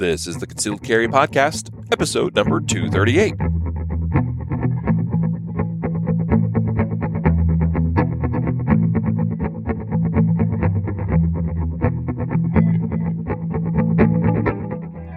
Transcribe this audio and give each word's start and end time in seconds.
This 0.00 0.26
is 0.26 0.38
the 0.38 0.46
Concealed 0.46 0.82
Carry 0.82 1.08
Podcast, 1.08 1.68
episode 1.92 2.34
number 2.34 2.58
238. 2.58 3.34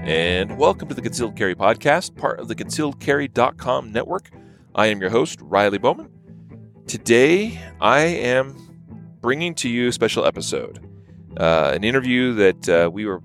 And 0.05 0.57
welcome 0.57 0.89
to 0.89 0.93
the 0.93 1.01
Concealed 1.01 1.37
Carry 1.37 1.55
Podcast, 1.55 2.17
part 2.17 2.41
of 2.41 2.49
the 2.49 2.55
concealedcarry.com 2.55 3.93
network. 3.93 4.31
I 4.75 4.87
am 4.87 4.99
your 4.99 5.11
host, 5.11 5.39
Riley 5.41 5.77
Bowman. 5.77 6.09
Today, 6.87 7.57
I 7.79 7.99
am 8.01 8.53
bringing 9.21 9.55
to 9.55 9.69
you 9.69 9.87
a 9.87 9.91
special 9.93 10.25
episode, 10.25 10.85
uh, 11.37 11.71
an 11.73 11.85
interview 11.85 12.33
that 12.33 12.67
uh, 12.67 12.89
we 12.91 13.05
were 13.05 13.21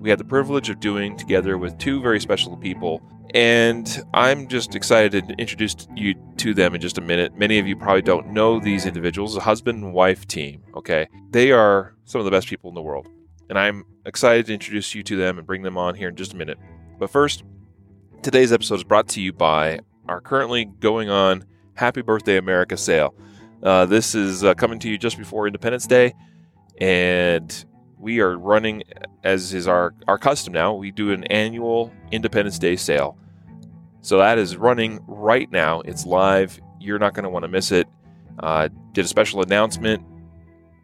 we 0.00 0.08
had 0.08 0.18
the 0.18 0.24
privilege 0.24 0.70
of 0.70 0.80
doing 0.80 1.16
together 1.16 1.58
with 1.58 1.76
two 1.78 2.00
very 2.00 2.18
special 2.18 2.56
people. 2.56 3.02
And 3.34 4.02
I'm 4.12 4.48
just 4.48 4.74
excited 4.74 5.28
to 5.28 5.34
introduce 5.34 5.76
you 5.94 6.14
to 6.38 6.54
them 6.54 6.74
in 6.74 6.80
just 6.80 6.98
a 6.98 7.02
minute. 7.02 7.36
Many 7.36 7.58
of 7.58 7.66
you 7.68 7.76
probably 7.76 8.02
don't 8.02 8.28
know 8.28 8.58
these 8.58 8.86
individuals, 8.86 9.36
a 9.36 9.40
husband 9.40 9.84
and 9.84 9.92
wife 9.92 10.26
team. 10.26 10.64
Okay. 10.74 11.06
They 11.30 11.52
are 11.52 11.94
some 12.06 12.18
of 12.18 12.24
the 12.24 12.30
best 12.30 12.48
people 12.48 12.70
in 12.70 12.74
the 12.74 12.82
world. 12.82 13.08
And 13.50 13.58
I'm 13.58 13.84
excited 14.06 14.46
to 14.46 14.54
introduce 14.54 14.94
you 14.94 15.02
to 15.04 15.16
them 15.16 15.38
and 15.38 15.46
bring 15.46 15.62
them 15.62 15.76
on 15.76 15.94
here 15.94 16.08
in 16.08 16.16
just 16.16 16.32
a 16.32 16.36
minute. 16.36 16.58
But 16.98 17.10
first, 17.10 17.44
today's 18.22 18.52
episode 18.52 18.76
is 18.76 18.84
brought 18.84 19.06
to 19.08 19.20
you 19.20 19.32
by 19.32 19.80
our 20.08 20.20
currently 20.20 20.64
going 20.64 21.10
on 21.10 21.44
Happy 21.74 22.02
Birthday 22.02 22.36
America 22.36 22.76
sale. 22.76 23.14
Uh, 23.62 23.84
this 23.86 24.14
is 24.14 24.42
uh, 24.42 24.54
coming 24.54 24.78
to 24.78 24.88
you 24.88 24.96
just 24.96 25.18
before 25.18 25.46
Independence 25.46 25.86
Day, 25.86 26.14
and 26.80 27.64
we 28.00 28.20
are 28.20 28.38
running, 28.38 28.82
as 29.22 29.52
is 29.52 29.68
our, 29.68 29.94
our 30.08 30.18
custom 30.18 30.54
now, 30.54 30.72
we 30.74 30.90
do 30.90 31.12
an 31.12 31.24
annual 31.24 31.92
Independence 32.10 32.58
Day 32.58 32.74
sale. 32.74 33.16
So 34.00 34.18
that 34.18 34.38
is 34.38 34.56
running 34.56 35.00
right 35.06 35.50
now. 35.52 35.82
It's 35.82 36.06
live. 36.06 36.58
You're 36.80 36.98
not 36.98 37.12
going 37.12 37.24
to 37.24 37.30
want 37.30 37.44
to 37.44 37.48
miss 37.48 37.70
it. 37.70 37.86
Uh, 38.38 38.70
did 38.92 39.04
a 39.04 39.08
special 39.08 39.42
announcement 39.42 40.02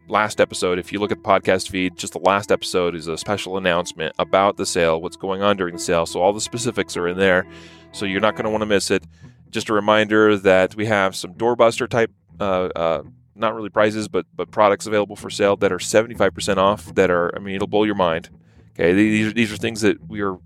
last 0.07 0.39
episode. 0.39 0.77
If 0.77 0.93
you 0.93 0.99
look 0.99 1.11
at 1.11 1.17
the 1.17 1.27
podcast 1.27 1.69
feed, 1.69 1.97
just 1.97 2.13
the 2.13 2.19
last 2.19 2.51
episode 2.51 2.95
is 2.95 3.07
a 3.07 3.17
special 3.17 3.57
announcement 3.57 4.13
about 4.19 4.57
the 4.57 4.65
sale, 4.65 5.01
what's 5.01 5.17
going 5.17 5.41
on 5.41 5.57
during 5.57 5.73
the 5.73 5.81
sale. 5.81 6.05
So 6.05 6.21
all 6.21 6.33
the 6.33 6.41
specifics 6.41 6.95
are 6.95 7.07
in 7.07 7.17
there. 7.17 7.47
So 7.93 8.05
you're 8.05 8.21
not 8.21 8.35
going 8.35 8.45
to 8.45 8.51
want 8.51 8.61
to 8.61 8.67
miss 8.67 8.91
it. 8.91 9.03
Just 9.49 9.69
a 9.69 9.73
reminder 9.73 10.37
that 10.37 10.75
we 10.75 10.85
have 10.85 11.15
some 11.15 11.33
doorbuster 11.33 11.89
type, 11.89 12.11
uh, 12.39 12.69
uh, 12.75 13.03
not 13.37 13.55
really 13.55 13.69
prizes, 13.69 14.07
but 14.07 14.25
but 14.35 14.51
products 14.51 14.87
available 14.87 15.15
for 15.15 15.29
sale 15.29 15.55
that 15.57 15.71
are 15.71 15.77
75% 15.77 16.57
off. 16.57 16.93
That 16.95 17.09
are, 17.11 17.35
I 17.35 17.39
mean, 17.39 17.55
it'll 17.55 17.67
blow 17.67 17.83
your 17.83 17.95
mind. 17.95 18.29
Okay, 18.73 18.93
these 18.93 19.33
these 19.33 19.51
are 19.51 19.57
things 19.57 19.81
that 19.81 20.07
we 20.07 20.21
are 20.21 20.37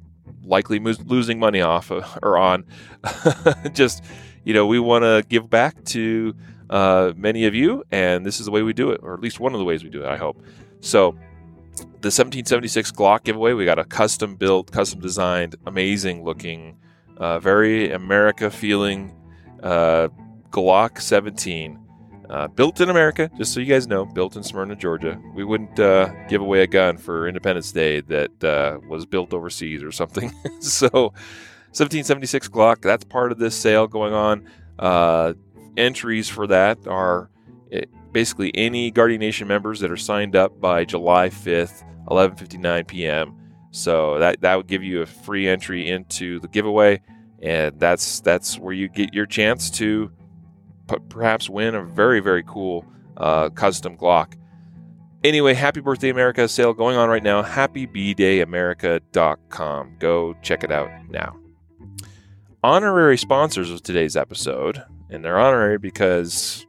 likely 0.44 0.80
mo- 0.80 0.96
losing 1.06 1.40
money 1.40 1.62
off 1.62 1.92
or 2.24 2.38
on. 2.38 2.66
Just 3.74 4.04
you 4.44 4.54
know, 4.54 4.66
we 4.66 4.80
want 4.80 5.04
to 5.04 5.24
give 5.28 5.50
back 5.50 5.84
to 5.86 6.36
uh, 6.70 7.14
many 7.16 7.46
of 7.46 7.54
you, 7.54 7.84
and 7.92 8.26
this 8.26 8.40
is 8.40 8.46
the 8.46 8.52
way 8.52 8.62
we 8.62 8.74
do 8.74 8.92
it, 8.92 9.02
or 9.04 9.14
at 9.14 9.20
least 9.20 9.40
one 9.40 9.54
of 9.54 9.60
the 9.60 9.66
ways 9.66 9.84
we 9.84 9.90
do 9.90 10.04
it. 10.04 10.08
I 10.08 10.18
hope. 10.18 10.42
So, 10.80 11.12
the 11.76 12.10
1776 12.10 12.92
Glock 12.92 13.24
giveaway, 13.24 13.54
we 13.54 13.66
got 13.66 13.78
a 13.78 13.84
custom 13.84 14.36
built, 14.36 14.72
custom 14.72 15.00
designed, 15.00 15.56
amazing 15.66 16.24
looking, 16.24 16.78
uh, 17.18 17.40
very 17.40 17.92
America 17.92 18.50
feeling 18.50 19.16
uh, 19.62 20.08
Glock 20.50 21.00
17. 21.00 21.78
Uh, 22.32 22.48
built 22.48 22.80
in 22.80 22.90
America, 22.90 23.30
just 23.38 23.54
so 23.54 23.60
you 23.60 23.66
guys 23.66 23.88
know, 23.88 24.06
built 24.06 24.38
in 24.38 24.44
Smyrna, 24.44 24.74
Georgia. 24.74 25.22
We 25.36 25.44
wouldn't 25.44 25.78
uh, 25.78 26.14
give 26.30 26.40
away 26.40 26.62
a 26.62 26.68
gun 26.68 26.96
for 26.98 27.28
Independence 27.28 27.74
Day 27.74 28.00
that 28.00 28.42
uh, 28.42 28.80
was 28.88 29.06
built 29.06 29.34
overseas 29.34 29.84
or 29.84 29.92
something. 29.92 30.30
so, 30.62 30.88
1776 31.74 32.48
Glock, 32.48 32.82
that's 32.82 33.04
part 33.04 33.34
of 33.34 33.38
this 33.38 33.54
sale 33.54 33.86
going 33.86 34.14
on. 34.14 34.48
Uh, 34.80 35.34
entries 35.76 36.30
for 36.30 36.48
that 36.48 36.88
are 36.88 37.30
eh, 37.70 37.84
basically 38.14 38.56
any 38.56 38.92
Guardian 38.92 39.20
Nation 39.20 39.46
members 39.46 39.82
that 39.82 39.92
are 39.92 39.98
signed 39.98 40.38
up 40.38 40.58
by 40.62 40.86
July 40.86 41.28
5th, 41.28 41.84
11:59 42.08 42.88
p.m. 42.88 43.36
So 43.72 44.20
that 44.20 44.40
that 44.40 44.56
would 44.56 44.68
give 44.68 44.86
you 44.86 45.02
a 45.02 45.06
free 45.06 45.50
entry 45.50 45.90
into 45.90 46.40
the 46.40 46.48
giveaway, 46.48 47.02
and 47.42 47.78
that's 47.78 48.22
that's 48.22 48.58
where 48.58 48.74
you 48.74 48.88
get 48.88 49.14
your 49.14 49.26
chance 49.26 49.70
to 49.72 50.14
perhaps 51.10 51.50
win 51.50 51.76
a 51.76 51.84
very, 51.84 52.20
very 52.20 52.44
cool 52.44 52.86
uh, 53.18 53.50
custom 53.50 53.98
Glock. 53.98 54.36
Anyway, 55.24 55.54
Happy 55.54 55.82
Birthday 55.82 56.10
America 56.10 56.48
sale 56.48 56.74
going 56.74 56.98
on 56.98 57.08
right 57.08 57.22
now. 57.22 57.44
HappyBDayAmerica.com. 57.44 59.96
Go 60.00 60.36
check 60.42 60.64
it 60.64 60.72
out 60.72 60.90
now. 61.10 61.38
Honorary 62.64 63.18
sponsors 63.18 63.70
of 63.70 63.84
today's 63.84 64.16
episode, 64.16 64.84
and 65.10 65.24
they're 65.24 65.38
honorary 65.38 65.78
because, 65.78 66.66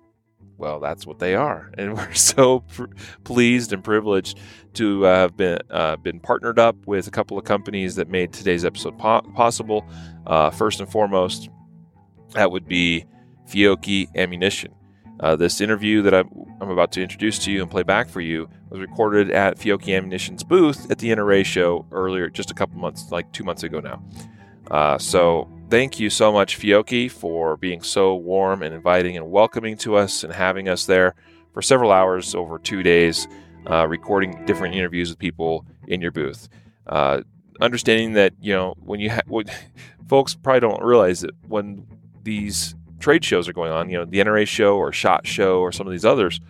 well, 0.58 0.80
that's 0.80 1.06
what 1.06 1.18
they 1.18 1.34
are, 1.34 1.72
and 1.78 1.94
we're 1.96 2.14
so 2.14 2.60
pr- 2.60 2.84
pleased 3.24 3.72
and 3.72 3.82
privileged 3.82 4.38
to 4.74 5.06
uh, 5.06 5.14
have 5.14 5.36
been 5.36 5.58
uh, 5.70 5.96
been 5.96 6.20
partnered 6.20 6.58
up 6.58 6.76
with 6.86 7.06
a 7.06 7.10
couple 7.10 7.38
of 7.38 7.44
companies 7.44 7.94
that 7.96 8.08
made 8.08 8.34
today's 8.34 8.64
episode 8.64 8.98
po- 8.98 9.22
possible. 9.34 9.86
Uh, 10.26 10.50
first 10.50 10.80
and 10.80 10.90
foremost, 10.90 11.48
that 12.32 12.50
would 12.50 12.66
be 12.66 13.04
Fiocchi 13.48 14.08
Ammunition. 14.16 14.74
Uh, 15.20 15.36
this 15.36 15.60
interview 15.60 16.02
that 16.02 16.14
I'm, 16.14 16.28
I'm, 16.60 16.70
about 16.70 16.90
to 16.92 17.02
introduce 17.02 17.38
to 17.40 17.52
you 17.52 17.62
and 17.62 17.70
play 17.70 17.84
back 17.84 18.08
for 18.08 18.20
you 18.20 18.48
was 18.70 18.80
recorded 18.80 19.30
at 19.30 19.56
Fiocchi 19.56 19.96
Ammunition's 19.96 20.42
booth 20.42 20.90
at 20.90 20.98
the 20.98 21.10
NRA 21.10 21.44
show 21.44 21.86
earlier, 21.92 22.28
just 22.28 22.50
a 22.50 22.54
couple 22.54 22.78
months, 22.78 23.12
like 23.12 23.30
two 23.32 23.44
months 23.44 23.62
ago 23.62 23.78
now. 23.78 24.02
Uh, 24.70 24.98
so 24.98 25.48
thank 25.70 26.00
you 26.00 26.10
so 26.10 26.32
much, 26.32 26.58
Fiocchi, 26.58 27.10
for 27.10 27.56
being 27.56 27.82
so 27.82 28.16
warm 28.16 28.62
and 28.62 28.74
inviting 28.74 29.16
and 29.16 29.30
welcoming 29.30 29.76
to 29.78 29.96
us 29.96 30.24
and 30.24 30.32
having 30.32 30.68
us 30.68 30.86
there 30.86 31.14
for 31.52 31.62
several 31.62 31.92
hours 31.92 32.34
over 32.34 32.58
two 32.58 32.82
days, 32.82 33.28
uh, 33.70 33.86
recording 33.86 34.44
different 34.44 34.74
interviews 34.74 35.10
with 35.10 35.18
people 35.18 35.66
in 35.86 36.00
your 36.00 36.10
booth. 36.10 36.48
Uh, 36.86 37.22
understanding 37.60 38.14
that 38.14 38.32
you 38.40 38.52
know 38.52 38.74
when 38.80 38.98
you 38.98 39.10
ha- 39.10 39.20
what, 39.26 39.48
folks 40.08 40.34
probably 40.34 40.60
don't 40.60 40.82
realize 40.82 41.20
that 41.20 41.30
when 41.46 41.86
these 42.22 42.74
trade 43.02 43.24
shows 43.24 43.48
are 43.48 43.52
going 43.52 43.72
on, 43.72 43.90
you 43.90 43.98
know, 43.98 44.04
the 44.04 44.18
NRA 44.18 44.46
show 44.46 44.76
or 44.76 44.92
SHOT 44.92 45.26
Show 45.26 45.60
or 45.60 45.72
some 45.72 45.86
of 45.86 45.90
these 45.90 46.04
others, 46.04 46.40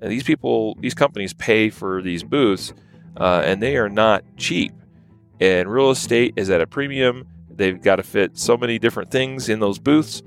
and 0.00 0.10
these 0.12 0.22
people, 0.22 0.76
these 0.80 0.94
companies 0.94 1.32
pay 1.32 1.70
for 1.70 2.02
these 2.02 2.22
booths, 2.22 2.72
uh, 3.16 3.42
and 3.44 3.62
they 3.62 3.76
are 3.76 3.88
not 3.88 4.24
cheap. 4.36 4.72
And 5.40 5.70
real 5.70 5.90
estate 5.90 6.34
is 6.36 6.50
at 6.50 6.60
a 6.60 6.66
premium. 6.66 7.26
They've 7.50 7.80
got 7.80 7.96
to 7.96 8.02
fit 8.02 8.38
so 8.38 8.56
many 8.56 8.78
different 8.78 9.10
things 9.10 9.48
in 9.48 9.60
those 9.60 9.78
booths 9.78 10.22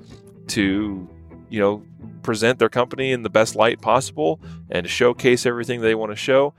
to, 0.48 1.08
you 1.50 1.60
know, 1.60 1.84
present 2.24 2.60
their 2.60 2.70
company 2.70 3.12
in 3.12 3.24
the 3.24 3.30
best 3.30 3.56
light 3.56 3.82
possible 3.82 4.40
and 4.70 4.84
to 4.84 4.90
showcase 4.90 5.46
everything 5.46 5.82
they 5.82 5.96
want 5.96 6.12
to 6.12 6.16
show. 6.16 6.54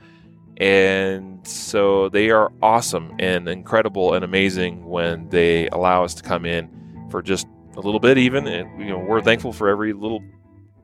And 0.59 1.47
so 1.47 2.09
they 2.09 2.31
are 2.31 2.51
awesome 2.63 3.15
and 3.19 3.49
incredible 3.49 4.15
and 4.15 4.25
amazing 4.25 4.87
when 4.87 5.29
they 5.29 5.69
allow 5.69 6.05
us 6.05 6.15
to 6.15 6.23
come 6.23 6.47
in 6.47 6.71
for 7.11 7.21
just 7.21 7.47
a 7.77 7.81
little 7.81 8.01
bit 8.01 8.19
even 8.19 8.47
and 8.47 8.81
you 8.81 8.89
know 8.89 8.99
we're 8.99 9.21
thankful 9.21 9.53
for 9.53 9.69
every 9.69 9.93
little 9.93 10.23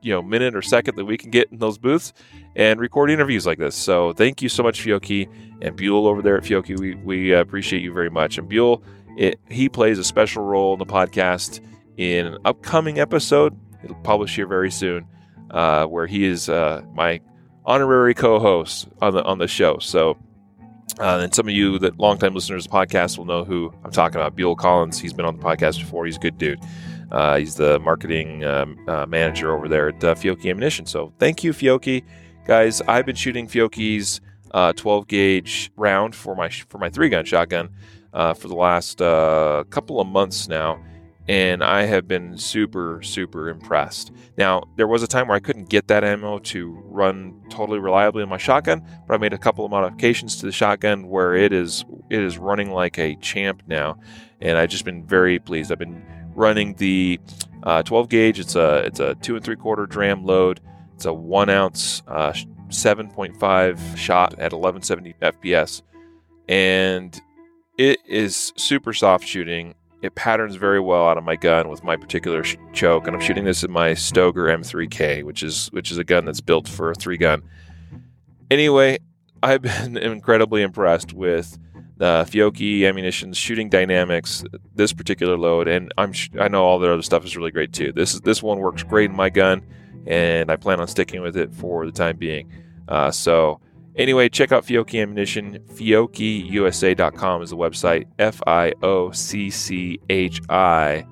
you 0.01 0.11
know 0.13 0.21
minute 0.21 0.55
or 0.55 0.61
second 0.61 0.95
that 0.95 1.05
we 1.05 1.17
can 1.17 1.31
get 1.31 1.51
in 1.51 1.57
those 1.59 1.77
booths 1.77 2.13
and 2.55 2.79
record 2.79 3.09
interviews 3.09 3.45
like 3.45 3.57
this 3.57 3.75
so 3.75 4.13
thank 4.13 4.41
you 4.41 4.49
so 4.49 4.61
much 4.61 4.83
Fiocchi 4.83 5.27
and 5.61 5.75
Buell 5.75 6.07
over 6.07 6.21
there 6.21 6.37
at 6.37 6.43
Fiocchi 6.43 6.79
we, 6.79 6.95
we 6.95 7.33
appreciate 7.33 7.81
you 7.81 7.93
very 7.93 8.09
much 8.09 8.37
and 8.37 8.47
Buell 8.47 8.83
it, 9.17 9.39
he 9.49 9.69
plays 9.69 9.99
a 9.99 10.03
special 10.03 10.43
role 10.43 10.73
in 10.73 10.79
the 10.79 10.85
podcast 10.85 11.61
in 11.97 12.25
an 12.25 12.37
upcoming 12.45 12.99
episode 12.99 13.57
it'll 13.83 13.95
publish 13.97 14.35
here 14.35 14.47
very 14.47 14.71
soon 14.71 15.07
uh, 15.51 15.85
where 15.85 16.07
he 16.07 16.25
is 16.25 16.49
uh, 16.49 16.81
my 16.93 17.19
honorary 17.65 18.13
co-host 18.13 18.87
on 19.01 19.13
the 19.13 19.23
on 19.23 19.37
the 19.37 19.47
show 19.47 19.77
so 19.79 20.17
uh, 20.99 21.19
and 21.23 21.33
some 21.33 21.47
of 21.47 21.53
you 21.53 21.79
that 21.79 21.97
longtime 21.99 22.35
listeners 22.35 22.65
of 22.65 22.71
the 22.71 22.77
podcast 22.77 23.17
will 23.17 23.25
know 23.25 23.43
who 23.43 23.73
I'm 23.83 23.91
talking 23.91 24.17
about. 24.17 24.35
Buell 24.35 24.55
Collins. 24.55 24.99
He's 24.99 25.13
been 25.13 25.25
on 25.25 25.37
the 25.37 25.43
podcast 25.43 25.79
before. 25.79 26.05
He's 26.05 26.17
a 26.17 26.19
good 26.19 26.37
dude. 26.37 26.59
Uh, 27.13 27.37
he's 27.37 27.55
the 27.55 27.79
marketing 27.79 28.43
um, 28.43 28.77
uh, 28.87 29.05
manager 29.05 29.55
over 29.55 29.67
there 29.67 29.89
at 29.89 30.03
uh, 30.03 30.15
Fiocchi 30.15 30.49
Ammunition. 30.49 30.85
So 30.85 31.13
thank 31.19 31.43
you, 31.43 31.53
Fiocchi, 31.53 32.03
guys. 32.45 32.81
I've 32.81 33.05
been 33.05 33.15
shooting 33.15 33.47
Fiocchi's 33.47 34.19
uh, 34.51 34.73
12 34.73 35.07
gauge 35.07 35.71
round 35.75 36.15
for 36.15 36.35
my 36.35 36.49
for 36.49 36.77
my 36.77 36.89
three 36.89 37.09
gun 37.09 37.25
shotgun 37.25 37.69
uh, 38.13 38.33
for 38.33 38.47
the 38.47 38.55
last 38.55 39.01
uh, 39.01 39.63
couple 39.69 39.99
of 39.99 40.07
months 40.07 40.47
now, 40.47 40.83
and 41.27 41.63
I 41.63 41.83
have 41.83 42.07
been 42.07 42.37
super, 42.37 43.01
super 43.03 43.49
impressed. 43.49 44.11
Now, 44.37 44.63
there 44.75 44.87
was 44.87 45.03
a 45.03 45.07
time 45.07 45.27
where 45.27 45.37
I 45.37 45.39
couldn't 45.39 45.69
get 45.69 45.87
that 45.87 46.03
ammo 46.03 46.39
to 46.39 46.71
run 46.85 47.41
totally 47.49 47.79
reliably 47.79 48.23
in 48.23 48.29
my 48.29 48.37
shotgun, 48.37 48.83
but 49.07 49.13
I 49.13 49.17
made 49.17 49.33
a 49.33 49.37
couple 49.37 49.65
of 49.65 49.71
modifications 49.71 50.37
to 50.37 50.45
the 50.45 50.51
shotgun 50.51 51.07
where 51.07 51.35
it 51.35 51.53
is 51.53 51.85
it 52.09 52.21
is 52.21 52.37
running 52.37 52.71
like 52.71 52.97
a 52.97 53.15
champ 53.17 53.63
now, 53.67 53.99
and 54.41 54.57
I've 54.57 54.69
just 54.69 54.85
been 54.85 55.05
very 55.05 55.39
pleased. 55.39 55.71
I've 55.71 55.79
been 55.79 56.03
running 56.35 56.75
the 56.75 57.19
uh, 57.63 57.83
12 57.83 58.09
gauge. 58.09 58.39
It's 58.39 58.55
a 58.55 58.79
it's 58.85 58.99
a 58.99 59.15
two 59.15 59.35
and 59.35 59.43
three 59.43 59.55
quarter 59.55 59.85
dram 59.85 60.25
load. 60.25 60.59
It's 60.95 61.05
a 61.05 61.13
one 61.13 61.49
ounce 61.49 62.01
uh, 62.07 62.33
7.5 62.69 63.97
shot 63.97 64.33
at 64.33 64.53
1170 64.53 65.15
FPS, 65.21 65.81
and 66.47 67.19
it 67.77 67.99
is 68.07 68.53
super 68.57 68.93
soft 68.93 69.27
shooting. 69.27 69.75
It 70.01 70.15
patterns 70.15 70.55
very 70.55 70.81
well 70.81 71.07
out 71.07 71.17
of 71.17 71.23
my 71.23 71.37
gun 71.37 71.69
with 71.69 71.83
my 71.83 71.95
particular 71.95 72.43
sh- 72.43 72.57
choke, 72.73 73.07
and 73.07 73.15
I'm 73.15 73.21
shooting 73.21 73.45
this 73.45 73.63
in 73.63 73.71
my 73.71 73.91
Stoeger 73.91 74.53
M3K, 74.53 75.23
which 75.23 75.43
is 75.43 75.67
which 75.71 75.91
is 75.91 75.97
a 75.97 76.03
gun 76.03 76.25
that's 76.25 76.41
built 76.41 76.67
for 76.67 76.91
a 76.91 76.95
three 76.95 77.17
gun. 77.17 77.41
Anyway, 78.51 78.99
I've 79.41 79.61
been 79.61 79.97
incredibly 79.97 80.61
impressed 80.61 81.13
with 81.13 81.57
the 82.03 82.25
Fiocchi 82.29 82.83
ammunition's 82.83 83.37
shooting 83.37 83.69
dynamics, 83.69 84.43
this 84.75 84.91
particular 84.91 85.37
load, 85.37 85.69
and 85.69 85.93
I'm 85.97 86.11
sh- 86.11 86.31
I 86.37 86.49
know 86.49 86.65
all 86.65 86.77
the 86.77 86.91
other 86.91 87.01
stuff 87.01 87.23
is 87.23 87.37
really 87.37 87.51
great 87.51 87.71
too. 87.71 87.93
This 87.93 88.19
this 88.19 88.43
one 88.43 88.59
works 88.59 88.83
great 88.83 89.09
in 89.09 89.15
my 89.15 89.29
gun, 89.29 89.61
and 90.05 90.51
I 90.51 90.57
plan 90.57 90.81
on 90.81 90.87
sticking 90.89 91.21
with 91.21 91.37
it 91.37 91.53
for 91.53 91.85
the 91.85 91.93
time 91.93 92.17
being. 92.17 92.51
Uh, 92.89 93.09
so 93.09 93.61
Anyway, 93.95 94.27
check 94.27 94.51
out 94.51 94.65
Fiocchi 94.65 94.99
Ammunition. 94.99 95.59
FiocchiUSA.com 95.75 97.43
is 97.43 97.51
the 97.51 97.57
website. 97.57 98.05
F 98.17 98.41
I 98.47 98.73
O 98.81 99.11
C 99.11 99.51
C 99.51 99.99
H 100.09 100.41
I 100.49 101.05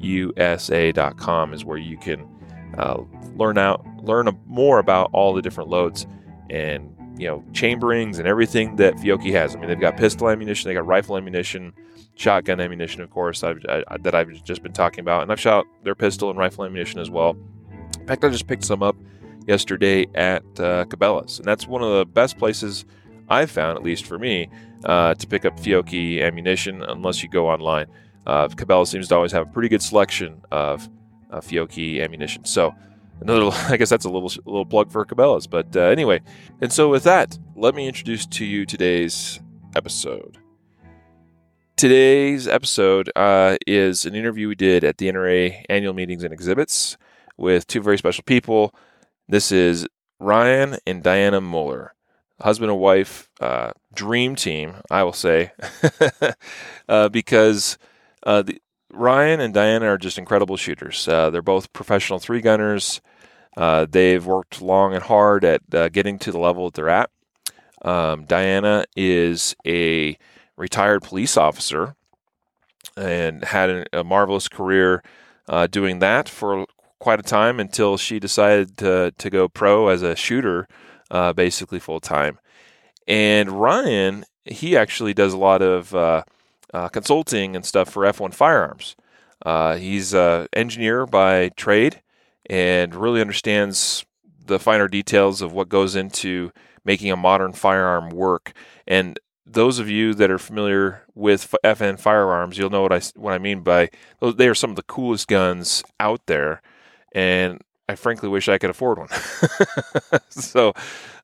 USA.com 0.00 1.54
is 1.54 1.64
where 1.64 1.78
you 1.78 1.96
can 1.96 2.28
uh, 2.76 3.00
learn 3.36 3.58
out, 3.58 3.86
learn 4.02 4.28
more 4.44 4.80
about 4.80 5.08
all 5.12 5.34
the 5.34 5.40
different 5.40 5.70
loads 5.70 6.04
and 6.50 6.95
you 7.16 7.26
know 7.26 7.44
chamberings 7.52 8.18
and 8.18 8.26
everything 8.26 8.76
that 8.76 8.94
Fiocchi 8.96 9.32
has. 9.32 9.54
I 9.54 9.58
mean, 9.58 9.68
they've 9.68 9.80
got 9.80 9.96
pistol 9.96 10.28
ammunition, 10.28 10.68
they 10.68 10.74
got 10.74 10.86
rifle 10.86 11.16
ammunition, 11.16 11.72
shotgun 12.14 12.60
ammunition, 12.60 13.02
of 13.02 13.10
course, 13.10 13.42
I've, 13.44 13.64
I, 13.68 13.96
that 13.98 14.14
I've 14.14 14.44
just 14.44 14.62
been 14.62 14.72
talking 14.72 15.00
about, 15.00 15.22
and 15.22 15.32
I've 15.32 15.40
shot 15.40 15.66
their 15.84 15.94
pistol 15.94 16.30
and 16.30 16.38
rifle 16.38 16.64
ammunition 16.64 17.00
as 17.00 17.10
well. 17.10 17.36
In 17.98 18.06
fact, 18.06 18.24
I 18.24 18.28
just 18.28 18.46
picked 18.46 18.64
some 18.64 18.82
up 18.82 18.96
yesterday 19.46 20.06
at 20.14 20.42
uh, 20.58 20.84
Cabela's, 20.86 21.38
and 21.38 21.46
that's 21.46 21.66
one 21.66 21.82
of 21.82 21.96
the 21.96 22.04
best 22.04 22.38
places 22.38 22.84
I've 23.28 23.50
found, 23.50 23.76
at 23.76 23.84
least 23.84 24.06
for 24.06 24.18
me, 24.18 24.48
uh, 24.84 25.14
to 25.14 25.26
pick 25.26 25.44
up 25.44 25.58
Fiocchi 25.58 26.22
ammunition. 26.22 26.82
Unless 26.82 27.22
you 27.22 27.28
go 27.28 27.48
online, 27.48 27.86
uh, 28.26 28.48
Cabela's 28.48 28.90
seems 28.90 29.08
to 29.08 29.16
always 29.16 29.32
have 29.32 29.48
a 29.48 29.50
pretty 29.50 29.68
good 29.68 29.82
selection 29.82 30.42
of 30.50 30.88
uh, 31.30 31.40
Fiocchi 31.40 32.02
ammunition. 32.02 32.44
So, 32.44 32.74
another, 33.20 33.50
I 33.68 33.76
guess 33.76 33.90
that's 33.90 34.04
a 34.04 34.10
little 34.10 34.30
a 34.30 34.50
little 34.50 34.66
plug 34.66 34.90
for 34.90 35.04
Cabela's. 35.04 35.46
But 35.46 35.76
uh, 35.76 35.80
anyway, 35.80 36.20
and 36.60 36.72
so 36.72 36.88
with 36.88 37.04
that, 37.04 37.38
let 37.54 37.74
me 37.74 37.86
introduce 37.86 38.26
to 38.26 38.44
you 38.44 38.66
today's 38.66 39.40
episode. 39.74 40.38
Today's 41.76 42.48
episode 42.48 43.10
uh, 43.14 43.58
is 43.66 44.06
an 44.06 44.14
interview 44.14 44.48
we 44.48 44.54
did 44.54 44.82
at 44.82 44.96
the 44.96 45.12
NRA 45.12 45.62
annual 45.68 45.92
meetings 45.92 46.24
and 46.24 46.32
exhibits 46.32 46.96
with 47.36 47.66
two 47.66 47.82
very 47.82 47.98
special 47.98 48.24
people. 48.24 48.74
This 49.28 49.52
is 49.52 49.86
Ryan 50.18 50.78
and 50.86 51.02
Diana 51.02 51.42
Muller, 51.42 51.94
husband 52.40 52.70
and 52.70 52.80
wife, 52.80 53.28
uh, 53.40 53.72
dream 53.94 54.36
team, 54.36 54.76
I 54.90 55.02
will 55.02 55.12
say, 55.12 55.52
uh, 56.88 57.10
because 57.10 57.76
uh, 58.22 58.42
the, 58.42 58.60
Ryan 58.92 59.40
and 59.40 59.52
Diana 59.52 59.86
are 59.86 59.98
just 59.98 60.18
incredible 60.18 60.56
shooters. 60.56 61.06
Uh, 61.08 61.30
they're 61.30 61.42
both 61.42 61.72
professional 61.72 62.18
three 62.18 62.40
gunners. 62.40 63.00
Uh, 63.56 63.86
they've 63.88 64.24
worked 64.24 64.60
long 64.60 64.94
and 64.94 65.02
hard 65.02 65.44
at 65.44 65.62
uh, 65.72 65.88
getting 65.88 66.18
to 66.20 66.30
the 66.30 66.38
level 66.38 66.66
that 66.66 66.74
they're 66.74 66.88
at. 66.88 67.10
Um, 67.82 68.24
Diana 68.24 68.84
is 68.96 69.54
a 69.66 70.16
retired 70.56 71.02
police 71.02 71.36
officer 71.36 71.94
and 72.96 73.44
had 73.44 73.88
a, 73.92 74.04
marvelous 74.04 74.48
career 74.48 75.02
doing 75.70 75.98
that 75.98 76.28
for 76.28 76.66
quite 76.98 77.20
a 77.20 77.22
time 77.22 77.60
until 77.60 77.96
she 77.96 78.18
decided 78.18 78.76
to 78.78 79.12
to 79.18 79.30
go 79.30 79.48
pro 79.48 79.88
as 79.88 80.02
a 80.02 80.16
shooter, 80.16 80.66
uh, 81.10 81.32
basically 81.32 81.78
full 81.78 82.00
time. 82.00 82.38
And 83.06 83.50
Ryan, 83.52 84.24
he 84.44 84.76
actually 84.76 85.14
does 85.14 85.32
a 85.32 85.38
lot 85.38 85.62
of 85.62 85.94
uh, 86.76 86.88
consulting 86.90 87.56
and 87.56 87.64
stuff 87.64 87.88
for 87.88 88.02
F1 88.02 88.34
Firearms. 88.34 88.96
Uh, 89.44 89.76
he's 89.76 90.12
an 90.12 90.46
engineer 90.52 91.06
by 91.06 91.48
trade 91.50 92.02
and 92.50 92.94
really 92.94 93.22
understands 93.22 94.04
the 94.44 94.58
finer 94.58 94.86
details 94.86 95.40
of 95.40 95.52
what 95.52 95.70
goes 95.70 95.96
into 95.96 96.52
making 96.84 97.10
a 97.10 97.16
modern 97.16 97.54
firearm 97.54 98.10
work. 98.10 98.52
And 98.86 99.18
those 99.46 99.78
of 99.78 99.88
you 99.88 100.12
that 100.14 100.30
are 100.30 100.38
familiar 100.38 101.02
with 101.14 101.54
F1 101.64 101.98
firearms, 101.98 102.58
you'll 102.58 102.68
know 102.68 102.82
what 102.82 102.92
I 102.92 103.00
what 103.14 103.32
I 103.32 103.38
mean 103.38 103.60
by 103.60 103.88
they 104.20 104.46
are 104.46 104.54
some 104.54 104.70
of 104.70 104.76
the 104.76 104.82
coolest 104.82 105.28
guns 105.28 105.82
out 105.98 106.26
there 106.26 106.60
and 107.12 107.62
I 107.88 107.94
frankly 107.94 108.28
wish 108.28 108.50
I 108.50 108.58
could 108.58 108.70
afford 108.70 108.98
one. 108.98 109.08
so, 110.28 110.74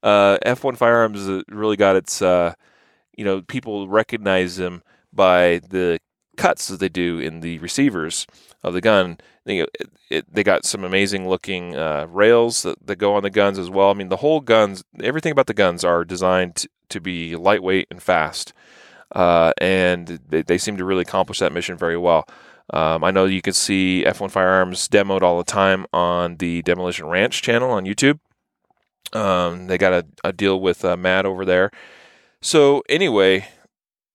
uh, 0.03 0.39
F1 0.47 0.77
Firearms 0.77 1.45
really 1.49 1.77
got 1.77 1.97
its, 1.97 2.23
uh, 2.23 2.55
you 3.17 3.25
know, 3.25 3.43
people 3.43 3.89
recognize 3.89 4.57
them 4.57 4.83
by 5.13 5.61
the 5.69 5.99
cuts 6.37 6.69
that 6.69 6.81
they 6.81 6.89
do 6.89 7.19
in 7.19 7.41
the 7.41 7.59
receivers 7.59 8.27
of 8.63 8.75
the 8.75 8.81
gun. 8.81 9.19
They, 9.45 9.61
it, 9.61 9.91
it, 10.11 10.33
they 10.33 10.43
got 10.43 10.65
some 10.65 10.85
amazing 10.85 11.29
looking 11.29 11.77
uh, 11.77 12.07
rails 12.09 12.63
that, 12.63 12.87
that, 12.87 12.97
go 12.97 13.15
on 13.15 13.23
the 13.23 13.31
guns 13.31 13.59
as 13.59 13.69
well. 13.69 13.91
I 13.91 13.95
mean, 13.95 14.09
the 14.09 14.19
whole 14.19 14.41
guns, 14.41 14.85
everything 15.03 15.33
about 15.33 15.47
the 15.47 15.55
guns 15.55 15.85
are 15.85 16.05
designed 16.05 16.57
to, 16.57 16.69
to 16.91 17.01
be 17.01 17.37
lightweight 17.37 17.89
and 17.91 18.03
fast. 18.03 18.53
Uh, 19.15 19.53
and 19.59 20.21
they, 20.29 20.43
they 20.43 20.59
seem 20.59 20.77
to 20.77 20.85
really 20.85 21.03
accomplish 21.03 21.39
that 21.41 21.53
mission 21.53 21.77
very 21.77 21.99
well. 21.99 22.27
Um, 22.71 23.05
I 23.05 23.11
know 23.11 23.27
you 23.27 23.43
can 23.43 23.53
see 23.53 24.05
F1 24.07 24.31
Firearms 24.31 24.89
demoed 24.89 25.23
all 25.23 25.39
the 25.39 25.45
time 25.45 25.85
on 25.93 26.37
the 26.37 26.63
Demolition 26.63 27.07
Ranch 27.07 27.43
channel 27.43 27.71
on 27.71 27.85
YouTube. 27.85 28.21
Um, 29.13 29.67
they 29.67 29.77
got 29.77 29.93
a, 29.93 30.07
a 30.25 30.33
deal 30.33 30.59
with 30.61 30.85
uh, 30.85 30.97
Matt 30.97 31.27
over 31.27 31.45
there. 31.45 31.71
So, 32.41 32.83
anyway, 32.89 33.47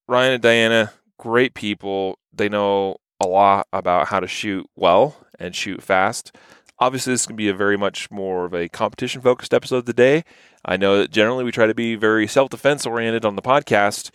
Ryan 0.07 0.33
and 0.33 0.43
Diana, 0.43 0.93
great 1.17 1.53
people. 1.53 2.19
They 2.33 2.49
know 2.49 2.97
a 3.19 3.27
lot 3.27 3.67
about 3.73 4.07
how 4.07 4.19
to 4.19 4.27
shoot 4.27 4.69
well 4.75 5.17
and 5.39 5.55
shoot 5.55 5.81
fast. 5.81 6.35
Obviously, 6.79 7.13
this 7.13 7.25
can 7.25 7.35
be 7.35 7.49
a 7.49 7.53
very 7.53 7.77
much 7.77 8.09
more 8.11 8.45
of 8.45 8.53
a 8.53 8.69
competition 8.69 9.21
focused 9.21 9.53
episode 9.53 9.77
of 9.77 9.85
the 9.85 9.93
day. 9.93 10.23
I 10.63 10.77
know 10.77 10.99
that 10.99 11.11
generally 11.11 11.43
we 11.43 11.51
try 11.51 11.65
to 11.65 11.73
be 11.73 11.95
very 11.95 12.27
self 12.27 12.49
defense 12.49 12.85
oriented 12.85 13.25
on 13.25 13.35
the 13.35 13.41
podcast, 13.41 14.11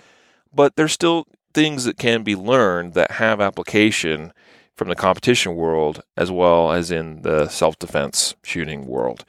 but 0.54 0.76
there's 0.76 0.92
still 0.92 1.26
things 1.52 1.84
that 1.84 1.98
can 1.98 2.22
be 2.22 2.36
learned 2.36 2.94
that 2.94 3.12
have 3.12 3.40
application 3.40 4.32
from 4.76 4.88
the 4.88 4.94
competition 4.94 5.54
world 5.54 6.02
as 6.16 6.30
well 6.30 6.72
as 6.72 6.90
in 6.90 7.22
the 7.22 7.48
self 7.48 7.78
defense 7.78 8.34
shooting 8.42 8.86
world. 8.86 9.24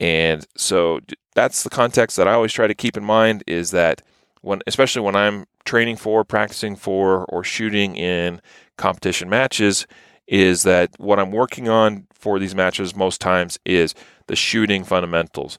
And 0.00 0.46
so 0.56 1.00
that's 1.34 1.62
the 1.62 1.70
context 1.70 2.16
that 2.16 2.28
I 2.28 2.32
always 2.32 2.52
try 2.52 2.66
to 2.66 2.74
keep 2.74 2.96
in 2.96 3.04
mind 3.04 3.44
is 3.46 3.70
that 3.72 4.00
when 4.42 4.60
especially 4.66 5.02
when 5.02 5.16
I'm 5.16 5.46
training 5.64 5.96
for, 5.96 6.24
practicing 6.24 6.76
for 6.76 7.24
or 7.26 7.44
shooting 7.44 7.96
in 7.96 8.40
competition 8.76 9.28
matches 9.28 9.86
is 10.26 10.62
that 10.62 10.90
what 10.98 11.18
I'm 11.18 11.32
working 11.32 11.68
on 11.68 12.06
for 12.12 12.38
these 12.38 12.54
matches 12.54 12.94
most 12.94 13.20
times 13.20 13.58
is 13.64 13.94
the 14.26 14.36
shooting 14.36 14.84
fundamentals. 14.84 15.58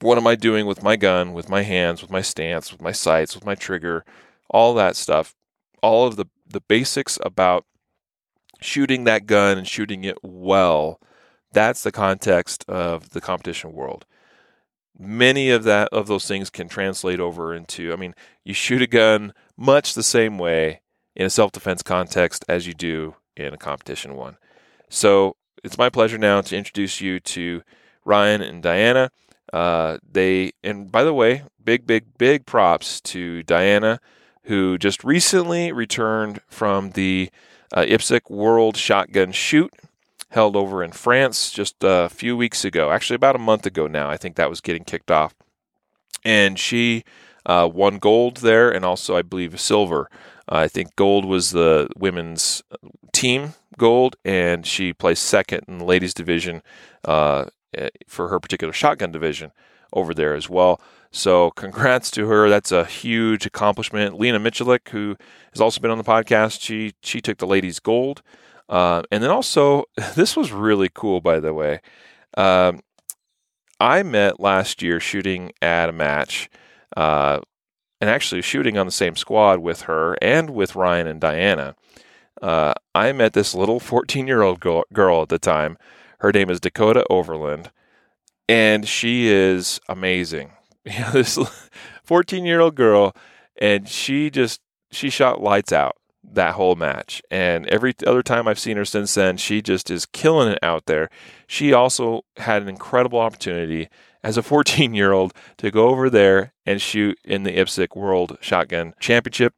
What 0.00 0.16
am 0.16 0.26
I 0.26 0.36
doing 0.36 0.66
with 0.66 0.82
my 0.82 0.96
gun, 0.96 1.32
with 1.32 1.48
my 1.48 1.62
hands, 1.62 2.00
with 2.00 2.10
my 2.10 2.22
stance, 2.22 2.72
with 2.72 2.80
my 2.80 2.92
sights, 2.92 3.34
with 3.34 3.44
my 3.44 3.54
trigger, 3.54 4.04
all 4.48 4.74
that 4.74 4.96
stuff, 4.96 5.34
all 5.82 6.06
of 6.06 6.16
the, 6.16 6.26
the 6.46 6.60
basics 6.60 7.18
about 7.22 7.66
shooting 8.60 9.04
that 9.04 9.26
gun 9.26 9.58
and 9.58 9.68
shooting 9.68 10.04
it 10.04 10.18
well. 10.22 11.00
That's 11.52 11.82
the 11.82 11.92
context 11.92 12.64
of 12.68 13.10
the 13.10 13.20
competition 13.20 13.72
world. 13.72 14.06
Many 14.98 15.50
of 15.50 15.64
that 15.64 15.88
of 15.92 16.06
those 16.06 16.26
things 16.26 16.50
can 16.50 16.68
translate 16.68 17.20
over 17.20 17.54
into 17.54 17.92
I 17.92 17.96
mean, 17.96 18.14
you 18.44 18.54
shoot 18.54 18.82
a 18.82 18.86
gun 18.86 19.32
much 19.56 19.94
the 19.94 20.02
same 20.02 20.38
way 20.38 20.80
in 21.14 21.26
a 21.26 21.30
self-defense 21.30 21.82
context 21.82 22.44
as 22.48 22.66
you 22.66 22.74
do 22.74 23.14
in 23.36 23.54
a 23.54 23.58
competition 23.58 24.14
one. 24.14 24.36
So, 24.88 25.36
it's 25.64 25.78
my 25.78 25.90
pleasure 25.90 26.18
now 26.18 26.40
to 26.40 26.56
introduce 26.56 27.00
you 27.00 27.18
to 27.20 27.62
Ryan 28.04 28.42
and 28.42 28.62
Diana. 28.62 29.10
Uh, 29.52 29.98
they 30.08 30.52
and 30.62 30.90
by 30.90 31.04
the 31.04 31.14
way, 31.14 31.42
big, 31.62 31.86
big, 31.86 32.16
big 32.18 32.46
props 32.46 33.00
to 33.02 33.42
Diana 33.42 34.00
who 34.44 34.78
just 34.78 35.04
recently 35.04 35.72
returned 35.72 36.40
from 36.48 36.90
the 36.92 37.30
uh, 37.72 37.82
IPSC 37.82 38.30
World 38.30 38.76
Shotgun 38.76 39.30
Shoot 39.30 39.70
held 40.30 40.56
over 40.56 40.82
in 40.82 40.92
France 40.92 41.50
just 41.50 41.76
a 41.82 42.08
few 42.08 42.36
weeks 42.36 42.64
ago, 42.64 42.90
actually 42.90 43.16
about 43.16 43.36
a 43.36 43.40
month 43.40 43.66
ago 43.66 43.86
now. 43.86 44.10
I 44.10 44.16
think 44.16 44.36
that 44.36 44.50
was 44.50 44.60
getting 44.60 44.84
kicked 44.84 45.10
off. 45.10 45.34
And 46.24 46.58
she 46.58 47.04
uh, 47.46 47.68
won 47.72 47.98
gold 47.98 48.38
there 48.38 48.70
and 48.70 48.84
also, 48.84 49.16
I 49.16 49.22
believe, 49.22 49.58
silver. 49.60 50.10
Uh, 50.50 50.56
I 50.56 50.68
think 50.68 50.96
gold 50.96 51.24
was 51.24 51.50
the 51.50 51.88
women's 51.96 52.62
team 53.12 53.54
gold, 53.76 54.16
and 54.24 54.66
she 54.66 54.92
placed 54.92 55.24
second 55.24 55.64
in 55.68 55.78
the 55.78 55.84
ladies' 55.84 56.14
division 56.14 56.62
uh, 57.04 57.46
eh, 57.74 57.88
for 58.06 58.28
her 58.28 58.40
particular 58.40 58.72
shotgun 58.72 59.12
division 59.12 59.52
over 59.92 60.12
there 60.12 60.34
as 60.34 60.48
well. 60.48 60.80
So 61.10 61.50
congrats 61.52 62.10
to 62.12 62.26
her. 62.26 62.50
That's 62.50 62.72
a 62.72 62.84
huge 62.84 63.46
accomplishment. 63.46 64.18
Lena 64.18 64.38
Miculek, 64.38 64.88
who 64.90 65.16
has 65.52 65.60
also 65.60 65.80
been 65.80 65.90
on 65.90 65.98
the 65.98 66.04
podcast, 66.04 66.60
she 66.60 66.94
she 67.02 67.20
took 67.20 67.38
the 67.38 67.46
ladies 67.46 67.80
gold. 67.80 68.22
Uh, 68.68 69.02
and 69.10 69.22
then 69.22 69.30
also, 69.30 69.84
this 70.14 70.36
was 70.36 70.52
really 70.52 70.90
cool, 70.92 71.20
by 71.20 71.40
the 71.40 71.54
way. 71.54 71.80
Um, 72.36 72.80
I 73.80 74.02
met 74.02 74.40
last 74.40 74.82
year 74.82 75.00
shooting 75.00 75.52
at 75.62 75.88
a 75.88 75.92
match 75.92 76.50
uh, 76.96 77.40
and 78.00 78.10
actually 78.10 78.42
shooting 78.42 78.76
on 78.76 78.86
the 78.86 78.92
same 78.92 79.16
squad 79.16 79.60
with 79.60 79.82
her 79.82 80.16
and 80.20 80.50
with 80.50 80.74
Ryan 80.74 81.06
and 81.06 81.20
Diana, 81.20 81.76
uh, 82.42 82.74
I 82.94 83.12
met 83.12 83.32
this 83.32 83.54
little 83.54 83.80
14 83.80 84.26
year 84.26 84.42
old 84.42 84.60
girl 84.60 85.22
at 85.22 85.28
the 85.28 85.38
time. 85.38 85.78
Her 86.20 86.32
name 86.32 86.50
is 86.50 86.60
Dakota 86.60 87.04
Overland, 87.08 87.70
and 88.48 88.88
she 88.88 89.28
is 89.28 89.80
amazing. 89.88 90.52
This 91.12 91.38
14 92.04 92.46
year 92.46 92.60
old 92.60 92.74
girl, 92.74 93.14
and 93.60 93.86
she 93.86 94.30
just 94.30 94.60
she 94.90 95.10
shot 95.10 95.42
lights 95.42 95.70
out 95.70 95.97
that 96.32 96.54
whole 96.54 96.74
match. 96.74 97.22
And 97.30 97.66
every 97.66 97.94
other 98.06 98.22
time 98.22 98.46
I've 98.46 98.58
seen 98.58 98.76
her 98.76 98.84
since 98.84 99.14
then, 99.14 99.36
she 99.36 99.62
just 99.62 99.90
is 99.90 100.06
killing 100.06 100.48
it 100.48 100.58
out 100.62 100.86
there. 100.86 101.08
She 101.46 101.72
also 101.72 102.24
had 102.36 102.62
an 102.62 102.68
incredible 102.68 103.18
opportunity 103.18 103.88
as 104.22 104.36
a 104.36 104.42
14 104.44 104.94
year 104.94 105.12
old 105.12 105.32
to 105.58 105.70
go 105.70 105.88
over 105.88 106.10
there 106.10 106.52
and 106.66 106.80
shoot 106.80 107.18
in 107.24 107.42
the 107.42 107.56
IPSC 107.56 107.94
World 107.96 108.38
Shotgun 108.40 108.94
Championship. 109.00 109.54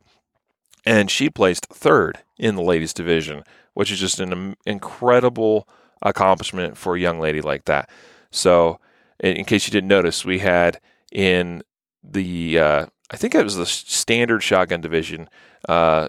And 0.87 1.11
she 1.11 1.29
placed 1.29 1.67
third 1.67 2.21
in 2.39 2.57
the 2.57 2.63
ladies 2.63 2.95
division, 2.95 3.45
which 3.75 3.91
is 3.91 4.01
just 4.01 4.19
an 4.19 4.57
incredible 4.65 5.69
accomplishment 6.03 6.79
for 6.79 6.97
a 6.97 7.01
young 7.01 7.21
lady 7.21 7.43
like 7.43 7.67
that. 7.67 7.91
So, 8.31 8.81
in 9.19 9.45
case 9.45 9.67
you 9.67 9.73
didn't 9.73 9.89
notice, 9.89 10.25
we 10.25 10.39
had 10.39 10.81
in 11.13 11.63
the 12.03 12.59
uh, 12.59 12.87
I 13.11 13.17
think 13.17 13.35
it 13.35 13.45
was 13.45 13.57
the 13.57 13.67
standard 13.67 14.43
shotgun 14.43 14.81
division. 14.81 15.29
Uh, 15.69 16.09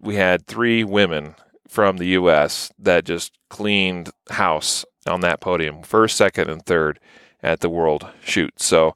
we 0.00 0.16
had 0.16 0.46
three 0.46 0.84
women 0.84 1.34
from 1.68 1.96
the 1.96 2.06
U.S. 2.08 2.72
that 2.78 3.04
just 3.04 3.32
cleaned 3.48 4.10
house 4.30 4.84
on 5.06 5.20
that 5.20 5.40
podium, 5.40 5.82
first, 5.82 6.16
second, 6.16 6.48
and 6.48 6.64
third 6.64 7.00
at 7.42 7.60
the 7.60 7.68
World 7.68 8.06
Shoot. 8.24 8.60
So, 8.60 8.94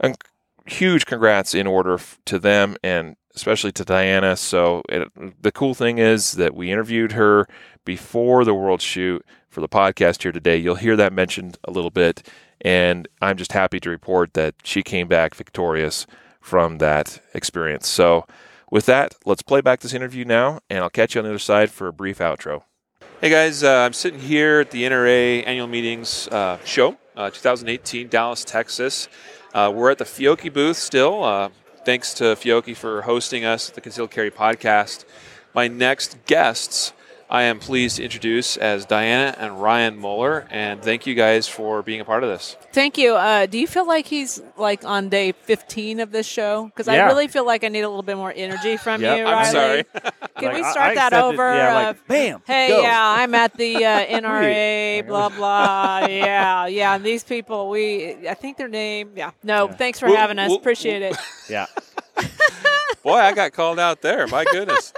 a 0.00 0.14
huge 0.66 1.06
congrats 1.06 1.54
in 1.54 1.66
order 1.66 1.98
to 2.26 2.38
them 2.38 2.76
and 2.82 3.16
especially 3.34 3.72
to 3.72 3.84
Diana. 3.84 4.36
So, 4.36 4.82
it, 4.88 5.08
the 5.42 5.52
cool 5.52 5.74
thing 5.74 5.98
is 5.98 6.32
that 6.32 6.54
we 6.54 6.70
interviewed 6.70 7.12
her 7.12 7.46
before 7.84 8.44
the 8.44 8.54
World 8.54 8.82
Shoot 8.82 9.24
for 9.48 9.60
the 9.60 9.68
podcast 9.68 10.22
here 10.22 10.32
today. 10.32 10.56
You'll 10.56 10.74
hear 10.74 10.96
that 10.96 11.12
mentioned 11.12 11.58
a 11.64 11.70
little 11.70 11.90
bit 11.90 12.28
and 12.60 13.08
I'm 13.22 13.36
just 13.36 13.52
happy 13.52 13.80
to 13.80 13.90
report 13.90 14.34
that 14.34 14.54
she 14.62 14.82
came 14.82 15.08
back 15.08 15.34
victorious 15.34 16.06
from 16.40 16.78
that 16.78 17.20
experience. 17.34 17.88
So, 17.88 18.26
with 18.70 18.86
that, 18.86 19.16
let's 19.26 19.42
play 19.42 19.60
back 19.60 19.80
this 19.80 19.92
interview 19.92 20.24
now, 20.24 20.60
and 20.70 20.80
I'll 20.80 20.90
catch 20.90 21.14
you 21.14 21.20
on 21.20 21.24
the 21.24 21.30
other 21.30 21.38
side 21.38 21.70
for 21.70 21.88
a 21.88 21.92
brief 21.92 22.18
outro. 22.18 22.62
Hey 23.20 23.28
guys, 23.28 23.62
uh, 23.62 23.80
I'm 23.80 23.92
sitting 23.92 24.20
here 24.20 24.60
at 24.60 24.70
the 24.70 24.84
NRA 24.84 25.46
annual 25.46 25.66
meetings 25.66 26.26
uh, 26.28 26.58
show, 26.64 26.96
uh, 27.16 27.28
2018, 27.30 28.08
Dallas, 28.08 28.44
Texas. 28.44 29.08
Uh, 29.52 29.70
we're 29.74 29.90
at 29.90 29.98
the 29.98 30.04
Fiocchi 30.04 30.52
booth 30.52 30.76
still. 30.76 31.22
Uh, 31.24 31.50
thanks 31.84 32.14
to 32.14 32.24
Fiocchi 32.36 32.74
for 32.74 33.02
hosting 33.02 33.44
us 33.44 33.68
at 33.68 33.74
the 33.74 33.80
Concealed 33.80 34.10
Carry 34.10 34.30
podcast. 34.30 35.04
My 35.52 35.68
next 35.68 36.16
guests 36.26 36.92
I 37.30 37.42
am 37.42 37.60
pleased 37.60 37.98
to 37.98 38.02
introduce 38.02 38.56
as 38.56 38.84
Diana 38.86 39.36
and 39.38 39.62
Ryan 39.62 39.96
Muller, 39.96 40.48
and 40.50 40.82
thank 40.82 41.06
you 41.06 41.14
guys 41.14 41.46
for 41.46 41.80
being 41.80 42.00
a 42.00 42.04
part 42.04 42.24
of 42.24 42.28
this. 42.28 42.56
Thank 42.72 42.98
you. 42.98 43.14
Uh, 43.14 43.46
do 43.46 43.56
you 43.56 43.68
feel 43.68 43.86
like 43.86 44.06
he's 44.06 44.42
like 44.56 44.84
on 44.84 45.10
day 45.10 45.30
15 45.30 46.00
of 46.00 46.10
this 46.10 46.26
show? 46.26 46.64
Because 46.64 46.88
yeah. 46.88 47.04
I 47.04 47.06
really 47.06 47.28
feel 47.28 47.46
like 47.46 47.62
I 47.62 47.68
need 47.68 47.82
a 47.82 47.88
little 47.88 48.02
bit 48.02 48.16
more 48.16 48.32
energy 48.34 48.76
from 48.76 49.00
yep. 49.00 49.18
you. 49.18 49.24
I'm 49.24 49.32
Riley. 49.32 49.52
sorry. 49.52 49.84
Can 49.84 50.12
like, 50.42 50.54
we 50.54 50.64
start 50.64 50.96
that 50.96 51.12
over? 51.12 51.54
Yeah, 51.54 51.74
like, 51.74 51.96
uh, 51.96 52.00
bam. 52.08 52.42
Hey, 52.44 52.68
go. 52.68 52.82
yeah, 52.82 53.14
I'm 53.18 53.32
at 53.36 53.56
the 53.56 53.76
uh, 53.76 54.06
NRA. 54.06 55.06
blah 55.06 55.28
blah. 55.28 56.06
Yeah, 56.08 56.66
yeah. 56.66 56.96
And 56.96 57.04
these 57.04 57.22
people, 57.22 57.70
we, 57.70 58.28
I 58.28 58.34
think 58.34 58.56
their 58.56 58.66
name. 58.66 59.12
Yeah. 59.14 59.30
No, 59.44 59.68
yeah. 59.68 59.76
thanks 59.76 60.00
for 60.00 60.06
well, 60.08 60.16
having 60.16 60.40
us. 60.40 60.48
Well, 60.48 60.58
Appreciate 60.58 61.02
well, 61.02 61.12
it. 61.12 61.18
Yeah. 61.48 61.66
Boy, 63.04 63.14
I 63.14 63.32
got 63.32 63.52
called 63.52 63.78
out 63.78 64.02
there. 64.02 64.26
My 64.26 64.44
goodness. 64.44 64.92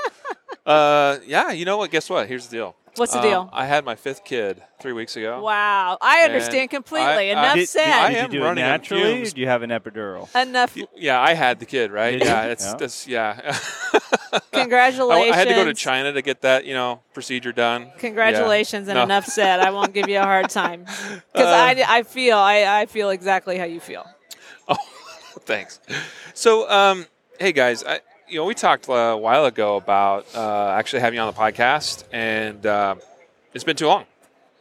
Uh, 0.64 1.18
yeah, 1.26 1.50
you 1.50 1.64
know 1.64 1.76
what? 1.76 1.90
Guess 1.90 2.08
what? 2.10 2.28
Here's 2.28 2.46
the 2.46 2.56
deal. 2.56 2.76
What's 2.96 3.12
the 3.12 3.20
um, 3.20 3.24
deal? 3.24 3.50
I 3.52 3.64
had 3.64 3.86
my 3.86 3.94
fifth 3.94 4.22
kid 4.22 4.62
three 4.78 4.92
weeks 4.92 5.16
ago. 5.16 5.42
Wow, 5.42 5.96
I 6.02 6.24
understand 6.24 6.68
completely. 6.68 7.06
I, 7.06 7.32
Enough 7.32 7.44
I, 7.44 7.54
did, 7.54 7.68
said. 7.68 7.84
Did, 7.86 7.94
I 7.94 8.10
am 8.10 8.32
you 8.32 8.38
do 8.38 8.44
running 8.44 8.64
it 8.64 8.68
naturally, 8.68 9.22
or 9.22 9.24
do 9.24 9.40
you 9.40 9.46
have 9.46 9.62
an 9.62 9.70
epidural? 9.70 10.28
Enough. 10.40 10.76
Yeah, 10.94 11.18
I 11.18 11.32
had 11.32 11.58
the 11.58 11.64
kid, 11.64 11.90
right? 11.90 12.18
Did 12.18 12.24
yeah, 12.24 12.44
you? 12.44 12.50
it's 12.50 12.66
yeah. 12.66 12.76
this. 12.76 13.08
Yeah. 13.08 13.58
Congratulations. 14.52 15.30
I, 15.34 15.34
I, 15.34 15.36
had 15.36 15.48
to 15.48 15.54
go 15.54 15.64
to 15.64 15.72
China 15.72 16.12
to 16.12 16.20
get 16.20 16.42
that, 16.42 16.66
you 16.66 16.74
know, 16.74 17.00
procedure 17.14 17.52
done. 17.52 17.92
Congratulations, 17.98 18.88
yeah. 18.88 18.92
and 18.92 18.98
no. 18.98 19.04
enough 19.04 19.24
said. 19.24 19.60
I 19.60 19.70
won't 19.70 19.94
give 19.94 20.10
you 20.10 20.18
a 20.18 20.24
hard 20.24 20.50
time 20.50 20.80
because 21.32 21.46
uh, 21.46 21.82
I, 21.82 21.84
I 21.88 22.02
feel 22.02 22.36
I, 22.36 22.80
I 22.82 22.86
feel 22.86 23.08
exactly 23.08 23.56
how 23.56 23.64
you 23.64 23.80
feel. 23.80 24.06
Oh, 25.34 25.40
thanks. 25.40 25.80
So, 26.34 26.70
um, 26.70 27.06
hey 27.40 27.52
guys, 27.52 27.82
I, 27.84 28.00
you 28.32 28.38
know, 28.38 28.46
we 28.46 28.54
talked 28.54 28.86
a 28.88 29.14
while 29.14 29.44
ago 29.44 29.76
about 29.76 30.26
uh, 30.34 30.70
actually 30.70 31.00
having 31.00 31.18
you 31.18 31.22
on 31.22 31.32
the 31.32 31.38
podcast, 31.38 32.04
and 32.12 32.64
uh, 32.64 32.94
it's 33.52 33.62
been 33.62 33.76
too 33.76 33.86
long. 33.86 34.06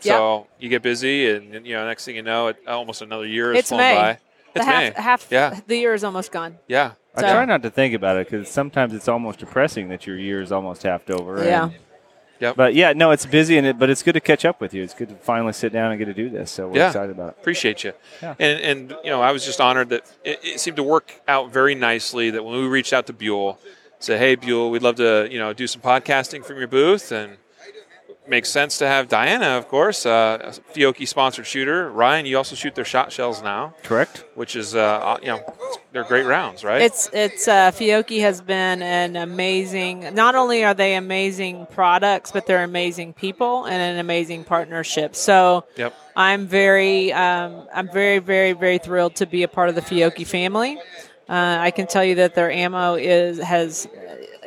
So 0.02 0.40
yep. 0.40 0.50
you 0.60 0.70
get 0.70 0.82
busy, 0.82 1.30
and, 1.30 1.56
and, 1.56 1.66
you 1.66 1.76
know, 1.76 1.88
next 1.88 2.06
thing 2.06 2.18
you 2.18 2.22
know, 2.22 2.48
it, 2.48 2.58
almost 2.68 3.02
another 3.02 3.26
year 3.26 3.54
has 3.54 3.60
it's 3.60 3.70
flown 3.70 3.80
May. 3.80 3.96
by. 3.96 4.10
It's 4.12 4.20
the 4.56 4.64
half, 4.66 4.98
May. 4.98 5.02
half 5.02 5.28
yeah. 5.32 5.60
the 5.66 5.78
year 5.78 5.94
is 5.94 6.04
almost 6.04 6.32
gone. 6.32 6.58
Yeah. 6.68 6.94
I 7.16 7.22
try 7.22 7.46
not 7.46 7.64
to 7.64 7.70
think 7.70 7.94
about 7.94 8.18
it 8.18 8.30
because 8.30 8.50
sometimes 8.50 8.94
it's 8.94 9.08
almost 9.08 9.40
depressing 9.40 9.90
that 9.90 10.08
your 10.08 10.18
year 10.18 10.42
is 10.42 10.52
almost 10.52 10.84
half 10.84 11.10
over. 11.10 11.44
Yeah. 11.44 11.70
Yep. 12.42 12.56
But 12.56 12.74
yeah, 12.74 12.94
no, 12.94 13.12
it's 13.12 13.28
busy, 13.28 13.58
and 13.60 13.68
it, 13.68 13.78
but 13.78 13.92
it's 13.92 14.02
good 14.02 14.14
to 14.14 14.20
catch 14.20 14.46
up 14.46 14.60
with 14.60 14.74
you. 14.74 14.82
It's 14.82 14.96
good 14.96 15.10
to 15.10 15.16
finally 15.16 15.54
sit 15.54 15.72
down 15.72 15.92
and 15.92 16.00
get 16.00 16.06
to 16.06 16.14
do 16.14 16.28
this. 16.28 16.50
So 16.50 16.68
we're 16.68 16.78
yeah. 16.78 16.88
excited 16.88 17.12
about 17.12 17.30
it. 17.30 17.36
Appreciate 17.40 17.84
you. 17.84 17.94
Yeah. 18.22 18.36
And 18.40 18.60
and 18.62 18.96
you 19.04 19.12
know, 19.12 19.22
I 19.22 19.32
was 19.32 19.46
just 19.46 19.62
honored 19.62 19.90
that 19.90 20.12
it, 20.24 20.40
it 20.44 20.60
seemed 20.60 20.78
to 20.78 20.84
work 20.84 21.22
out 21.28 21.52
very 21.54 21.76
nicely. 21.76 22.32
That 22.32 22.44
when 22.44 22.60
we 22.60 22.68
reached 22.68 22.94
out 22.94 23.06
to 23.08 23.14
Buell, 23.14 23.60
said, 24.00 24.18
"Hey, 24.18 24.34
Buell, 24.34 24.72
we'd 24.72 24.82
love 24.82 24.96
to 24.96 25.28
you 25.32 25.38
know 25.38 25.54
do 25.54 25.68
some 25.68 25.82
podcasting 25.82 26.44
from 26.44 26.58
your 26.58 26.68
booth," 26.68 27.12
and 27.12 27.38
makes 28.32 28.50
sense 28.50 28.78
to 28.80 28.88
have 28.88 29.10
Diana, 29.10 29.58
of 29.58 29.68
course, 29.68 30.06
uh, 30.06 30.54
Fiocchi 30.74 31.06
sponsored 31.08 31.46
shooter. 31.46 31.92
Ryan, 31.92 32.26
you 32.26 32.38
also 32.38 32.56
shoot 32.56 32.74
their 32.74 32.86
shot 32.86 33.12
shells 33.12 33.44
now, 33.44 33.76
Correct. 33.84 34.24
which 34.36 34.56
is 34.56 34.74
uh, 34.74 35.18
you 35.22 35.28
know 35.28 35.54
they're 35.92 36.06
great 36.06 36.26
rounds, 36.26 36.64
right? 36.64 36.82
It's 36.82 37.10
it's 37.14 37.48
uh, 37.48 37.72
Fiocchi 37.72 38.22
has 38.22 38.42
been 38.42 38.82
an 38.82 39.18
amazing. 39.18 40.16
Not 40.16 40.34
only 40.34 40.64
are 40.64 40.74
they 40.74 40.96
amazing 40.96 41.68
products, 41.68 42.32
but 42.32 42.48
they're 42.48 42.64
amazing 42.64 43.14
people 43.14 43.66
and 43.66 43.76
an 43.76 44.00
amazing 44.00 44.46
partnership. 44.46 45.16
So 45.16 45.66
yep. 45.76 45.94
I'm 46.16 46.48
very 46.48 47.12
um, 47.14 47.68
I'm 47.74 47.92
very 47.92 48.20
very 48.20 48.54
very 48.54 48.78
thrilled 48.78 49.18
to 49.18 49.26
be 49.28 49.44
a 49.44 49.50
part 49.50 49.70
of 49.70 49.76
the 49.76 49.82
Fiocchi 49.82 50.26
family. 50.26 50.80
Uh, 51.30 51.58
I 51.60 51.72
can 51.72 51.86
tell 51.88 52.04
you 52.04 52.16
that 52.16 52.34
their 52.36 52.52
ammo 52.52 52.96
is 52.96 53.40
has 53.40 53.88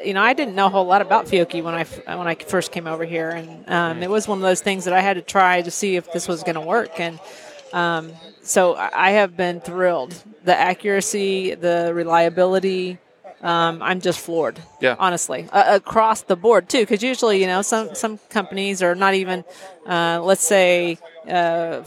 you 0.05 0.15
know, 0.15 0.23
I 0.23 0.33
didn't 0.33 0.55
know 0.55 0.67
a 0.67 0.71
whole 0.71 0.87
lot 0.87 1.03
about 1.03 1.27
Fiocchi 1.27 1.63
when 1.63 1.75
I 1.75 1.85
when 2.17 2.27
I 2.27 2.35
first 2.35 2.73
came 2.73 2.87
over 2.87 3.05
here, 3.05 3.31
and 3.31 3.69
um, 3.69 4.03
it 4.03 4.11
was 4.11 4.29
one 4.29 4.39
of 4.39 4.43
those 4.43 4.61
things 4.61 4.85
that 4.85 4.95
I 4.95 5.01
had 5.01 5.15
to 5.15 5.23
try 5.23 5.63
to 5.63 5.71
see 5.71 5.97
if 5.97 6.13
this 6.13 6.29
was 6.29 6.43
going 6.43 6.55
to 6.57 6.61
work, 6.61 7.01
and 7.01 7.19
um, 7.73 8.13
so 8.43 8.75
I 8.77 9.13
have 9.13 9.37
been 9.37 9.61
thrilled. 9.61 10.15
The 10.45 10.57
accuracy, 10.57 11.55
the 11.55 11.93
reliability. 11.95 12.99
Um, 13.43 13.83
I'm 13.83 14.01
just 14.01 14.21
floored. 14.21 14.59
Yeah. 14.81 14.97
Honestly, 14.99 15.47
uh, 15.53 15.77
across 15.77 16.23
the 16.23 16.37
board 16.37 16.69
too, 16.69 16.81
because 16.81 17.03
usually, 17.03 17.41
you 17.41 17.47
know, 17.47 17.61
some 17.61 17.95
some 17.95 18.19
companies 18.31 18.83
are 18.83 18.95
not 18.95 19.15
even, 19.15 19.45
uh, 19.87 20.21
let's 20.23 20.47
say, 20.47 20.99
uh, 21.29 21.83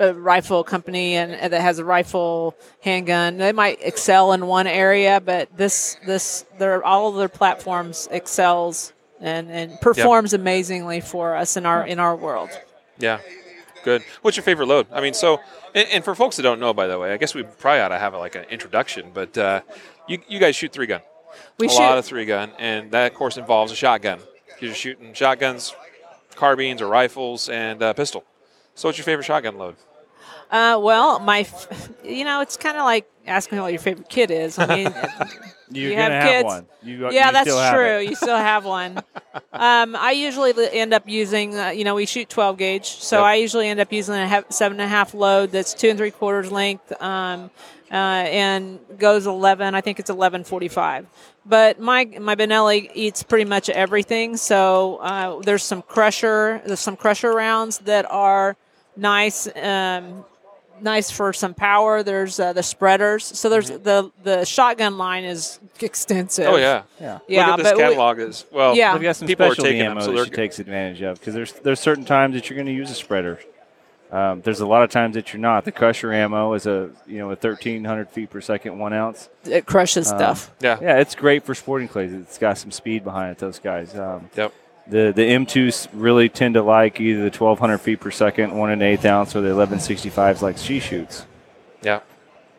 a 0.00 0.14
rifle 0.14 0.64
company 0.64 1.14
and, 1.14 1.32
and, 1.32 1.52
that 1.52 1.60
has 1.60 1.78
a 1.78 1.84
rifle 1.84 2.56
handgun. 2.82 3.36
They 3.36 3.52
might 3.52 3.78
excel 3.82 4.32
in 4.32 4.46
one 4.46 4.66
area, 4.66 5.20
but 5.20 5.54
this 5.56 5.96
this 6.06 6.46
their 6.58 6.82
all 6.84 7.08
of 7.08 7.16
their 7.16 7.28
platforms 7.28 8.08
excels 8.10 8.92
and, 9.20 9.50
and 9.50 9.80
performs 9.80 10.32
yep. 10.32 10.40
amazingly 10.40 11.00
for 11.00 11.36
us 11.36 11.56
in 11.56 11.66
our 11.66 11.86
in 11.86 11.98
our 11.98 12.16
world. 12.16 12.50
Yeah, 12.98 13.20
good. 13.84 14.02
What's 14.22 14.36
your 14.36 14.44
favorite 14.44 14.66
load? 14.66 14.86
I 14.90 15.00
mean, 15.00 15.14
so 15.14 15.40
and, 15.74 15.86
and 15.88 16.04
for 16.04 16.14
folks 16.14 16.36
that 16.36 16.42
don't 16.42 16.60
know, 16.60 16.72
by 16.72 16.86
the 16.86 16.98
way, 16.98 17.12
I 17.12 17.18
guess 17.18 17.34
we 17.34 17.42
probably 17.42 17.80
ought 17.80 17.88
to 17.88 17.98
have 17.98 18.14
like 18.14 18.34
an 18.34 18.44
introduction. 18.44 19.10
But 19.12 19.36
uh, 19.36 19.60
you 20.08 20.18
you 20.28 20.40
guys 20.40 20.56
shoot 20.56 20.72
three 20.72 20.86
gun, 20.86 21.02
we 21.58 21.68
shoot 21.68 21.74
a 21.74 21.76
shoot. 21.76 21.82
lot 21.82 21.98
of 21.98 22.04
three 22.06 22.24
gun, 22.24 22.52
and 22.58 22.90
that 22.92 23.12
of 23.12 23.18
course 23.18 23.36
involves 23.36 23.70
a 23.70 23.76
shotgun. 23.76 24.20
You're 24.60 24.74
shooting 24.74 25.14
shotguns, 25.14 25.74
carbines 26.34 26.82
or 26.82 26.86
rifles, 26.86 27.48
and 27.48 27.82
uh, 27.82 27.92
pistol. 27.92 28.24
So, 28.74 28.88
what's 28.88 28.98
your 28.98 29.04
favorite 29.04 29.24
shotgun 29.24 29.58
load? 29.58 29.76
Uh, 30.50 30.78
well, 30.82 31.20
my, 31.20 31.40
f- 31.40 31.90
you 32.04 32.24
know, 32.24 32.40
it's 32.40 32.56
kind 32.56 32.76
of 32.76 32.84
like 32.84 33.08
asking 33.26 33.60
what 33.60 33.72
your 33.72 33.80
favorite 33.80 34.08
kid 34.08 34.30
is. 34.30 34.58
I 34.58 34.66
mean, 34.66 34.84
gonna 35.72 35.94
have 35.94 36.28
kids. 36.28 36.44
one. 36.44 36.66
You, 36.82 37.10
yeah, 37.10 37.26
you 37.28 37.32
that's 37.32 37.72
true. 37.72 37.98
you 38.00 38.14
still 38.16 38.36
have 38.36 38.64
one. 38.64 39.00
Um, 39.52 39.94
I 39.94 40.12
usually 40.12 40.52
end 40.72 40.92
up 40.94 41.06
using, 41.08 41.54
uh, 41.56 41.68
you 41.68 41.84
know, 41.84 41.94
we 41.94 42.06
shoot 42.06 42.28
12 42.28 42.56
gauge, 42.56 42.86
so 42.86 43.18
Yep. 43.18 43.24
I 43.26 43.34
usually 43.34 43.68
end 43.68 43.78
up 43.78 43.92
using 43.92 44.14
a 44.14 44.44
seven 44.48 44.80
and 44.80 44.86
a 44.86 44.88
half 44.88 45.12
load 45.12 45.50
that's 45.52 45.74
two 45.74 45.88
and 45.90 45.98
three 45.98 46.10
quarters 46.10 46.50
length, 46.50 46.90
um, 47.00 47.50
uh, 47.92 47.94
and 47.94 48.78
goes 48.98 49.26
11. 49.26 49.74
I 49.74 49.80
think 49.82 50.00
it's 50.00 50.10
11:45. 50.10 51.04
But 51.44 51.78
my 51.78 52.06
my 52.20 52.34
Benelli 52.36 52.90
eats 52.94 53.22
pretty 53.22 53.44
much 53.44 53.68
everything. 53.68 54.36
So 54.36 54.96
uh, 54.96 55.40
there's 55.42 55.62
some 55.62 55.82
crusher, 55.82 56.62
there's 56.66 56.80
some 56.80 56.96
crusher 56.96 57.32
rounds 57.32 57.78
that 57.80 58.10
are 58.10 58.56
nice. 58.96 59.46
Um, 59.56 60.24
nice 60.82 61.10
for 61.10 61.32
some 61.32 61.54
power. 61.54 62.02
There's 62.02 62.38
uh, 62.40 62.52
the 62.52 62.62
spreaders. 62.62 63.24
So 63.24 63.48
there's 63.48 63.70
the 63.70 64.10
the 64.22 64.44
shotgun 64.44 64.98
line 64.98 65.24
is 65.24 65.58
extensive. 65.80 66.46
Oh 66.46 66.56
yeah. 66.56 66.82
Yeah. 67.00 67.18
yeah. 67.28 67.46
Look 67.46 67.52
at 67.52 67.56
this 67.58 67.68
but 67.72 67.76
we- 67.76 67.82
catalog 67.82 68.18
is 68.18 68.44
well. 68.52 68.74
Yeah. 68.76 68.92
we've 68.94 69.02
got 69.02 69.16
some 69.16 69.28
People 69.28 69.46
are 69.46 69.48
specialty 69.50 69.70
taking 69.70 69.84
them, 69.88 69.98
ammo 69.98 70.06
so 70.06 70.12
that 70.12 70.24
she 70.26 70.30
takes 70.30 70.58
advantage 70.58 71.02
of 71.02 71.18
because 71.18 71.34
there's 71.34 71.52
there's 71.52 71.80
certain 71.80 72.04
times 72.04 72.34
that 72.34 72.48
you're 72.48 72.56
going 72.56 72.66
to 72.66 72.72
use 72.72 72.90
a 72.90 72.94
spreader. 72.94 73.38
Um, 74.12 74.40
there's 74.40 74.58
a 74.58 74.66
lot 74.66 74.82
of 74.82 74.90
times 74.90 75.14
that 75.14 75.32
you're 75.32 75.40
not. 75.40 75.64
The 75.64 75.70
crusher 75.70 76.12
ammo 76.12 76.54
is 76.54 76.66
a 76.66 76.90
you 77.06 77.18
know 77.18 77.26
a 77.26 77.36
1300 77.36 78.10
feet 78.10 78.28
per 78.30 78.40
second 78.40 78.76
one 78.78 78.92
ounce. 78.92 79.28
it 79.44 79.66
crushes 79.66 80.10
Um, 80.10 80.18
stuff. 80.18 80.50
Yeah. 80.60 80.78
Yeah, 80.82 80.98
it's 80.98 81.14
great 81.14 81.44
for 81.44 81.54
sporting 81.54 81.86
clays. 81.86 82.12
It's 82.12 82.36
got 82.36 82.58
some 82.58 82.72
speed 82.72 83.04
behind 83.04 83.32
it. 83.32 83.38
Those 83.38 83.60
guys. 83.60 83.94
Um, 83.96 84.28
Yep. 84.36 84.52
The 84.90 85.12
the 85.14 85.22
M2s 85.22 85.88
really 85.92 86.28
tend 86.28 86.54
to 86.54 86.62
like 86.62 87.00
either 87.00 87.20
the 87.20 87.36
1200 87.36 87.78
feet 87.78 88.00
per 88.00 88.10
second, 88.10 88.56
one 88.56 88.70
and 88.70 88.82
eighth 88.82 89.04
ounce, 89.04 89.34
or 89.36 89.40
the 89.40 89.48
1165s 89.50 90.42
like 90.42 90.58
she 90.58 90.80
shoots. 90.80 91.24
Yeah. 91.82 92.00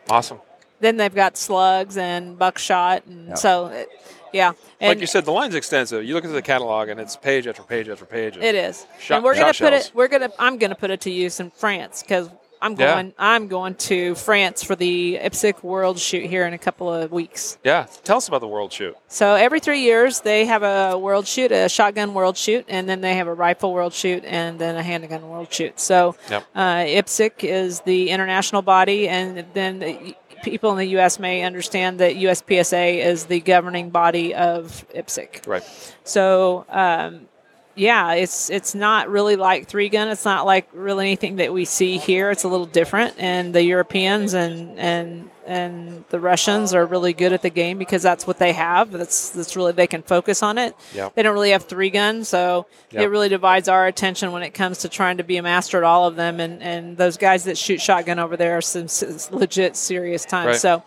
Awesome. 0.10 0.40
Then 0.80 0.98
they've 0.98 1.14
got 1.14 1.38
slugs 1.38 1.96
and 1.98 2.38
buckshot, 2.40 3.06
and 3.06 3.30
Yeah. 3.30 3.34
so 3.36 3.68
it, 3.68 3.90
yeah. 4.34 4.54
And 4.80 4.90
like 4.90 5.00
you 5.02 5.06
said, 5.08 5.26
the 5.26 5.32
line's 5.32 5.54
extensive. 5.54 6.04
You 6.04 6.16
look 6.16 6.26
at 6.26 6.32
the 6.32 6.42
catalog, 6.42 6.90
and 6.90 7.00
it's 7.00 7.16
page 7.16 7.46
after 7.48 7.62
page 7.62 7.88
after 7.88 8.06
page. 8.06 8.36
It 8.38 8.56
is, 8.56 8.88
Shot- 9.00 9.16
and 9.18 9.24
we're 9.24 9.36
gonna 9.36 9.48
put 9.48 9.56
shells. 9.58 9.86
it. 9.88 9.92
We're 9.94 10.08
gonna. 10.08 10.32
I'm 10.40 10.58
gonna 10.58 10.74
put 10.76 10.90
it 10.90 11.02
to 11.02 11.12
use 11.12 11.40
in 11.40 11.52
France 11.52 12.02
because 12.02 12.30
I'm 12.62 12.74
Yeah. 12.74 12.94
going. 12.94 13.14
I'm 13.18 13.48
going 13.48 13.76
to 13.76 14.16
France 14.16 14.64
for 14.64 14.76
the 14.76 15.18
IPSC 15.22 15.64
World 15.64 16.00
Shoot 16.00 16.26
here 16.30 16.46
in 16.46 16.54
a 16.54 16.58
couple 16.58 16.94
of 16.94 17.12
weeks. 17.12 17.58
Yeah. 17.64 17.88
Tell 18.04 18.18
us 18.18 18.28
about 18.28 18.42
the 18.42 18.48
World 18.48 18.72
Shoot. 18.72 18.96
So 19.08 19.34
every 19.36 19.60
three 19.60 19.82
years 19.82 20.22
they 20.22 20.46
have 20.46 20.64
a 20.64 20.98
world 20.98 21.28
shoot, 21.28 21.52
a 21.52 21.68
shotgun 21.70 22.14
world 22.14 22.38
shoot, 22.38 22.66
and 22.68 22.88
then 22.88 23.02
they 23.02 23.16
have 23.16 23.28
a 23.28 23.34
rifle 23.34 23.74
world 23.74 23.94
shoot, 23.94 24.24
and 24.26 24.60
then 24.60 24.76
a 24.76 24.84
handgun 24.84 25.28
world 25.30 25.52
shoot. 25.52 25.80
So 25.80 26.16
Yep. 26.30 26.44
uh, 26.56 26.60
IPSC 26.86 27.44
is 27.44 27.82
the 27.82 28.10
international 28.10 28.62
body, 28.62 29.08
and 29.10 29.46
then 29.54 29.80
the, 29.80 30.16
people 30.44 30.72
in 30.72 30.78
the 30.78 30.86
U.S. 30.98 31.20
may 31.20 31.44
understand 31.44 32.00
that 32.00 32.16
USPSA 32.16 32.98
is 33.06 33.26
the 33.26 33.40
governing 33.42 33.92
body 33.92 34.34
of 34.34 34.86
IPSC. 34.96 35.46
Right. 35.46 35.64
So 36.04 36.66
um, 36.70 37.28
yeah, 37.76 38.14
it's 38.14 38.50
it's 38.50 38.76
not 38.76 39.10
really 39.10 39.36
like 39.36 39.68
three 39.68 39.90
gun. 39.90 40.10
It's 40.10 40.26
not 40.26 40.46
like 40.46 40.68
really 40.74 41.06
anything 41.08 41.38
that 41.38 41.54
we 41.54 41.66
see 41.66 41.98
here. 41.98 42.32
It's 42.32 42.44
a 42.44 42.48
little 42.48 42.66
different, 42.66 43.16
and 43.18 43.54
the 43.54 43.64
Europeans 43.64 44.34
and 44.34 44.78
and 44.78 45.30
and 45.46 46.04
the 46.10 46.20
Russians 46.20 46.74
are 46.74 46.86
really 46.86 47.14
good 47.14 47.34
at 47.34 47.42
the 47.42 47.50
game 47.50 47.78
because 47.78 48.02
that's 48.02 48.26
what 48.28 48.38
they 48.40 48.54
have. 48.54 48.92
That's 48.92 49.30
that's 49.30 49.56
really 49.56 49.72
they 49.72 49.88
can 49.88 50.04
focus 50.04 50.44
on 50.44 50.58
it. 50.58 50.76
Yep. 50.94 51.16
They 51.16 51.24
don't 51.24 51.34
really 51.34 51.52
have 51.52 51.64
three 51.64 51.90
guns, 51.90 52.28
so 52.30 52.66
Yep. 52.92 53.04
it 53.04 53.08
really 53.08 53.30
divides 53.30 53.68
our 53.70 53.88
attention 53.88 54.32
when 54.32 54.44
it 54.44 54.52
comes 54.54 54.80
to 54.80 54.90
trying 54.90 55.18
to 55.18 55.24
be 55.24 55.38
a 55.38 55.44
master 55.44 55.78
at 55.78 55.84
all 55.84 56.08
of 56.08 56.16
them. 56.16 56.40
And 56.40 56.62
and 56.62 56.98
those 56.98 57.18
guys 57.18 57.46
that 57.46 57.58
shoot 57.58 57.82
shotgun 57.82 58.20
over 58.20 58.36
there 58.38 58.58
are 58.58 58.62
some 58.62 58.88
legit 59.32 59.76
serious 59.76 60.26
times. 60.26 60.48
Right. 60.48 60.56
So. 60.58 60.84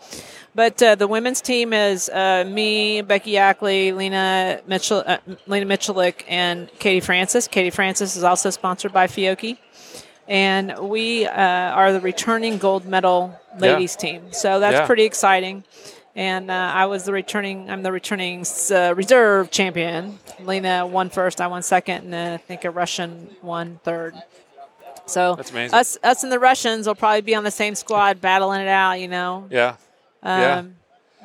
But 0.55 0.81
uh, 0.81 0.95
the 0.95 1.05
women's 1.05 1.41
team 1.41 1.73
is 1.73 2.07
uh, 2.07 2.45
me, 2.47 3.01
Becky 3.01 3.31
Yackley, 3.31 3.91
Lena 3.93 4.61
Mitchell, 4.65 5.03
uh, 5.05 5.17
Lena 5.47 5.65
Miculek, 5.65 6.23
and 6.29 6.71
Katie 6.79 7.01
Francis. 7.01 7.49
Katie 7.49 7.71
Francis 7.71 8.15
is 8.15 8.23
also 8.23 8.49
sponsored 8.51 8.93
by 8.93 9.07
Fiocchi, 9.07 9.57
and 10.27 10.77
we 10.79 11.25
uh, 11.27 11.31
are 11.41 11.93
the 11.93 11.99
returning 12.01 12.57
gold 12.57 12.85
medal 12.85 13.39
ladies 13.57 13.95
team. 13.95 14.31
So 14.31 14.59
that's 14.59 14.73
Yeah. 14.73 14.85
pretty 14.87 15.03
exciting. 15.03 15.63
And 16.17 16.49
uh, 16.49 16.53
I 16.53 16.85
was 16.85 17.03
the 17.03 17.11
returning. 17.11 17.69
I'm 17.69 17.83
the 17.83 17.91
returning 17.91 18.45
uh, 18.71 18.93
reserve 18.95 19.51
champion. 19.51 20.17
Lena 20.39 20.87
won 20.87 21.09
first. 21.09 21.41
I 21.41 21.47
won 21.47 21.61
second, 21.61 22.05
and 22.05 22.13
then 22.13 22.33
I 22.33 22.37
think 22.37 22.63
a 22.63 22.71
Russian 22.71 23.35
won 23.41 23.79
third. 23.83 24.15
So 25.07 25.35
That's 25.35 25.51
amazing. 25.51 25.77
us, 25.77 25.97
us 26.03 26.23
and 26.23 26.31
the 26.31 26.39
Russians 26.39 26.87
will 26.87 26.95
probably 26.95 27.21
be 27.21 27.35
on 27.35 27.43
the 27.43 27.51
same 27.51 27.75
squad, 27.75 28.21
battling 28.21 28.61
it 28.61 28.67
out. 28.69 28.93
You 28.93 29.09
know, 29.09 29.47
Yeah. 29.51 29.75
um, 30.23 30.41
Yeah. 30.41 30.63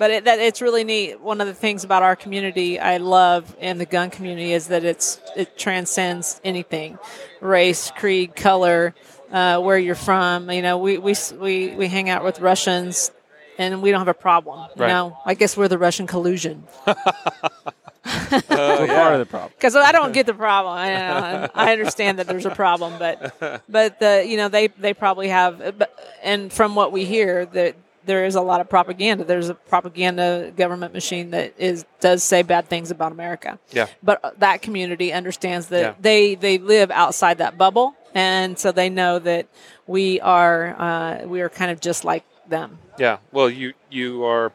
But 0.00 0.10
it, 0.10 0.24
that, 0.24 0.38
it's 0.38 0.62
really 0.62 0.82
neat. 0.82 1.20
One 1.20 1.42
of 1.42 1.46
the 1.46 1.52
things 1.52 1.84
about 1.84 2.02
our 2.02 2.16
community 2.16 2.78
I 2.80 2.96
love 2.96 3.54
in 3.60 3.76
the 3.76 3.84
gun 3.84 4.08
community 4.08 4.54
is 4.54 4.68
that 4.68 4.82
it's 4.82 5.20
it 5.36 5.58
transcends 5.58 6.40
anything, 6.42 6.98
race, 7.42 7.92
creed, 7.98 8.34
color, 8.34 8.94
uh, 9.30 9.60
where 9.60 9.76
you're 9.78 9.94
from. 9.94 10.50
You 10.50 10.62
know, 10.62 10.78
we, 10.78 10.96
we 10.96 11.14
we 11.38 11.74
we 11.76 11.86
hang 11.86 12.08
out 12.08 12.24
with 12.24 12.40
Russians, 12.40 13.10
and 13.58 13.82
we 13.82 13.90
don't 13.90 14.00
have 14.00 14.08
a 14.08 14.14
problem. 14.14 14.70
You 14.74 14.84
Right. 14.84 14.88
know, 14.88 15.18
I 15.26 15.34
guess 15.34 15.54
we're 15.54 15.68
the 15.68 15.76
Russian 15.78 16.06
collusion 16.06 16.64
Oh, 16.86 16.94
We're 18.50 18.86
yeah. 18.86 18.94
part 19.02 19.12
of 19.12 19.18
the 19.20 19.26
problem. 19.26 19.52
because 19.56 19.76
I 19.76 19.92
don't 19.92 20.12
get 20.12 20.24
the 20.24 20.32
problem. 20.34 20.72
I, 20.74 20.88
know, 20.94 21.48
I 21.54 21.72
understand 21.72 22.18
that 22.18 22.26
there's 22.26 22.46
a 22.46 22.50
problem, 22.54 22.94
but 22.98 23.62
but 23.68 24.00
the 24.00 24.24
you 24.26 24.38
know 24.38 24.48
they 24.48 24.68
they 24.68 24.94
probably 24.94 25.28
have. 25.28 25.76
But, 25.78 25.90
and 26.22 26.50
from 26.50 26.74
what 26.74 26.90
we 26.90 27.04
hear, 27.04 27.44
that 27.46 27.76
there 28.04 28.24
is 28.24 28.34
a 28.34 28.40
lot 28.40 28.60
of 28.60 28.68
propaganda. 28.68 29.24
There's 29.24 29.48
a 29.48 29.54
propaganda 29.54 30.52
government 30.56 30.92
machine 30.94 31.30
that 31.30 31.54
is 31.58 31.84
does 32.00 32.22
say 32.22 32.42
bad 32.42 32.68
things 32.68 32.90
about 32.90 33.12
America. 33.12 33.58
Yeah. 33.72 33.86
But 34.02 34.38
that 34.40 34.62
community 34.62 35.12
understands 35.12 35.68
that 35.68 35.80
Yeah. 35.80 35.94
they 36.00 36.34
they 36.34 36.58
live 36.58 36.90
outside 36.90 37.38
that 37.38 37.58
bubble, 37.58 37.94
and 38.14 38.58
so 38.58 38.72
they 38.72 38.88
know 38.88 39.18
that 39.18 39.46
we 39.86 40.20
are 40.20 40.76
uh, 40.80 41.26
we 41.26 41.40
are 41.40 41.48
kind 41.48 41.70
of 41.70 41.80
just 41.80 42.04
like 42.04 42.24
them. 42.48 42.78
Yeah. 42.98 43.18
Well, 43.32 43.50
you 43.50 43.74
you 43.90 44.24
are 44.24 44.52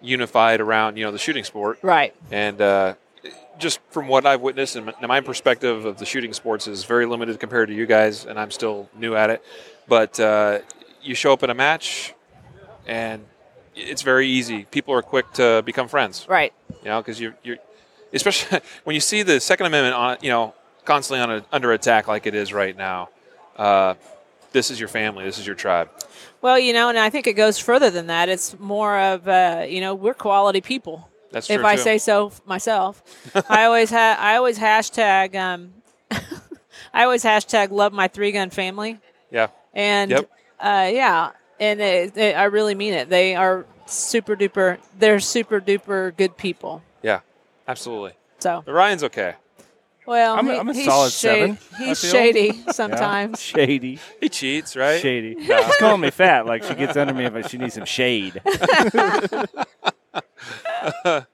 unified 0.00 0.60
around 0.60 0.96
you 0.96 1.04
know 1.04 1.12
the 1.12 1.18
shooting 1.18 1.44
sport, 1.44 1.78
Right. 1.82 2.14
and 2.30 2.60
uh, 2.60 2.94
just 3.58 3.80
from 3.90 4.06
what 4.08 4.26
I've 4.26 4.40
witnessed, 4.42 4.76
and 4.76 4.92
my 5.02 5.20
perspective 5.20 5.84
of 5.86 5.98
the 5.98 6.04
shooting 6.06 6.32
sports 6.34 6.66
is 6.66 6.84
very 6.84 7.06
limited 7.06 7.40
compared 7.40 7.68
to 7.68 7.74
you 7.74 7.86
guys, 7.86 8.26
and 8.26 8.38
I'm 8.38 8.50
still 8.50 8.88
new 8.94 9.14
at 9.16 9.30
it. 9.30 9.42
But 9.88 10.20
uh, 10.20 10.58
you 11.02 11.14
show 11.14 11.32
up 11.32 11.42
in 11.42 11.48
a 11.50 11.54
match, 11.54 12.12
and 12.86 13.24
it's 13.74 14.02
very 14.02 14.28
easy. 14.28 14.64
People 14.70 14.94
are 14.94 15.02
quick 15.02 15.32
to 15.34 15.62
become 15.64 15.88
friends. 15.88 16.26
Right. 16.28 16.52
You 16.82 16.88
know, 16.90 17.00
because 17.00 17.20
you're 17.20 17.34
you're 17.42 17.56
especially 18.12 18.60
when 18.84 18.94
you 18.94 19.00
see 19.00 19.22
the 19.22 19.40
Second 19.40 19.66
Amendment 19.66 19.94
on 19.94 20.16
you 20.22 20.30
know 20.30 20.54
constantly 20.84 21.20
on 21.22 21.30
a, 21.30 21.44
under 21.52 21.72
attack 21.72 22.08
like 22.08 22.26
it 22.26 22.34
is 22.34 22.52
right 22.52 22.76
now. 22.76 23.08
Uh, 23.56 23.94
this 24.52 24.70
is 24.70 24.78
your 24.80 24.88
family. 24.88 25.24
This 25.24 25.38
is 25.38 25.46
your 25.46 25.56
tribe. 25.56 25.90
Well, 26.40 26.58
you 26.58 26.72
know, 26.72 26.88
and 26.88 26.98
I 26.98 27.10
think 27.10 27.26
it 27.26 27.32
goes 27.34 27.58
further 27.58 27.90
than 27.90 28.06
that. 28.06 28.28
It's 28.28 28.58
more 28.58 28.98
of 28.98 29.26
uh, 29.28 29.66
you 29.68 29.80
know 29.80 29.94
we're 29.94 30.14
quality 30.14 30.60
people. 30.60 31.08
That's 31.32 31.48
true. 31.48 31.56
if 31.56 31.64
I 31.64 31.76
too. 31.76 31.82
say 31.82 31.98
so 31.98 32.32
myself. 32.46 33.02
I 33.50 33.64
always 33.64 33.90
ha- 33.90 34.16
I 34.18 34.36
always 34.36 34.58
hashtag 34.58 35.34
um, 35.34 35.72
I 36.94 37.02
always 37.04 37.24
hashtag 37.24 37.70
love 37.70 37.92
my 37.92 38.08
three 38.08 38.32
gun 38.32 38.50
family, 38.50 38.98
Yeah. 39.30 39.48
and 39.74 40.10
Yep. 40.12 40.30
uh, 40.60 40.90
yeah, 40.92 41.30
and 41.60 41.80
it, 41.80 42.16
it, 42.16 42.36
I 42.36 42.44
really 42.44 42.74
mean 42.74 42.94
it. 42.94 43.08
They 43.08 43.34
are 43.34 43.64
super 43.86 44.36
duper. 44.36 44.78
They're 44.98 45.20
super 45.20 45.60
duper 45.60 46.16
good 46.16 46.36
people. 46.36 46.82
Yeah. 47.02 47.20
Absolutely. 47.68 48.12
So 48.38 48.62
But 48.64 48.72
Ryan's 48.72 49.02
okay. 49.04 49.34
well, 50.06 50.36
I'm 50.36 50.46
a- 50.48 50.52
he- 50.52 50.58
I'm 50.58 50.68
a 50.68 50.74
he's 50.74 50.84
solid 50.84 51.12
shady. 51.12 51.56
seven, 51.56 51.58
He's 51.86 52.00
feel. 52.00 52.10
shady 52.10 52.52
Yeah. 52.66 52.72
sometimes. 52.72 53.40
Shady. 53.40 53.98
He 54.20 54.28
cheats, 54.28 54.76
right? 54.76 55.00
Shady. 55.00 55.36
She's 55.44 55.76
calling 55.78 56.00
me 56.00 56.10
fat. 56.10 56.46
Like 56.46 56.62
she 56.64 56.74
gets 56.74 56.96
under 56.96 57.14
me 57.14 57.24
if 57.24 57.48
she 57.50 57.58
needs 57.58 57.74
some 57.74 57.84
shade. 57.86 58.40
Are, 61.04 61.26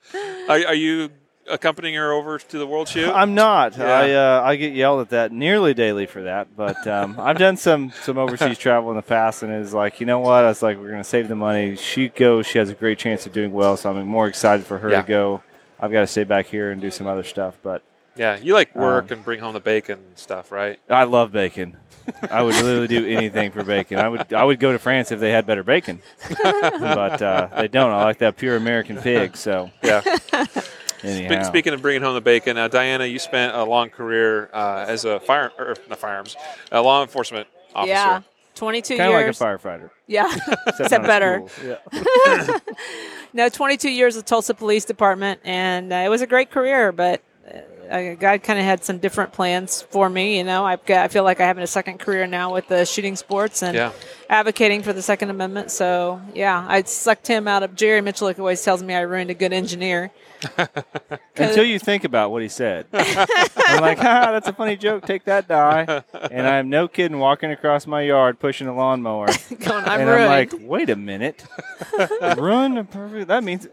are 0.48 0.74
you 0.74 1.10
accompanying 1.48 1.94
her 1.94 2.12
over 2.12 2.38
to 2.38 2.58
the 2.58 2.66
World 2.66 2.88
Shoot? 2.88 3.10
I'm 3.10 3.34
not. 3.34 3.76
Yeah. 3.76 3.84
I 3.84 4.10
uh, 4.12 4.42
I 4.44 4.56
get 4.56 4.72
yelled 4.74 5.00
at 5.00 5.10
that 5.10 5.32
nearly 5.32 5.74
daily 5.74 6.06
for 6.06 6.22
that. 6.22 6.56
But 6.56 6.86
um, 6.86 7.16
I've 7.20 7.38
done 7.38 7.56
some 7.56 7.90
some 8.02 8.18
overseas 8.18 8.58
travel 8.66 8.90
in 8.90 8.96
the 8.96 9.02
past, 9.02 9.42
and 9.42 9.52
it's 9.52 9.72
like 9.72 10.00
you 10.00 10.06
know 10.06 10.18
what? 10.20 10.44
I 10.44 10.48
was 10.48 10.62
like, 10.62 10.78
we're 10.78 10.90
gonna 10.90 11.04
save 11.04 11.28
the 11.28 11.36
money. 11.36 11.76
She 11.76 12.08
goes. 12.08 12.46
She 12.46 12.58
has 12.58 12.70
a 12.70 12.74
great 12.74 12.98
chance 12.98 13.26
of 13.26 13.32
doing 13.32 13.52
well. 13.52 13.76
So 13.76 13.90
I'm 13.90 14.06
more 14.06 14.28
excited 14.28 14.66
for 14.66 14.78
her 14.78 14.90
Yeah. 14.90 15.02
to 15.02 15.08
go. 15.08 15.42
I've 15.80 15.90
got 15.90 16.02
to 16.02 16.06
stay 16.06 16.22
back 16.24 16.46
here 16.46 16.70
and 16.70 16.80
do 16.80 16.90
some 16.92 17.08
other 17.08 17.24
stuff. 17.24 17.56
But 17.62 17.82
yeah. 18.14 18.36
You 18.38 18.54
like 18.54 18.74
work 18.76 19.06
Um, 19.10 19.16
and 19.16 19.24
bring 19.24 19.40
home 19.40 19.52
the 19.54 19.60
bacon 19.60 19.98
and 19.98 20.16
stuff, 20.18 20.52
right? 20.52 20.78
I 20.88 21.04
love 21.04 21.32
bacon. 21.32 21.76
I 22.30 22.42
would 22.42 22.54
literally 22.56 22.88
do 22.88 23.06
anything 23.06 23.52
for 23.52 23.62
bacon. 23.64 23.98
I 23.98 24.08
would 24.08 24.32
I 24.32 24.42
would 24.44 24.58
go 24.60 24.72
to 24.72 24.78
France 24.78 25.12
if 25.12 25.18
they 25.20 25.30
had 25.30 25.46
better 25.46 25.62
bacon, 25.62 26.02
but 26.42 27.22
uh, 27.22 27.48
they 27.56 27.68
don't. 27.68 27.90
I 27.92 28.04
like 28.04 28.18
that 28.18 28.36
pure 28.36 28.56
American 28.56 28.96
pig. 28.96 29.36
So 29.36 29.70
Yeah. 29.82 30.02
Anyhow, 31.04 31.42
Spe- 31.42 31.46
Speaking 31.48 31.72
of 31.74 31.82
bringing 31.82 32.02
home 32.02 32.14
the 32.14 32.20
bacon, 32.20 32.56
uh, 32.56 32.68
Diana, 32.68 33.04
you 33.06 33.18
spent 33.18 33.54
a 33.54 33.64
long 33.64 33.90
career 33.90 34.50
uh, 34.52 34.84
as 34.88 35.04
a 35.04 35.20
fire, 35.20 35.52
or 35.58 35.74
not 35.88 35.98
firearms, 35.98 36.36
a 36.70 36.80
law 36.82 37.02
enforcement 37.02 37.46
officer. 37.74 37.90
Yeah, 37.92 38.22
twenty 38.54 38.82
two 38.82 38.96
kind 38.96 39.10
of 39.10 39.14
like 39.14 39.26
a 39.26 39.30
firefighter, 39.30 39.90
yeah, 40.06 40.26
except 40.32 40.66
except 40.80 40.90
not 40.90 41.00
as 41.02 41.06
better. 41.06 41.42
Yeah. 41.64 42.58
No, 43.34 43.48
22 43.48 43.88
years 43.90 44.14
with 44.14 44.26
Tulsa 44.26 44.52
Police 44.52 44.84
Department, 44.84 45.40
and 45.42 45.90
uh, 45.90 45.96
it 45.96 46.10
was 46.10 46.20
a 46.20 46.26
great 46.26 46.50
career. 46.50 46.92
But 46.92 47.22
God 47.92 48.42
kind 48.42 48.58
of 48.58 48.64
had 48.64 48.82
some 48.84 48.98
different 48.98 49.32
plans 49.32 49.82
for 49.82 50.08
me. 50.08 50.38
You 50.38 50.44
know, 50.44 50.64
I've 50.64 50.84
got, 50.86 51.04
I 51.04 51.08
feel 51.08 51.24
like 51.24 51.40
I 51.40 51.46
have 51.46 51.58
a 51.58 51.66
second 51.66 51.98
career 51.98 52.26
now 52.26 52.52
with 52.52 52.68
the 52.68 52.84
shooting 52.86 53.16
sports 53.16 53.62
and 53.62 53.74
Yeah. 53.76 53.92
advocating 54.30 54.82
for 54.82 54.92
the 54.92 55.02
Second 55.02 55.30
Amendment. 55.30 55.70
So 55.70 56.20
yeah, 56.34 56.64
I 56.68 56.82
sucked 56.82 57.26
him 57.26 57.46
out 57.46 57.62
of 57.62 57.74
Jerry 57.76 58.00
Miculek. 58.00 58.38
Always 58.38 58.62
tells 58.64 58.82
me 58.82 58.94
I 58.94 59.00
ruined 59.02 59.30
a 59.30 59.34
good 59.34 59.52
engineer. 59.52 60.10
Until 61.36 61.64
you 61.64 61.78
think 61.78 62.04
about 62.04 62.30
what 62.30 62.42
he 62.42 62.48
said. 62.48 62.86
I'm 62.92 63.80
like, 63.80 63.98
ah, 63.98 64.32
that's 64.32 64.48
a 64.48 64.52
funny 64.52 64.76
joke. 64.76 65.06
Take 65.06 65.24
that 65.24 65.46
die. 65.48 66.02
And 66.30 66.46
I'm 66.46 66.68
no 66.68 66.88
kidding 66.88 67.18
walking 67.18 67.50
across 67.52 67.86
my 67.86 68.02
yard 68.02 68.38
pushing 68.40 68.66
a 68.66 68.74
lawnmower. 68.74 69.26
Going, 69.60 69.84
I'm 69.84 70.00
and 70.00 70.08
ruined. 70.08 70.22
I'm 70.24 70.28
like, 70.28 70.52
wait 70.60 70.90
a 70.90 70.96
minute. 70.96 71.44
Run 72.36 72.78
a 72.78 72.84
perfect. 72.84 73.28
That 73.28 73.44
means 73.44 73.68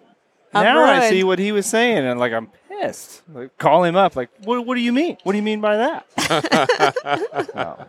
I'm 0.54 0.64
now 0.64 0.84
I 0.84 1.10
see 1.10 1.24
what 1.24 1.40
he 1.40 1.52
was 1.52 1.66
saying. 1.66 2.06
And 2.06 2.20
like, 2.20 2.34
I'm 2.34 2.50
pissed. 2.70 3.24
Like, 3.34 3.58
call 3.58 3.84
him 3.84 3.96
up. 3.96 4.16
Like, 4.16 4.30
what, 4.44 4.66
what 4.66 4.76
do 4.76 4.82
you 4.82 4.94
mean? 4.94 5.18
What 5.24 5.34
do 5.34 5.38
you 5.38 5.44
mean 5.44 5.62
by 5.62 5.78
that? 5.78 6.06
Oh. 7.56 7.86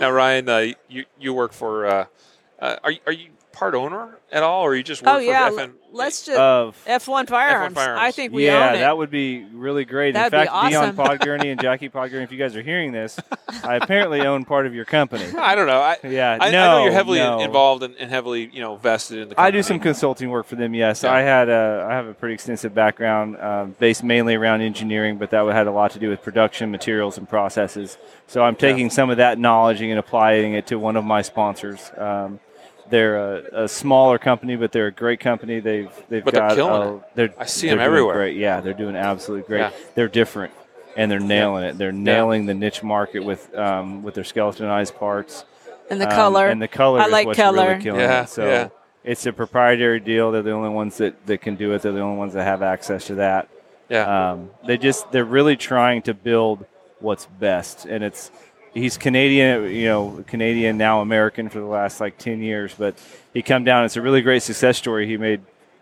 Now, 0.00 0.10
Ryan, 0.10 0.48
uh, 0.48 0.66
you 0.88 1.04
you 1.18 1.34
work 1.34 1.52
for. 1.52 1.86
Uh, 1.86 2.06
uh, 2.58 2.76
are 2.82 2.92
are 3.06 3.12
you 3.12 3.30
part 3.60 3.74
owner 3.74 4.18
at 4.32 4.42
all, 4.42 4.62
or 4.62 4.74
you 4.74 4.82
just 4.82 5.02
work 5.02 5.14
oh 5.14 5.18
yeah, 5.18 5.50
for 5.50 5.60
l- 5.60 5.66
FN? 5.68 5.72
let's 5.92 6.24
just 6.24 6.38
Of 6.38 6.82
F1 6.86 7.28
firearms. 7.28 7.74
Firearms. 7.74 8.00
I 8.00 8.10
think 8.10 8.32
we 8.32 8.46
yeah, 8.46 8.70
own 8.70 8.76
it. 8.76 8.78
that 8.78 8.96
would 8.96 9.10
be 9.10 9.44
really 9.52 9.84
great. 9.84 10.14
That'd 10.14 10.32
In 10.32 10.40
be 10.40 10.46
fact, 10.46 10.70
Dion 10.70 10.84
awesome. 10.84 10.96
Podgurney 11.18 11.52
and 11.52 11.60
Jackie 11.60 11.90
Podgurney, 11.90 12.22
if 12.22 12.32
you 12.32 12.38
guys 12.38 12.56
are 12.56 12.62
hearing 12.62 12.90
this, 12.92 13.20
I 13.62 13.76
apparently 13.76 14.22
own 14.22 14.46
part 14.46 14.66
of 14.66 14.74
your 14.74 14.86
company. 14.86 15.26
I 15.38 15.54
don't 15.54 15.66
know. 15.66 15.80
I, 15.80 15.98
Yeah, 16.04 16.38
I, 16.40 16.48
I 16.48 16.50
no, 16.50 16.78
know 16.78 16.84
you're 16.84 16.92
heavily 16.94 17.18
no. 17.18 17.40
involved 17.40 17.82
and, 17.82 17.94
and 17.96 18.10
heavily, 18.10 18.48
you 18.50 18.62
know, 18.62 18.76
vested 18.76 19.18
in 19.18 19.28
the. 19.28 19.38
I 19.38 19.50
do 19.50 19.62
some 19.62 19.78
consulting 19.78 20.30
work 20.30 20.46
for 20.46 20.56
them. 20.56 20.72
Yes, 20.72 21.02
Yeah. 21.02 21.12
I 21.12 21.20
had 21.20 21.50
a, 21.50 21.86
I 21.86 21.92
have 21.92 22.06
a 22.06 22.14
pretty 22.14 22.32
extensive 22.34 22.74
background 22.74 23.36
um, 23.36 23.76
based 23.78 24.02
mainly 24.02 24.36
around 24.36 24.62
engineering, 24.62 25.18
but 25.18 25.30
that 25.30 25.44
had 25.52 25.66
a 25.66 25.70
lot 25.72 25.90
to 25.90 25.98
do 25.98 26.08
with 26.08 26.22
production, 26.22 26.70
materials, 26.70 27.18
and 27.18 27.28
processes. 27.28 27.98
So 28.26 28.42
I'm 28.42 28.56
taking 28.56 28.88
some 28.88 29.10
of 29.10 29.18
that 29.18 29.38
knowledge 29.38 29.82
and 29.82 29.98
applying 29.98 30.54
it 30.54 30.66
to 30.68 30.78
one 30.78 30.96
of 30.96 31.04
my 31.04 31.20
sponsors. 31.20 31.90
Um, 31.98 32.40
they're 32.90 33.16
a, 33.16 33.64
a 33.64 33.68
smaller 33.68 34.18
company, 34.18 34.56
but 34.56 34.72
they're 34.72 34.88
a 34.88 34.92
great 34.92 35.20
company. 35.20 35.60
They've 35.60 35.90
they've 36.08 36.24
But 36.24 36.34
they're 36.34 36.48
got 36.48 36.56
killing 36.56 36.82
uh, 36.82 36.94
it. 36.96 37.02
they're 37.14 37.34
I 37.38 37.46
see 37.46 37.66
they're 37.68 37.74
'em 37.74 37.78
doing 37.78 37.86
everywhere. 37.86 38.14
Great, 38.16 38.36
yeah, 38.36 38.60
they're 38.60 38.74
doing 38.74 38.96
absolutely 38.96 39.46
great. 39.46 39.60
Yeah. 39.60 39.70
They're 39.94 40.08
different, 40.08 40.52
and 40.96 41.10
they're 41.10 41.20
nailing 41.20 41.64
it. 41.64 41.78
They're 41.78 41.92
nailing 41.92 42.46
the 42.46 42.54
niche 42.54 42.82
market 42.82 43.20
with 43.20 43.54
um, 43.56 44.02
with 44.02 44.14
their 44.14 44.24
skeletonized 44.24 44.94
parts. 44.96 45.44
and 45.90 46.00
the 46.00 46.06
Um, 46.08 46.12
color. 46.14 46.46
and 46.48 46.60
the 46.62 46.68
color 46.68 47.00
I 47.00 47.06
is 47.06 47.12
like 47.12 47.26
what's 47.26 47.38
color. 47.38 47.68
really 47.70 47.82
killing 47.82 48.00
Yeah, 48.00 48.22
it. 48.22 48.28
So 48.28 48.46
yeah. 48.46 48.68
it's 49.04 49.26
a 49.26 49.32
proprietary 49.32 49.98
deal. 50.00 50.30
They're 50.30 50.42
the 50.42 50.52
only 50.52 50.68
ones 50.70 50.98
that, 50.98 51.26
that 51.26 51.38
can 51.40 51.56
do 51.56 51.72
it. 51.74 51.82
They're 51.82 51.92
the 51.92 52.00
only 52.00 52.18
ones 52.18 52.34
that 52.34 52.44
have 52.44 52.62
access 52.62 53.06
to 53.06 53.16
that. 53.16 53.48
Yeah. 53.88 54.30
Um, 54.32 54.50
they 54.66 54.76
just 54.78 55.10
they're 55.10 55.24
really 55.24 55.56
trying 55.56 56.02
to 56.02 56.14
build 56.14 56.64
what's 57.00 57.26
best, 57.26 57.86
and 57.86 58.04
it's 58.04 58.30
he's 58.74 58.96
Canadian, 58.96 59.64
you 59.74 59.86
know, 59.86 60.24
Canadian 60.26 60.76
now 60.78 61.00
American 61.00 61.48
for 61.48 61.58
the 61.58 61.66
last 61.66 62.00
like 62.00 62.18
ten 62.18 62.40
years, 62.42 62.74
but 62.78 62.94
he 63.34 63.42
come 63.42 63.64
down. 63.64 63.84
It's 63.84 63.96
a 63.96 64.02
really 64.02 64.22
great 64.22 64.42
success 64.42 64.78
story. 64.78 65.06
He 65.06 65.16
made 65.16 65.40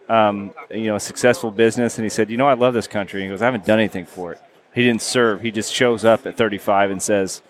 um, 0.08 0.52
you 0.70 0.86
know 0.86 0.96
a 0.96 1.00
successful 1.00 1.50
business, 1.50 1.98
and 1.98 2.04
he 2.04 2.08
said, 2.10 2.30
you 2.30 2.36
know, 2.36 2.46
I 2.48 2.54
love 2.54 2.74
this 2.74 2.86
country. 2.86 3.22
He 3.22 3.28
goes, 3.28 3.42
I 3.42 3.46
haven't 3.46 3.64
done 3.64 3.78
anything 3.78 4.06
for 4.06 4.32
it. 4.32 4.40
He 4.74 4.82
didn't 4.84 5.02
serve. 5.02 5.40
He 5.40 5.50
just 5.50 5.72
shows 5.72 6.04
up 6.04 6.26
at 6.26 6.36
35 6.36 6.90
and 6.90 7.02
says. 7.02 7.42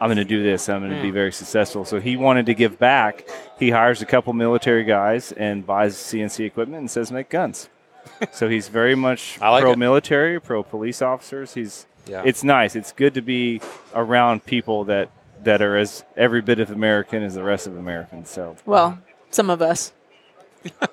I'm 0.00 0.08
going 0.08 0.16
to 0.18 0.24
do 0.24 0.42
this. 0.42 0.68
I'm 0.68 0.80
going 0.80 0.90
to 0.90 1.00
be 1.00 1.08
Hmm. 1.08 1.14
very 1.14 1.32
successful. 1.32 1.84
So 1.84 2.00
he 2.00 2.16
wanted 2.16 2.46
to 2.46 2.54
give 2.54 2.80
back. 2.80 3.26
He 3.60 3.70
hires 3.70 4.02
a 4.02 4.04
couple 4.04 4.32
military 4.32 4.82
guys 4.82 5.30
and 5.30 5.64
buys 5.64 5.94
CNC 5.94 6.44
equipment 6.44 6.80
and 6.80 6.90
says, 6.90 7.12
make 7.12 7.28
guns. 7.30 7.68
so 8.32 8.48
he's 8.48 8.66
very 8.66 8.96
much 8.96 9.38
like 9.40 9.62
pro 9.62 9.72
it. 9.72 9.78
military, 9.78 10.40
pro 10.40 10.64
police 10.64 11.00
officers. 11.00 11.54
He's 11.54 11.86
Yeah. 12.06 12.22
it's 12.24 12.44
nice. 12.44 12.76
It's 12.76 12.92
good 12.92 13.14
to 13.14 13.22
be 13.22 13.60
around 13.94 14.44
people 14.44 14.84
that 14.84 15.10
that 15.42 15.60
are 15.62 15.76
as 15.76 16.04
every 16.16 16.40
bit 16.40 16.58
of 16.60 16.70
American 16.70 17.22
as 17.22 17.34
the 17.34 17.42
rest 17.42 17.66
of 17.66 17.76
Americans. 17.76 18.30
So 18.30 18.56
well, 18.66 18.98
some 19.30 19.50
of 19.50 19.60
us. 19.62 19.92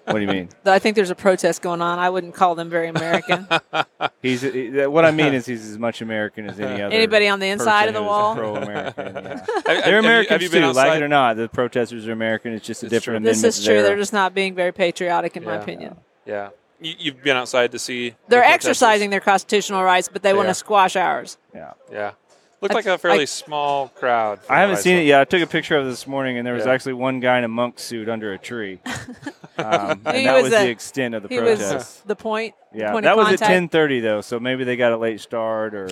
what 0.03 0.15
do 0.15 0.19
you 0.19 0.27
mean? 0.27 0.49
I 0.65 0.79
think 0.79 0.97
there's 0.97 1.09
a 1.11 1.15
protest 1.15 1.61
going 1.61 1.81
on. 1.81 1.97
I 1.99 2.09
wouldn't 2.09 2.33
call 2.33 2.55
them 2.55 2.69
very 2.69 2.89
American. 2.89 3.47
He's 4.21 4.41
he- 4.41 4.69
what 4.85 5.05
I 5.05 5.11
mean 5.11 5.33
is 5.33 5.45
he's 5.45 5.65
as 5.69 5.77
much 5.79 6.01
American 6.01 6.49
as 6.49 6.59
any 6.59 6.81
other. 6.81 6.93
Anybody 6.93 7.27
on 7.29 7.39
the 7.39 7.47
inside 7.47 7.87
of 7.87 7.93
the 7.93 8.03
wall? 8.03 8.35
Pro-American. 8.35 9.15
Yeah. 9.15 9.45
They're 9.65 9.75
have 9.81 9.87
you- 9.87 9.99
Americans 9.99 10.29
have 10.31 10.41
you 10.41 10.49
been 10.49 10.63
too, 10.63 10.73
like 10.73 10.97
it 10.97 11.01
or 11.03 11.07
not. 11.07 11.37
The 11.37 11.47
protesters 11.47 12.05
are 12.07 12.11
American. 12.11 12.51
It's 12.53 12.65
just 12.67 12.83
a 12.83 12.87
It's 12.87 12.91
different 12.91 13.23
true. 13.23 13.31
this 13.31 13.43
is 13.45 13.63
true. 13.63 13.75
there. 13.75 13.83
They're 13.83 13.97
just 13.97 14.11
not 14.13 14.33
being 14.33 14.53
very 14.55 14.73
patriotic, 14.73 15.37
in 15.37 15.45
my 15.45 15.53
Yeah. 15.53 15.61
opinion. 15.61 15.95
Yeah. 16.25 16.49
You, 16.81 16.93
you've 16.97 17.23
been 17.23 17.37
outside 17.37 17.71
to 17.73 17.79
see. 17.79 18.15
They're 18.27 18.41
the 18.41 18.47
exercising 18.47 19.09
their 19.11 19.19
constitutional 19.19 19.83
rights, 19.83 20.09
but 20.11 20.23
they 20.23 20.33
want 20.33 20.47
to 20.49 20.53
squash 20.53 20.95
ours. 20.95 21.37
yeah. 21.53 21.73
Yeah. 21.91 22.11
Looked 22.59 22.73
I- 22.73 22.77
like 22.77 22.85
a 22.85 22.97
fairly 22.99 23.21
I- 23.21 23.25
small 23.25 23.87
crowd. 23.89 24.39
I 24.49 24.59
haven't 24.59 24.77
seen 24.77 24.97
it 24.97 25.05
yet. 25.05 25.19
I 25.21 25.25
took 25.25 25.41
a 25.41 25.47
picture 25.47 25.77
of 25.77 25.85
it 25.85 25.89
this 25.89 26.05
morning, 26.05 26.37
and 26.37 26.45
there 26.45 26.53
was 26.53 26.65
Yeah. 26.65 26.71
actually 26.73 26.93
one 26.93 27.19
guy 27.19 27.39
in 27.39 27.43
a 27.43 27.47
monk 27.47 27.79
suit 27.79 28.07
under 28.09 28.33
a 28.33 28.37
tree. 28.37 28.79
Um, 29.57 30.01
and 30.05 30.25
that 30.25 30.33
was 30.33 30.43
was, 30.45 30.53
a- 30.53 30.63
the 30.65 30.69
extent 30.69 31.13
of 31.13 31.21
the 31.23 31.29
He 31.29 31.37
protest. 31.37 31.73
was 31.73 32.01
the 32.07 32.15
point. 32.15 32.55
Yeah, 32.73 32.93
point 32.93 33.03
that 33.03 33.11
of 33.11 33.17
was 33.29 33.39
at 33.41 33.45
ten 33.45 33.67
thirty 33.69 33.99
though, 33.99 34.21
so 34.21 34.39
maybe 34.39 34.63
they 34.63 34.75
got 34.75 34.91
a 34.91 34.97
late 34.97 35.19
start, 35.19 35.75
or 35.75 35.89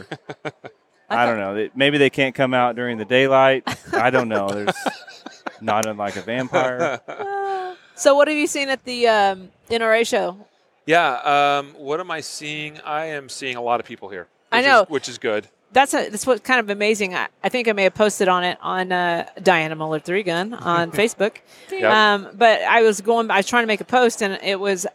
I, 1.09 1.25
don't 1.27 1.37
know. 1.37 1.69
Maybe 1.75 1.99
they 1.99 2.09
can't 2.09 2.33
come 2.33 2.55
out 2.55 2.75
during 2.75 2.97
the 2.97 3.05
daylight. 3.05 3.63
I 3.93 4.09
don't 4.09 4.27
know. 4.29 4.49
There's 4.49 4.75
not 5.61 5.85
unlike 5.85 6.15
a 6.15 6.21
vampire. 6.21 7.75
So, 7.95 8.15
what 8.15 8.27
have 8.27 8.37
you 8.37 8.47
seen 8.47 8.69
at 8.69 8.83
the 8.85 9.07
um, 9.07 9.49
NRA 9.69 10.07
show? 10.07 10.37
Yeah. 10.85 11.59
Um, 11.59 11.73
what 11.77 11.99
am 11.99 12.11
I 12.11 12.21
seeing? 12.21 12.79
I 12.81 13.05
am 13.05 13.29
seeing 13.29 13.55
a 13.55 13.61
lot 13.61 13.79
of 13.79 13.85
people 13.85 14.09
here. 14.09 14.27
I 14.51 14.61
know. 14.61 14.83
is, 14.83 14.89
which 14.89 15.09
is 15.09 15.17
good. 15.17 15.47
That's 15.71 15.93
a, 15.93 16.09
that's 16.09 16.25
what's 16.25 16.41
kind 16.41 16.59
of 16.59 16.69
amazing. 16.69 17.13
I, 17.13 17.27
I 17.43 17.49
think 17.49 17.67
I 17.67 17.73
may 17.73 17.83
have 17.83 17.93
posted 17.93 18.27
on 18.27 18.43
it 18.43 18.57
on 18.61 18.91
uh, 18.91 19.27
Diana 19.43 19.75
Muller 19.75 19.99
Three 19.99 20.23
Gun 20.23 20.53
on 20.53 20.91
Facebook. 21.01 21.37
Yep. 21.71 21.93
Um, 21.93 22.29
but 22.33 22.61
I 22.63 22.81
was 22.81 23.01
going. 23.01 23.29
I 23.29 23.37
was 23.37 23.45
trying 23.47 23.63
to 23.63 23.67
make 23.67 23.81
a 23.81 23.85
post, 23.85 24.21
and 24.23 24.39
it 24.41 24.59
was 24.59 24.85
uh, 24.85 24.89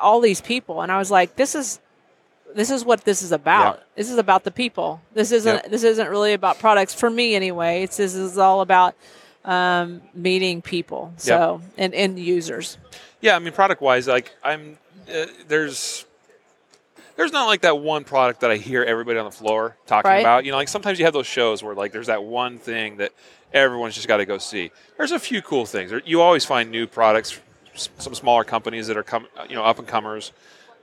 all 0.00 0.20
these 0.20 0.40
people, 0.40 0.82
and 0.82 0.92
I 0.92 0.98
was 0.98 1.10
like, 1.10 1.34
"This 1.34 1.56
is 1.56 1.80
this 2.54 2.70
is 2.70 2.84
what 2.84 3.04
this 3.04 3.22
is 3.22 3.32
about. 3.32 3.82
This 3.96 4.10
is 4.10 4.18
about 4.18 4.44
the 4.44 4.50
people. 4.52 5.00
This 5.14 5.32
isn't 5.32 5.54
Yep. 5.54 5.70
this 5.70 5.82
isn't 5.82 6.08
really 6.08 6.34
about 6.34 6.58
products 6.60 6.94
for 6.94 7.10
me 7.10 7.34
anyway. 7.34 7.82
It's 7.82 7.96
this 7.96 8.14
is 8.14 8.38
all 8.38 8.60
about 8.60 8.94
um, 9.44 10.02
meeting 10.14 10.62
people. 10.62 11.12
So 11.16 11.60
and 11.76 11.92
end 11.94 12.18
users. 12.20 12.78
Yeah, 13.20 13.34
I 13.36 13.38
mean, 13.40 13.52
product 13.52 13.80
wise, 13.82 14.06
like 14.06 14.34
I'm 14.44 14.78
uh, 15.08 15.26
there's 15.48 16.04
there's 17.16 17.32
not 17.32 17.46
like 17.46 17.60
that 17.62 17.78
one 17.78 18.04
product 18.04 18.40
that 18.40 18.50
I 18.50 18.56
hear 18.56 18.82
everybody 18.82 19.18
on 19.18 19.24
the 19.24 19.30
floor 19.30 19.76
talking 19.86 20.10
Right. 20.10 20.20
about. 20.20 20.44
You 20.44 20.50
know, 20.52 20.56
like 20.56 20.68
sometimes 20.68 20.98
you 20.98 21.04
have 21.04 21.14
those 21.14 21.26
shows 21.26 21.62
where 21.62 21.74
like 21.74 21.92
there's 21.92 22.06
that 22.06 22.24
one 22.24 22.58
thing 22.58 22.96
that 22.98 23.12
everyone's 23.52 23.94
just 23.94 24.08
got 24.08 24.16
to 24.18 24.24
go 24.24 24.38
see. 24.38 24.70
There's 24.96 25.12
a 25.12 25.18
few 25.18 25.42
cool 25.42 25.66
things. 25.66 25.92
You 26.06 26.22
always 26.22 26.44
find 26.44 26.70
new 26.70 26.86
products, 26.86 27.38
some 27.74 28.14
smaller 28.14 28.44
companies 28.44 28.86
that 28.86 28.96
are 28.96 29.02
come, 29.02 29.26
you 29.48 29.54
know, 29.54 29.62
up 29.64 29.78
and 29.78 29.86
comers, 29.86 30.32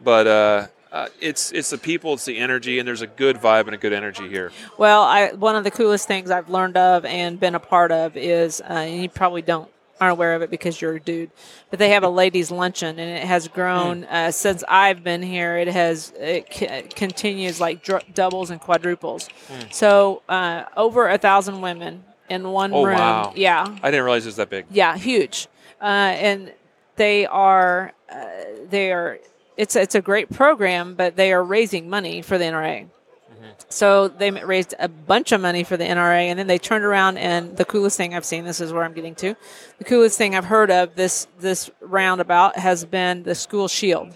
but 0.02 0.28
uh, 0.28 0.68
uh, 0.92 1.08
it's 1.20 1.52
it's 1.52 1.70
the 1.72 1.78
people, 1.78 2.14
it's 2.14 2.26
the 2.26 2.38
energy, 2.38 2.80
and 2.80 2.88
there's 2.88 3.02
a 3.02 3.08
good 3.08 3.38
vibe 3.38 3.66
and 3.66 3.74
a 3.74 3.78
good 3.78 3.94
energy 3.94 4.28
here. 4.30 4.52
Well, 4.78 5.02
I 5.04 5.32
one 5.34 5.56
of 5.56 5.64
the 5.64 5.72
coolest 5.72 6.08
things 6.08 6.30
I've 6.32 6.50
learned 6.50 6.78
of 6.78 7.06
and 7.06 7.40
been 7.40 7.56
a 7.56 7.60
part 7.60 7.92
of 7.92 8.16
is, 8.18 8.62
uh, 8.62 8.66
and 8.74 9.02
you 9.04 9.10
probably 9.10 9.42
don't 9.42 9.70
aren't 10.00 10.14
aware 10.14 10.34
of 10.36 10.42
it 10.42 10.50
because 10.50 10.80
you're 10.82 10.96
a 10.96 11.00
dude, 11.00 11.32
but 11.70 11.80
they 11.80 11.90
have 11.90 12.04
a 12.04 12.10
ladies' 12.10 12.52
luncheon, 12.52 13.00
and 13.00 13.10
it 13.20 13.24
has 13.26 13.48
grown 13.48 14.04
Hmm. 14.04 14.14
uh, 14.14 14.32
since 14.32 14.64
I've 14.68 15.04
been 15.04 15.22
here. 15.22 15.58
It 15.58 15.68
has 15.68 16.14
it 16.20 16.54
c- 16.54 16.68
continues 16.96 17.60
like 17.60 17.84
dr- 17.84 18.04
doubles 18.14 18.50
and 18.50 18.60
quadruples. 18.62 19.30
So 19.72 20.22
uh, 20.30 20.64
over 20.78 21.08
a 21.10 21.18
thousand 21.18 21.62
women 21.62 22.04
in 22.30 22.50
one 22.52 22.74
Oh, 22.74 22.86
room. 22.86 22.98
wow. 22.98 23.34
Yeah, 23.36 23.66
I 23.84 23.92
didn't 23.92 24.04
realize 24.06 24.26
it 24.26 24.30
was 24.30 24.36
that 24.38 24.50
big. 24.50 24.66
yeah, 24.72 24.96
huge, 24.98 25.48
uh, 25.82 25.86
and 25.86 26.54
they 26.96 27.26
are 27.26 27.94
uh, 28.12 28.26
they 28.70 28.92
are. 28.92 29.20
It's 29.58 29.76
it's 29.76 29.96
a 29.96 30.02
great 30.02 30.30
program, 30.30 30.96
but 30.96 31.16
they 31.18 31.34
are 31.34 31.44
raising 31.44 31.90
money 31.90 32.22
for 32.22 32.38
the 32.38 32.46
NRA. 32.46 32.88
So 33.70 34.08
they 34.08 34.32
raised 34.32 34.74
a 34.80 34.88
bunch 34.88 35.32
of 35.32 35.42
money 35.42 35.64
for 35.64 35.78
the 35.78 35.84
NRA, 35.84 36.24
and 36.30 36.38
then 36.40 36.48
they 36.48 36.58
turned 36.58 36.84
around 36.84 37.18
and 37.18 37.56
the 37.58 37.66
coolest 37.66 37.98
thing 37.98 38.16
I've 38.16 38.26
seen. 38.26 38.46
This 38.46 38.60
is 38.62 38.74
where 38.74 38.84
I'm 38.84 38.94
getting 38.94 39.16
to. 39.16 39.36
The 39.78 39.84
coolest 39.84 40.18
thing 40.18 40.36
I've 40.36 40.46
heard 40.46 40.72
of 40.72 40.96
this 40.96 41.28
this 41.40 41.70
roundabout 41.82 42.58
has 42.58 42.86
been 42.86 43.24
the 43.24 43.36
School 43.36 43.68
Shield, 43.68 44.16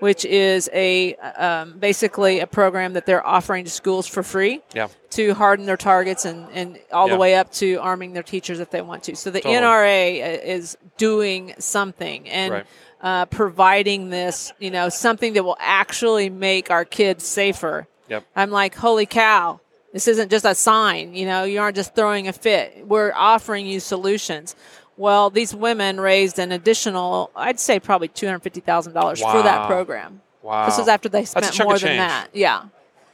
which 0.00 0.24
is 0.24 0.68
a 0.72 1.14
um, 1.16 1.78
basically 1.78 2.40
a 2.40 2.46
program 2.46 2.94
that 2.94 3.06
they're 3.06 3.26
offering 3.26 3.64
to 3.64 3.70
schools 3.70 4.06
for 4.06 4.22
free 4.22 4.62
Yeah. 4.74 4.88
to 5.10 5.34
harden 5.34 5.66
their 5.66 5.76
targets 5.76 6.24
and, 6.24 6.46
and 6.52 6.78
all 6.92 7.08
Yeah. 7.08 7.14
the 7.14 7.18
way 7.20 7.34
up 7.34 7.52
to 7.54 7.76
arming 7.76 8.12
their 8.14 8.22
teachers 8.22 8.60
if 8.60 8.70
they 8.70 8.82
want 8.82 9.02
to. 9.04 9.16
So 9.16 9.30
the 9.30 9.40
Totally. 9.40 9.56
NRA 9.56 10.42
is 10.44 10.76
doing 10.96 11.54
something 11.58 12.28
and 12.28 12.52
Right. 12.52 12.66
uh, 13.00 13.26
providing 13.26 14.10
this, 14.10 14.52
you 14.58 14.70
know, 14.70 14.88
something 14.88 15.34
that 15.34 15.44
will 15.44 15.56
actually 15.60 16.30
make 16.30 16.70
our 16.70 16.84
kids 16.84 17.24
safer. 17.26 17.86
Yep. 18.08 18.24
I'm 18.34 18.50
like, 18.50 18.74
holy 18.74 19.06
cow. 19.06 19.60
This 19.92 20.08
isn't 20.08 20.30
just 20.30 20.44
a 20.44 20.54
sign, 20.54 21.14
you 21.14 21.24
know, 21.24 21.44
you 21.44 21.58
aren't 21.58 21.76
just 21.76 21.94
throwing 21.94 22.28
a 22.28 22.32
fit. 22.32 22.86
We're 22.86 23.12
offering 23.14 23.66
you 23.66 23.80
solutions. 23.80 24.54
Well, 24.98 25.30
these 25.30 25.54
women 25.54 26.00
raised 26.00 26.38
an 26.38 26.52
additional, 26.52 27.30
I'd 27.34 27.58
say 27.58 27.80
probably 27.80 28.08
$250,000 28.08 29.18
for 29.32 29.42
that 29.42 29.66
program. 29.66 30.20
Wow. 30.42 30.66
This 30.66 30.76
was 30.78 30.88
after 30.88 31.08
they 31.08 31.24
spent 31.24 31.58
more 31.64 31.78
than 31.78 31.96
that. 31.96 32.28
Yeah. 32.34 32.64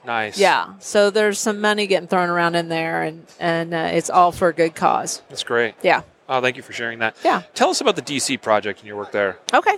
Nice. 0.05 0.39
Yeah, 0.39 0.75
so 0.81 1.11
there's 1.11 1.39
some 1.39 1.61
money 1.61 1.87
getting 1.87 2.09
thrown 2.09 2.29
around 2.29 2.57
in 2.57 2.69
there, 2.69 3.03
and 3.03 3.25
and 3.39 3.73
uh, 3.73 3.91
it's 3.93 4.11
all 4.11 4.33
for 4.33 4.49
a 4.49 4.53
good 4.53 4.75
cause. 4.75 5.23
That's 5.29 5.45
great. 5.45 5.75
Yeah. 5.83 6.03
Oh, 6.29 6.41
thank 6.41 6.57
you 6.57 6.63
for 6.63 6.73
sharing 6.73 6.99
that. 7.01 7.17
Yeah. 7.25 7.43
Tell 7.55 7.71
us 7.71 7.81
about 7.81 7.95
the 7.97 8.03
DC 8.03 8.41
project 8.43 8.81
and 8.81 8.89
your 8.89 8.97
work 8.97 9.13
there. 9.13 9.39
Okay. 9.53 9.77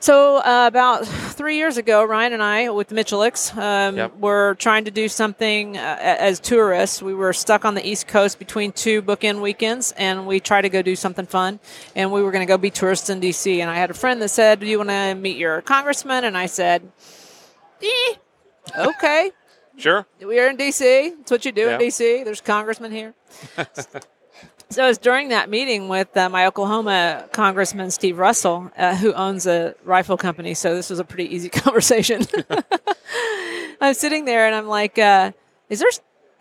So 0.00 0.36
uh, 0.38 0.66
about 0.68 1.06
three 1.06 1.56
years 1.56 1.76
ago, 1.76 2.04
Ryan 2.04 2.32
and 2.34 2.42
I, 2.42 2.70
with 2.70 2.90
Miculeks, 2.90 3.56
um, 3.56 3.96
Yep. 3.96 4.16
were 4.18 4.54
trying 4.54 4.84
to 4.84 4.92
do 4.92 5.08
something 5.08 5.76
uh, 5.76 5.96
as 6.00 6.38
tourists. 6.38 7.02
We 7.02 7.14
were 7.14 7.32
stuck 7.32 7.64
on 7.64 7.74
the 7.74 7.84
East 7.86 8.06
Coast 8.06 8.38
between 8.38 8.70
two 8.70 9.02
bookend 9.02 9.40
weekends, 9.40 9.92
and 9.96 10.24
we 10.26 10.38
tried 10.38 10.62
to 10.62 10.68
go 10.68 10.82
do 10.82 10.94
something 10.94 11.26
fun. 11.26 11.58
And 11.96 12.12
we 12.12 12.22
were 12.22 12.30
going 12.30 12.46
to 12.46 12.50
go 12.50 12.56
be 12.56 12.70
tourists 12.70 13.10
in 13.10 13.18
D.C. 13.18 13.60
And 13.60 13.68
I 13.68 13.74
had 13.74 13.90
a 13.90 13.94
friend 13.94 14.22
that 14.22 14.28
said, 14.28 14.60
"Do 14.60 14.66
you 14.66 14.78
want 14.78 14.90
to 14.90 15.14
meet 15.16 15.36
your 15.36 15.62
congressman?" 15.62 16.22
And 16.24 16.38
I 16.38 16.46
said, 16.46 16.82
"Eh, 17.82 18.14
okay." 18.76 19.32
Sure. 19.76 20.06
We're 20.20 20.48
in 20.50 20.56
D.C. 20.56 21.10
That's 21.18 21.30
what 21.30 21.44
you 21.44 21.52
do 21.52 21.62
Yeah. 21.62 21.74
in 21.74 21.80
D.C. 21.80 22.22
There's 22.22 22.40
congressmen 22.40 22.92
here. 22.92 23.14
so 24.70 24.84
it 24.84 24.88
was 24.88 24.98
during 24.98 25.30
that 25.30 25.48
meeting 25.48 25.88
with 25.88 26.14
uh, 26.16 26.28
my 26.28 26.46
Oklahoma 26.46 27.26
Congressman 27.32 27.90
Steve 27.90 28.18
Russell, 28.18 28.70
uh, 28.76 28.94
who 28.96 29.14
owns 29.14 29.46
a 29.46 29.74
rifle 29.82 30.18
company. 30.18 30.52
So 30.52 30.74
this 30.74 30.90
was 30.90 30.98
a 30.98 31.04
pretty 31.04 31.34
easy 31.34 31.48
conversation. 31.64 32.22
I'm 33.80 33.94
sitting 33.94 34.24
there 34.26 34.46
and 34.46 34.54
I'm 34.54 34.66
like, 34.66 34.98
uh, 34.98 35.32
"Is 35.70 35.78
there 35.78 35.88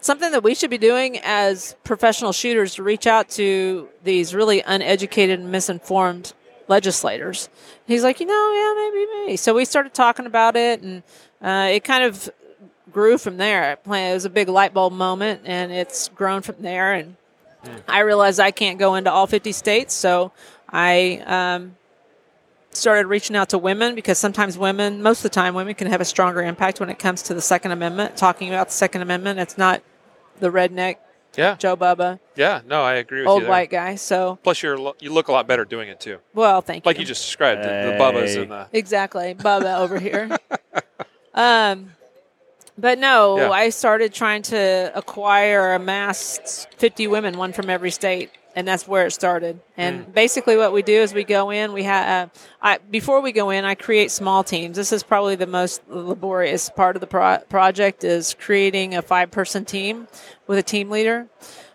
something 0.01 0.31
that 0.31 0.43
we 0.43 0.55
should 0.55 0.69
be 0.69 0.77
doing 0.77 1.19
as 1.23 1.75
professional 1.83 2.33
shooters 2.33 2.75
to 2.75 2.83
reach 2.83 3.07
out 3.07 3.29
to 3.31 3.87
these 4.03 4.35
really 4.35 4.61
uneducated 4.61 5.39
and 5.39 5.49
misinformed 5.49 6.33
legislators?" 6.67 7.47
He's 7.85 8.03
like, 8.03 8.19
"You 8.19 8.25
know, 8.25 8.51
yeah, 8.53 8.89
maybe, 8.89 9.07
maybe." 9.13 9.37
So 9.37 9.53
we 9.53 9.63
started 9.63 9.93
talking 9.93 10.25
about 10.25 10.57
it, 10.57 10.81
and 10.81 11.01
uh, 11.41 11.69
it 11.71 11.85
kind 11.85 12.03
of 12.03 12.29
grew 12.91 13.17
from 13.17 13.37
there. 13.37 13.73
It 13.73 13.79
it 13.85 14.13
was 14.13 14.25
a 14.25 14.29
big 14.29 14.49
light 14.49 14.73
bulb 14.73 14.91
moment, 14.91 15.43
and 15.45 15.71
it's 15.71 16.09
grown 16.09 16.41
from 16.41 16.55
there. 16.59 16.91
And 16.91 17.15
I 17.87 17.99
realized 17.99 18.39
I 18.39 18.51
can't 18.51 18.77
go 18.79 18.95
into 18.95 19.11
all 19.11 19.27
50 19.27 19.51
states, 19.51 19.93
so 19.93 20.31
I 20.69 21.21
um, 21.25 21.75
started 22.71 23.07
reaching 23.07 23.35
out 23.35 23.49
to 23.49 23.57
women 23.57 23.95
because 23.95 24.17
sometimes 24.17 24.57
women, 24.57 25.01
most 25.01 25.19
of 25.19 25.23
the 25.23 25.29
time, 25.29 25.53
women 25.53 25.73
can 25.75 25.87
have 25.87 26.01
a 26.01 26.05
stronger 26.05 26.41
impact 26.43 26.79
when 26.79 26.89
it 26.89 26.99
comes 26.99 27.21
to 27.23 27.33
the 27.33 27.41
Second 27.41 27.71
Amendment. 27.71 28.17
Talking 28.17 28.49
about 28.49 28.67
the 28.67 28.73
Second 28.73 29.01
Amendment, 29.01 29.39
it's 29.39 29.57
not 29.57 29.81
the 30.39 30.49
redneck 30.51 30.97
Yeah. 31.35 31.55
Joe 31.55 31.75
Bubba, 31.77 32.19
Yeah. 32.35 32.61
No, 32.67 32.83
I 32.83 32.95
agree 32.95 33.19
with 33.21 33.27
old 33.29 33.39
you 33.41 33.45
there. 33.45 33.49
white 33.51 33.69
guy. 33.69 33.95
So, 33.95 34.37
Plus, 34.43 34.61
you're 34.63 34.77
lo- 34.77 34.95
you 34.99 35.11
look 35.11 35.27
a 35.27 35.31
lot 35.31 35.47
better 35.47 35.65
doing 35.65 35.89
it 35.89 35.99
too. 35.99 36.17
well, 36.33 36.61
thank 36.61 36.85
Like 36.85 36.95
you. 36.97 36.99
Like 36.99 36.99
you 37.01 37.05
just 37.05 37.23
described 37.25 37.61
the, 37.63 37.67
the 37.67 37.97
Bubbas 37.99 38.41
and 38.41 38.51
the. 38.51 38.67
Exactly, 38.73 39.33
Bubba 39.35 39.79
over 39.79 39.99
here. 39.99 40.37
Um, 41.33 41.91
but 42.77 42.99
no, 42.99 43.37
Yeah. 43.37 43.49
I 43.51 43.69
started 43.69 44.13
trying 44.13 44.41
to 44.43 44.91
acquire, 44.95 45.73
a 45.73 45.79
mass 45.79 46.67
50 46.77 47.07
women, 47.07 47.37
one 47.37 47.53
from 47.53 47.69
every 47.69 47.91
state, 47.91 48.29
and 48.55 48.67
that's 48.67 48.87
where 48.87 49.05
it 49.05 49.11
started. 49.11 49.59
And 49.77 50.05
Mm. 50.07 50.13
basically, 50.13 50.57
what 50.57 50.73
we 50.73 50.81
do 50.81 50.93
is 50.93 51.13
we 51.13 51.23
go 51.23 51.49
in. 51.51 51.73
We 51.73 51.83
have, 51.83 52.29
uh, 52.29 52.39
I 52.61 52.77
before 52.89 53.21
we 53.21 53.31
go 53.31 53.49
in, 53.49 53.65
I 53.65 53.75
create 53.75 54.09
small 54.11 54.43
teams. 54.43 54.77
This 54.77 54.91
is 54.91 55.03
probably 55.03 55.35
the 55.35 55.47
most 55.47 55.81
laborious 55.89 56.69
part 56.69 56.95
of 56.95 57.01
the 57.01 57.07
pro- 57.07 57.39
project 57.49 58.03
is 58.03 58.35
creating 58.39 58.95
a 58.95 59.01
five-person 59.01 59.65
team 59.65 60.07
with 60.47 60.57
a 60.57 60.63
team 60.63 60.89
leader. 60.89 61.27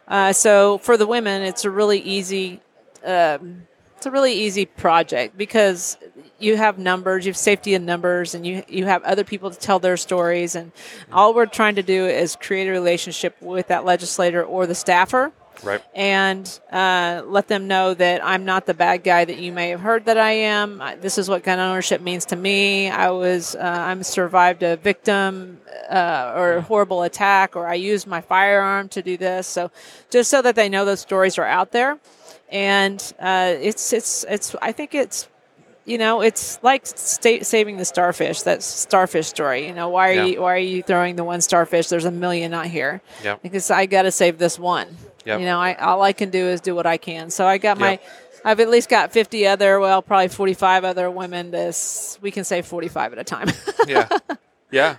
Uh, 0.08 0.32
so 0.32 0.78
for 0.78 0.96
the 0.96 1.06
women, 1.06 1.42
it's 1.42 1.64
a 1.64 1.70
really 1.70 1.98
easy 2.00 2.60
um, 3.04 3.66
it's 3.96 4.06
a 4.06 4.10
really 4.10 4.32
easy 4.32 4.66
project 4.66 5.36
because 5.38 5.96
you 6.42 6.56
have 6.56 6.78
numbers, 6.78 7.24
you 7.24 7.30
have 7.30 7.36
safety 7.36 7.74
in 7.74 7.84
numbers, 7.86 8.34
and 8.34 8.46
you 8.46 8.62
you 8.68 8.84
have 8.86 9.02
other 9.04 9.24
people 9.24 9.50
to 9.50 9.58
tell 9.58 9.78
their 9.78 9.96
stories. 9.96 10.54
And 10.54 10.72
all 11.12 11.34
we're 11.34 11.46
trying 11.46 11.76
to 11.76 11.82
do 11.82 12.06
is 12.06 12.36
create 12.36 12.66
a 12.68 12.72
relationship 12.72 13.36
with 13.40 13.68
that 13.68 13.84
legislator 13.84 14.42
or 14.44 14.66
the 14.66 14.74
staffer, 14.74 15.32
Right. 15.62 15.80
and 15.94 16.44
uh, 16.72 17.22
let 17.26 17.46
them 17.48 17.68
know 17.68 17.94
that 17.94 18.24
I'm 18.24 18.44
not 18.44 18.66
the 18.66 18.74
bad 18.74 19.04
guy 19.04 19.24
that 19.24 19.38
you 19.38 19.52
may 19.52 19.68
have 19.70 19.80
heard 19.80 20.06
that 20.06 20.18
I 20.18 20.32
am. 20.32 20.80
I- 20.82 20.96
This 20.96 21.18
is 21.18 21.28
what 21.28 21.42
gun 21.44 21.58
ownership 21.60 22.00
means 22.00 22.24
to 22.26 22.36
me. 22.36 22.90
I 22.90 23.10
was 23.10 23.54
uh, 23.54 23.60
I'm 23.60 24.02
survived 24.02 24.62
a 24.64 24.76
victim 24.76 25.60
uh, 25.88 26.32
or 26.36 26.54
a 26.56 26.62
horrible 26.62 27.02
attack, 27.02 27.54
or 27.56 27.68
I 27.68 27.74
used 27.74 28.06
my 28.06 28.20
firearm 28.20 28.88
to 28.90 29.02
do 29.02 29.16
this. 29.16 29.46
So 29.46 29.70
just 30.10 30.28
so 30.30 30.42
that 30.42 30.54
they 30.56 30.68
know 30.68 30.84
those 30.84 31.00
stories 31.00 31.38
are 31.38 31.44
out 31.46 31.70
there, 31.72 31.98
and 32.50 32.98
uh, 33.20 33.54
it's 33.60 33.92
it's 33.92 34.24
it's 34.28 34.56
I 34.60 34.72
think 34.72 34.94
it's 34.94 35.28
you 35.84 35.98
know, 35.98 36.20
it's 36.22 36.62
like 36.62 36.86
sta- 36.86 37.42
saving 37.42 37.76
the 37.76 37.84
starfish. 37.84 38.42
That 38.42 38.62
starfish 38.62 39.26
story. 39.28 39.66
You 39.66 39.74
know, 39.74 39.88
why 39.88 40.10
are 40.10 40.14
Yeah. 40.14 40.24
you 40.26 40.40
why 40.42 40.54
are 40.54 40.58
you 40.58 40.82
throwing 40.82 41.16
the 41.16 41.24
one 41.24 41.40
starfish? 41.40 41.88
There's 41.88 42.04
a 42.04 42.10
million 42.10 42.54
out 42.54 42.66
here. 42.66 43.00
Yep. 43.24 43.42
Because 43.42 43.70
I 43.70 43.86
got 43.86 44.02
to 44.02 44.10
save 44.12 44.38
this 44.38 44.58
one. 44.58 44.88
Yep. 45.24 45.40
You 45.40 45.46
know, 45.46 45.58
I 45.60 45.74
all 45.74 46.02
I 46.02 46.12
can 46.12 46.30
do 46.30 46.44
is 46.46 46.60
do 46.60 46.74
what 46.74 46.86
I 46.86 46.96
can. 46.98 47.30
So 47.30 47.46
I 47.46 47.58
got 47.58 47.78
my. 47.78 47.92
Yep. 47.92 48.02
I've 48.44 48.58
at 48.58 48.68
least 48.68 48.88
got 48.88 49.12
50 49.12 49.46
other, 49.46 49.78
well, 49.78 50.02
probably 50.02 50.26
45 50.26 50.84
other 50.84 51.08
women. 51.08 51.52
This 51.52 52.18
we 52.20 52.32
can 52.32 52.42
save 52.42 52.66
45 52.66 53.12
at 53.12 53.18
a 53.20 53.24
time. 53.24 53.48
Yeah. 53.86 54.08
yeah. 54.70 54.96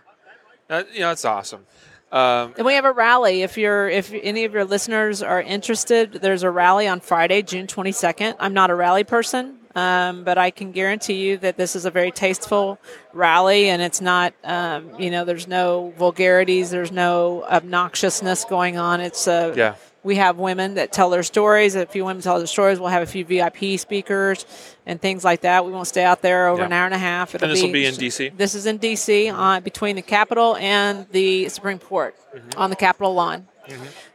Uh, 0.69 0.83
you 0.93 1.01
know, 1.01 1.11
it's 1.11 1.25
awesome. 1.25 1.65
Um, 2.11 2.53
And 2.57 2.65
we 2.65 2.75
have 2.75 2.85
a 2.85 2.91
rally. 2.91 3.41
If 3.41 3.57
you're, 3.57 3.89
if 3.89 4.13
any 4.13 4.45
of 4.45 4.53
your 4.53 4.63
listeners 4.65 5.21
are 5.21 5.41
interested, 5.41 6.13
there's 6.13 6.43
a 6.43 6.49
rally 6.49 6.87
on 6.87 6.99
Friday, 7.01 7.41
June 7.41 7.67
22nd. 7.67 8.35
I'm 8.39 8.53
not 8.53 8.69
a 8.69 8.75
rally 8.75 9.03
person, 9.03 9.57
um, 9.75 10.23
but 10.23 10.37
I 10.37 10.51
can 10.51 10.71
guarantee 10.71 11.27
you 11.27 11.37
that 11.37 11.57
this 11.57 11.75
is 11.75 11.85
a 11.85 11.91
very 11.91 12.11
tasteful 12.11 12.79
rally, 13.13 13.69
and 13.69 13.81
it's 13.81 14.01
not, 14.01 14.33
um, 14.43 14.91
you 14.99 15.09
know, 15.11 15.25
there's 15.25 15.47
no 15.47 15.93
vulgarities, 15.97 16.69
there's 16.71 16.91
no 16.91 17.43
obnoxiousness 17.49 18.47
going 18.47 18.77
on. 18.77 19.01
It's 19.01 19.27
uh, 19.27 19.53
yeah. 19.55 19.75
we 20.03 20.15
have 20.17 20.37
women 20.37 20.75
that 20.75 20.91
tell 20.91 21.09
their 21.09 21.23
stories. 21.23 21.75
A 21.75 21.85
few 21.85 22.05
women 22.05 22.21
tell 22.21 22.37
their 22.37 22.47
stories. 22.47 22.79
We'll 22.79 22.89
have 22.89 23.03
a 23.03 23.07
few 23.07 23.25
VIP 23.25 23.79
speakers 23.79 24.45
and 24.85 25.01
things 25.01 25.23
like 25.23 25.41
that. 25.41 25.65
We 25.65 25.71
won't 25.71 25.87
stay 25.87 26.03
out 26.03 26.21
there 26.21 26.49
over 26.49 26.61
Yeah. 26.61 26.65
an 26.67 26.73
hour 26.73 26.85
and 26.85 26.93
a 26.93 26.97
half. 26.99 27.33
It'll 27.33 27.45
And 27.47 27.55
this 27.55 27.63
will 27.63 27.71
be 27.71 27.85
in 27.85 27.95
DC? 27.95 28.37
This 28.37 28.53
is 28.55 28.65
in 28.65 28.77
DC, 28.79 29.31
uh, 29.33 29.59
between 29.61 29.95
the 29.95 30.01
Capitol 30.01 30.55
and 30.57 31.07
the 31.11 31.49
Supreme 31.49 31.79
Court 31.79 32.15
Mm-hmm. 32.35 32.59
on 32.59 32.69
the 32.71 32.75
Capitol 32.75 33.13
lawn. 33.13 33.47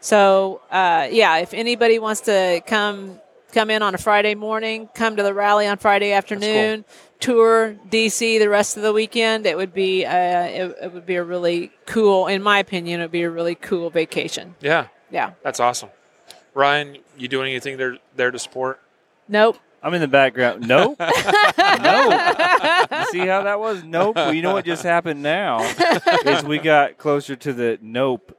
So 0.00 0.60
uh, 0.70 1.08
yeah, 1.10 1.38
if 1.38 1.54
anybody 1.54 1.98
wants 1.98 2.22
to 2.22 2.60
come 2.66 3.20
come 3.52 3.70
in 3.70 3.82
on 3.82 3.94
a 3.94 3.98
Friday 3.98 4.34
morning, 4.34 4.88
come 4.94 5.16
to 5.16 5.22
the 5.22 5.34
rally 5.34 5.66
on 5.66 5.78
Friday 5.78 6.12
afternoon, 6.12 6.84
tour 7.20 7.76
DC 7.88 8.38
the 8.38 8.48
rest 8.48 8.76
of 8.76 8.82
the 8.82 8.92
weekend. 8.92 9.46
It 9.46 9.56
would 9.56 9.74
be 9.74 10.04
uh, 10.04 10.12
it, 10.12 10.76
it 10.82 10.92
would 10.92 11.06
be 11.06 11.16
a 11.16 11.24
really 11.24 11.72
cool, 11.86 12.26
in 12.26 12.42
my 12.42 12.58
opinion, 12.58 13.00
it 13.00 13.04
would 13.04 13.12
be 13.12 13.22
a 13.22 13.30
really 13.30 13.54
cool 13.54 13.90
vacation. 13.90 14.54
Yeah. 14.60 14.88
Yeah. 15.10 15.32
That's 15.42 15.60
awesome. 15.60 15.90
Ryan, 16.54 16.98
you 17.16 17.28
doing 17.28 17.50
anything 17.50 17.76
there 17.76 17.98
there 18.16 18.30
to 18.30 18.38
support? 18.38 18.80
Nope. 19.28 19.58
I'm 19.82 19.94
in 19.94 20.00
the 20.00 20.08
background. 20.08 20.66
Nope. 20.66 20.96
nope. 21.00 21.08
You 21.08 23.06
see 23.12 23.26
how 23.26 23.42
that 23.44 23.58
was? 23.60 23.84
Nope. 23.84 24.16
Well, 24.16 24.34
you 24.34 24.42
know 24.42 24.52
what 24.52 24.64
just 24.64 24.82
happened 24.82 25.22
now 25.22 25.60
is 26.26 26.42
we 26.42 26.58
got 26.58 26.98
closer 26.98 27.36
to 27.36 27.52
the 27.52 27.78
nope 27.80 28.37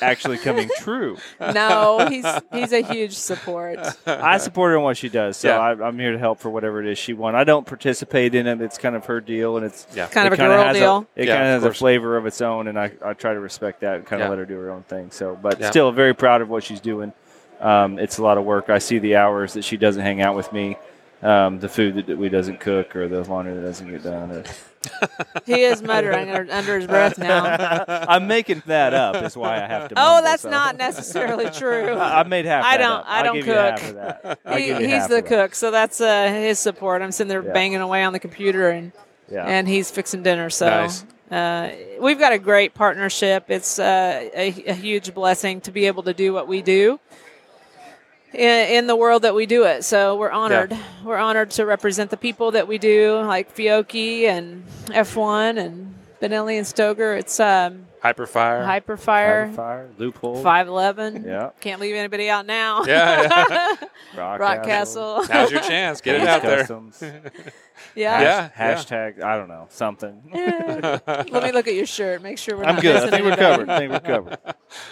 actually 0.00 0.38
coming 0.38 0.68
true. 0.78 1.16
No, 1.40 2.06
he's 2.08 2.26
he's 2.52 2.72
a 2.72 2.80
huge 2.82 3.12
support. 3.14 3.78
I 4.06 4.38
support 4.38 4.70
her 4.72 4.76
in 4.76 4.82
what 4.82 4.96
she 4.96 5.08
does, 5.08 5.36
so 5.36 5.48
Yeah. 5.48 5.58
I, 5.58 5.86
I'm 5.86 5.98
here 5.98 6.12
to 6.12 6.18
help 6.18 6.40
for 6.40 6.50
whatever 6.50 6.80
it 6.80 6.86
is 6.88 6.98
she 6.98 7.12
wants. 7.12 7.36
I 7.36 7.44
don't 7.44 7.66
participate 7.66 8.34
in 8.34 8.46
it; 8.46 8.60
it's 8.60 8.78
kind 8.78 8.96
of 8.96 9.04
her 9.06 9.20
deal, 9.20 9.56
and 9.56 9.64
it's 9.66 9.86
Yeah. 9.94 10.06
Kind 10.06 10.26
of 10.26 10.32
it 10.32 10.36
a 10.36 10.42
kinda 10.42 10.56
girl 10.56 10.64
has 10.64 10.76
deal. 10.76 11.06
A, 11.16 11.20
it 11.20 11.26
Yeah, 11.28 11.36
kind 11.36 11.48
of 11.50 11.56
of 11.56 11.62
has 11.64 11.70
a 11.70 11.74
flavor 11.78 12.16
of 12.16 12.26
its 12.26 12.40
own, 12.40 12.68
and 12.68 12.78
I, 12.78 12.92
I 13.04 13.14
try 13.14 13.32
to 13.34 13.40
respect 13.40 13.80
that 13.80 13.96
and 13.96 14.06
kind 14.06 14.22
of 14.22 14.26
Yeah. 14.26 14.30
let 14.30 14.38
her 14.38 14.46
do 14.46 14.56
her 14.58 14.70
own 14.70 14.82
thing. 14.84 15.10
So, 15.10 15.38
but 15.40 15.60
Yeah. 15.60 15.70
still, 15.70 15.90
very 15.92 16.14
proud 16.14 16.40
of 16.42 16.48
what 16.48 16.64
she's 16.64 16.80
doing. 16.80 17.12
Um, 17.60 17.98
it's 17.98 18.18
a 18.18 18.22
lot 18.22 18.36
of 18.36 18.44
work. 18.44 18.68
I 18.68 18.78
see 18.78 18.98
the 18.98 19.16
hours 19.16 19.54
that 19.54 19.64
she 19.64 19.76
doesn't 19.76 20.02
hang 20.02 20.20
out 20.20 20.34
with 20.36 20.52
me, 20.52 20.76
um, 21.24 21.58
the 21.58 21.68
food 21.68 22.06
that 22.06 22.16
we 22.18 22.28
doesn't 22.28 22.60
cook, 22.60 22.94
or 22.94 23.08
the 23.08 23.24
laundry 23.24 23.54
that 23.54 23.62
doesn't 23.62 23.90
get 23.90 24.02
done. 24.02 24.30
Or, 24.30 24.44
He 25.46 25.62
is 25.62 25.82
muttering 25.82 26.28
under, 26.30 26.52
under 26.52 26.76
his 26.78 26.86
breath 26.86 27.16
now. 27.18 27.84
I'm 28.08 28.26
making 28.26 28.62
that 28.66 28.92
up. 28.92 29.16
Is 29.24 29.34
why 29.36 29.56
I 29.56 29.66
have 29.66 29.88
to. 29.88 29.94
Oh, 29.98 30.20
that's 30.22 30.42
so. 30.42 30.50
not 30.50 30.76
necessarily 30.76 31.48
true. 31.50 31.94
I 31.94 32.20
I 32.20 32.22
made 32.24 32.44
half. 32.44 32.64
I 32.64 32.76
don't- 32.76 32.92
up. 33.00 33.04
I 33.08 33.22
don't 33.22 33.42
cook. 33.42 33.54
half 33.56 33.88
of 33.88 33.94
that. 33.94 34.38
I'll 34.44 34.56
He, 34.58 34.74
he's 34.86 35.08
the 35.08 35.22
cook, 35.22 35.54
so 35.54 35.70
that's 35.70 36.00
uh, 36.00 36.28
his 36.28 36.58
support. 36.58 37.00
I'm 37.00 37.12
sitting 37.12 37.28
there 37.30 37.42
Yeah. 37.44 37.52
banging 37.52 37.80
away 37.80 38.04
on 38.04 38.12
the 38.12 38.20
computer, 38.20 38.68
and 38.68 38.92
Yeah. 39.32 39.44
and 39.46 39.66
he's 39.66 39.90
fixing 39.90 40.22
dinner. 40.22 40.50
So 40.50 40.68
Nice. 40.68 41.04
uh, 41.30 41.70
we've 42.00 42.18
got 42.18 42.34
a 42.34 42.38
great 42.38 42.74
partnership. 42.74 43.46
It's 43.48 43.78
uh, 43.78 44.28
a, 44.34 44.48
a 44.66 44.74
huge 44.74 45.14
blessing 45.14 45.62
to 45.62 45.72
be 45.72 45.86
able 45.86 46.02
to 46.02 46.12
do 46.12 46.34
what 46.34 46.46
we 46.46 46.60
do 46.60 47.00
in, 48.34 48.76
in 48.76 48.86
the 48.86 48.96
world 48.96 49.22
that 49.22 49.34
we 49.34 49.46
do 49.46 49.64
it. 49.64 49.84
So 49.84 50.16
we're 50.16 50.30
honored. 50.30 50.76
We're 51.04 51.16
honored 51.16 51.50
to 51.52 51.66
represent 51.66 52.10
the 52.10 52.16
people 52.16 52.52
that 52.52 52.68
we 52.68 52.78
do, 52.78 53.20
like 53.20 53.54
Fiocchi 53.54 54.24
and 54.24 54.66
F1 54.86 55.58
and 55.58 55.94
Benelli 56.20 56.56
and 56.58 56.66
Stoeger. 56.66 57.18
It's 57.18 57.38
um, 57.40 57.86
Hyperfire. 58.04 58.66
Hyperfire, 58.66 59.54
Fire, 59.54 59.90
loophole. 59.96 60.42
511. 60.42 61.24
Yeah. 61.24 61.50
Can't 61.60 61.80
leave 61.80 61.94
anybody 61.94 62.28
out 62.28 62.44
now. 62.44 62.84
Yeah, 62.84 63.76
Rock, 64.16 64.40
Rock 64.40 64.62
Castle. 64.64 65.24
Now's 65.26 65.50
your 65.50 65.62
chance. 65.62 66.02
Get 66.02 66.16
it 66.16 66.22
Ace 66.22 66.28
out 66.28 66.42
there. 66.42 66.58
Customs. 66.58 67.02
yeah. 67.94 68.20
Yeah. 68.20 68.50
Hashtag, 68.54 69.22
I 69.22 69.38
don't 69.38 69.48
know, 69.48 69.68
something. 69.70 70.22
Let 70.34 71.30
me 71.32 71.52
look 71.52 71.66
at 71.66 71.74
your 71.74 71.86
shirt. 71.86 72.22
Make 72.22 72.36
sure 72.36 72.58
we're 72.58 72.64
I'm 72.64 72.74
not 72.74 72.82
good. 72.82 72.96
I 72.96 73.10
think 73.10 73.24
we're 73.24 73.36
covered. 73.36 73.70
I 73.70 73.78
think 73.78 73.92
we're 73.92 74.00
covered. 74.00 74.38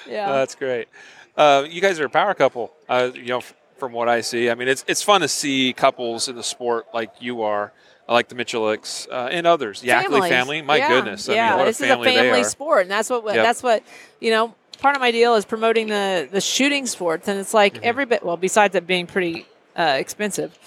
Yeah. 0.08 0.30
Oh, 0.30 0.34
that's 0.34 0.54
great. 0.54 0.88
Uh, 1.36 1.64
you 1.68 1.80
guys 1.80 1.98
are 2.00 2.04
a 2.06 2.10
power 2.10 2.34
couple. 2.34 2.72
Uh, 2.88 3.10
you 3.14 3.26
know, 3.26 3.38
f- 3.38 3.54
from 3.78 3.92
what 3.92 4.08
I 4.08 4.20
see, 4.20 4.50
I 4.50 4.54
mean, 4.54 4.68
it's 4.68 4.84
it's 4.86 5.02
fun 5.02 5.22
to 5.22 5.28
see 5.28 5.72
couples 5.72 6.28
in 6.28 6.36
the 6.36 6.42
sport 6.42 6.86
like 6.94 7.10
you 7.20 7.42
are. 7.42 7.72
I 8.08 8.12
like 8.14 8.28
the 8.28 8.34
Miculeks 8.34 9.08
uh, 9.10 9.28
and 9.30 9.46
others. 9.46 9.80
The 9.80 9.88
Yackley 9.88 10.28
family. 10.28 10.60
My 10.60 10.76
Yeah. 10.76 10.88
goodness. 10.88 11.28
I 11.28 11.34
yeah, 11.34 11.50
mean, 11.50 11.58
what 11.60 11.64
this 11.66 11.80
a 11.80 11.86
family 11.86 12.10
is 12.10 12.16
a 12.16 12.22
family 12.22 12.44
sport, 12.44 12.82
and 12.82 12.90
that's 12.90 13.08
what 13.10 13.24
Yep. 13.24 13.34
that's 13.36 13.62
what 13.62 13.82
you 14.20 14.30
know. 14.30 14.54
Part 14.78 14.96
of 14.96 15.00
my 15.00 15.12
deal 15.12 15.36
is 15.36 15.44
promoting 15.44 15.86
the 15.86 16.28
the 16.30 16.40
shooting 16.40 16.86
sports, 16.86 17.28
and 17.28 17.38
it's 17.38 17.54
like 17.54 17.74
Mm-hmm. 17.74 17.84
every 17.84 18.04
bit. 18.04 18.24
Well, 18.24 18.36
besides 18.36 18.74
it 18.74 18.86
being 18.86 19.06
pretty 19.06 19.46
uh, 19.76 19.94
expensive, 19.98 20.58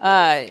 uh, 0.00 0.42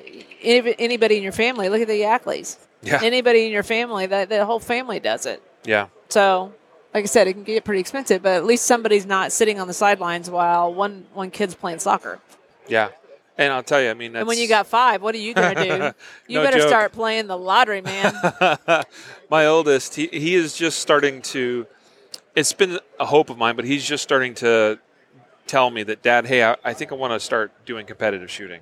anybody 0.41 1.17
in 1.17 1.23
your 1.23 1.31
family, 1.33 1.69
look 1.69 1.81
at 1.81 1.87
the 1.87 1.99
Yackleys. 2.01 2.57
Yeah. 2.81 2.99
Anybody 3.03 3.45
in 3.45 3.51
your 3.51 3.63
family, 3.63 4.05
that 4.05 4.29
the 4.29 4.45
whole 4.45 4.59
family 4.59 4.99
does 5.01 5.25
it. 5.25 5.43
Yeah. 5.65 5.87
So, 6.07 6.53
like 6.93 7.03
I 7.03 7.07
said, 7.07 7.27
it 7.27 7.33
can 7.33 7.43
get 7.43 7.63
pretty 7.63 7.79
expensive, 7.81 8.21
but 8.23 8.33
at 8.33 8.45
least 8.45 8.65
somebody's 8.65 9.05
not 9.05 9.31
sitting 9.31 9.59
on 9.59 9.67
the 9.67 9.73
sidelines 9.73 10.29
while 10.29 10.73
one 10.73 11.05
one 11.13 11.31
kid's 11.31 11.55
playing 11.55 11.79
soccer. 11.79 12.19
Yeah. 12.67 12.89
And 13.37 13.53
I'll 13.53 13.63
tell 13.63 13.81
you, 13.81 13.89
I 13.89 13.93
mean, 13.93 14.11
that's, 14.11 14.21
And 14.21 14.27
when 14.27 14.37
you 14.37 14.49
got 14.49 14.67
five, 14.67 15.01
what 15.01 15.15
are 15.15 15.19
you 15.19 15.33
gonna 15.33 15.55
do? 15.55 15.93
You 16.27 16.39
No 16.39 16.43
better 16.43 16.57
joke. 16.59 16.67
start 16.67 16.91
playing 16.91 17.27
the 17.27 17.37
lottery, 17.37 17.79
man. 17.81 18.13
my 19.29 19.45
oldest, 19.45 19.95
he, 19.95 20.07
he 20.07 20.35
is 20.35 20.55
just 20.57 20.79
starting 20.79 21.21
to. 21.23 21.65
It's 22.35 22.51
been 22.53 22.79
a 22.99 23.05
hope 23.05 23.29
of 23.29 23.37
mine, 23.37 23.55
but 23.55 23.63
he's 23.65 23.85
just 23.85 24.03
starting 24.03 24.33
to 24.35 24.77
tell 25.47 25.69
me 25.71 25.83
that, 25.83 26.01
Dad, 26.03 26.25
hey, 26.27 26.43
I, 26.43 26.57
I 26.63 26.73
think 26.73 26.91
I 26.91 26.95
want 26.95 27.13
to 27.13 27.19
start 27.19 27.51
doing 27.65 27.85
competitive 27.85 28.29
shooting. 28.29 28.59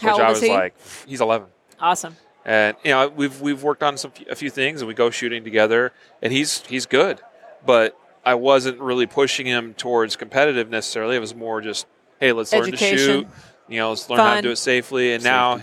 How 0.00 0.16
which 0.16 0.24
I 0.24 0.30
was 0.30 0.40
he? 0.42 0.48
like, 0.48 0.74
he's 1.06 1.20
11. 1.20 1.46
awesome. 1.80 2.16
and 2.44 2.76
you 2.84 2.90
know 2.90 3.08
we've 3.08 3.40
we've 3.40 3.62
worked 3.62 3.82
on 3.82 3.96
some 3.96 4.12
a 4.28 4.34
few 4.34 4.50
things 4.50 4.80
and 4.80 4.88
we 4.88 4.94
go 4.94 5.10
shooting 5.10 5.44
together 5.44 5.92
and 6.22 6.32
he's 6.32 6.62
he's 6.66 6.86
good 6.86 7.20
but 7.64 7.98
i 8.24 8.34
wasn't 8.34 8.78
really 8.80 9.06
pushing 9.06 9.46
him 9.46 9.74
towards 9.74 10.16
competitive 10.16 10.68
necessarily. 10.68 11.16
It 11.16 11.20
was 11.20 11.34
more 11.34 11.60
just 11.60 11.86
hey 12.18 12.32
let's 12.32 12.52
learn 12.52 12.70
to 12.70 12.76
shoot. 12.76 13.26
You 13.68 13.78
know 13.78 13.90
let's 13.90 14.08
learn 14.10 14.18
how 14.18 14.34
to 14.36 14.42
do 14.42 14.50
it 14.50 14.56
safely. 14.56 15.12
And 15.14 15.24
now 15.24 15.62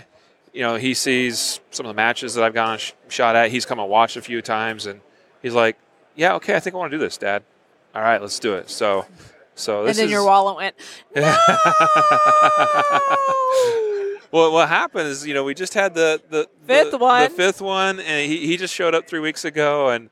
you 0.52 0.62
know 0.62 0.76
he 0.76 0.94
sees 0.94 1.60
some 1.70 1.86
of 1.86 1.90
the 1.90 1.94
matches 1.96 2.34
that 2.34 2.44
i've 2.44 2.54
gone 2.54 2.72
and 2.72 2.80
sh- 2.80 2.92
shot 3.08 3.36
at. 3.36 3.50
He's 3.50 3.66
come 3.66 3.78
and 3.78 3.88
watched 3.88 4.16
a 4.16 4.22
few 4.22 4.40
times 4.42 4.86
and 4.86 5.00
he's 5.42 5.54
like 5.54 5.78
yeah 6.16 6.34
okay 6.34 6.56
i 6.56 6.60
think 6.60 6.74
i 6.74 6.78
want 6.78 6.90
to 6.90 6.96
do 6.96 7.00
this 7.00 7.16
dad. 7.18 7.42
All 7.94 8.02
right 8.02 8.20
let's 8.20 8.38
do 8.38 8.54
it. 8.54 8.70
So 8.70 9.06
so 9.54 9.86
And 9.86 9.94
then 9.94 10.04
is 10.06 10.10
your 10.10 10.24
wallet 10.24 10.56
went. 10.56 10.76
No! 11.16 11.36
Well, 14.30 14.52
what 14.52 14.68
happened 14.68 15.08
is, 15.08 15.26
you 15.26 15.32
know, 15.32 15.42
we 15.42 15.54
just 15.54 15.72
had 15.72 15.94
the 15.94 16.20
the 16.28 16.48
Fifth 16.66 16.90
the, 16.90 16.98
one. 16.98 17.22
the 17.24 17.30
fifth 17.30 17.62
one, 17.62 17.98
and 17.98 18.30
he, 18.30 18.46
he 18.46 18.58
just 18.58 18.74
showed 18.74 18.94
up 18.94 19.08
three 19.08 19.20
weeks 19.20 19.44
ago, 19.44 19.88
and 19.88 20.10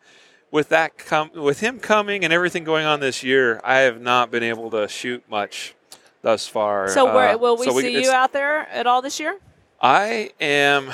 with 0.51 0.69
that 0.71 0.97
come 0.99 1.31
with 1.35 1.61
him 1.61 1.79
coming 1.79 2.25
and 2.25 2.33
everything 2.33 2.65
going 2.65 2.87
on 2.87 3.01
this 3.01 3.23
year, 3.23 3.61
I 3.65 3.79
have 3.81 4.01
not 4.01 4.31
been 4.31 4.43
able 4.43 4.71
to 4.71 4.89
shoot 4.89 5.23
much 5.29 5.75
thus 6.23 6.47
far. 6.49 6.89
So, 6.89 7.05
where 7.15 7.31
Uh, 7.35 7.37
will 7.39 7.57
we 7.57 7.67
so 7.67 7.79
see 7.81 7.89
it's- 7.89 8.05
you 8.05 8.11
out 8.13 8.33
there 8.33 8.69
at 8.71 8.87
all 8.87 9.03
this 9.03 9.19
year? 9.21 9.39
I 9.81 10.31
am. 10.41 10.91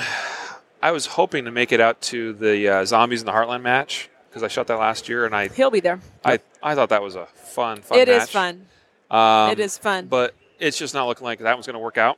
I 0.81 0.91
was 0.91 1.05
hoping 1.05 1.45
to 1.45 1.51
make 1.51 1.71
it 1.71 1.79
out 1.79 2.01
to 2.01 2.33
the 2.33 2.67
uh, 2.67 2.85
Zombies 2.85 3.21
in 3.21 3.25
the 3.25 3.31
Heartland 3.31 3.61
match 3.61 4.09
because 4.29 4.43
I 4.43 4.49
shot 4.49 4.67
that 4.67 4.75
last 4.79 5.07
year, 5.07 5.25
and 5.25 5.33
I 5.33 5.47
He'll 5.47 5.71
be 5.71 5.79
there. 5.79 6.01
I, 6.25 6.39
I 6.61 6.75
thought 6.75 6.89
that 6.89 7.01
was 7.01 7.15
a 7.15 7.25
fun 7.27 7.81
fun. 7.81 7.97
It 7.99 8.09
is 8.09 8.23
match. 8.23 8.29
fun. 8.31 8.65
Um, 9.09 9.51
it 9.51 9.59
is 9.59 9.77
fun. 9.77 10.07
but 10.07 10.33
it's 10.59 10.77
just 10.77 10.93
not 10.93 11.07
looking 11.07 11.23
like 11.23 11.39
that 11.39 11.53
one's 11.55 11.65
going 11.65 11.75
to 11.75 11.79
work 11.79 11.97
out. 11.97 12.17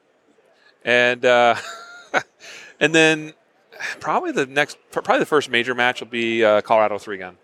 And 0.84 1.24
uh, 1.26 1.56
and 2.80 2.94
then 2.96 3.34
probably 4.00 4.32
the 4.32 4.46
next, 4.46 4.78
probably 4.92 5.20
the 5.20 5.26
first 5.26 5.50
major 5.50 5.76
match 5.76 6.00
will 6.02 6.08
be 6.08 6.44
uh, 6.44 6.62
Colorado 6.62 6.98
three 6.98 7.18
gun. 7.18 7.38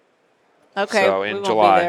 okay, 0.78 1.04
so 1.04 1.22
we 1.22 1.30
in 1.30 1.34
won't 1.36 1.46
July. 1.46 1.80
be 1.80 1.82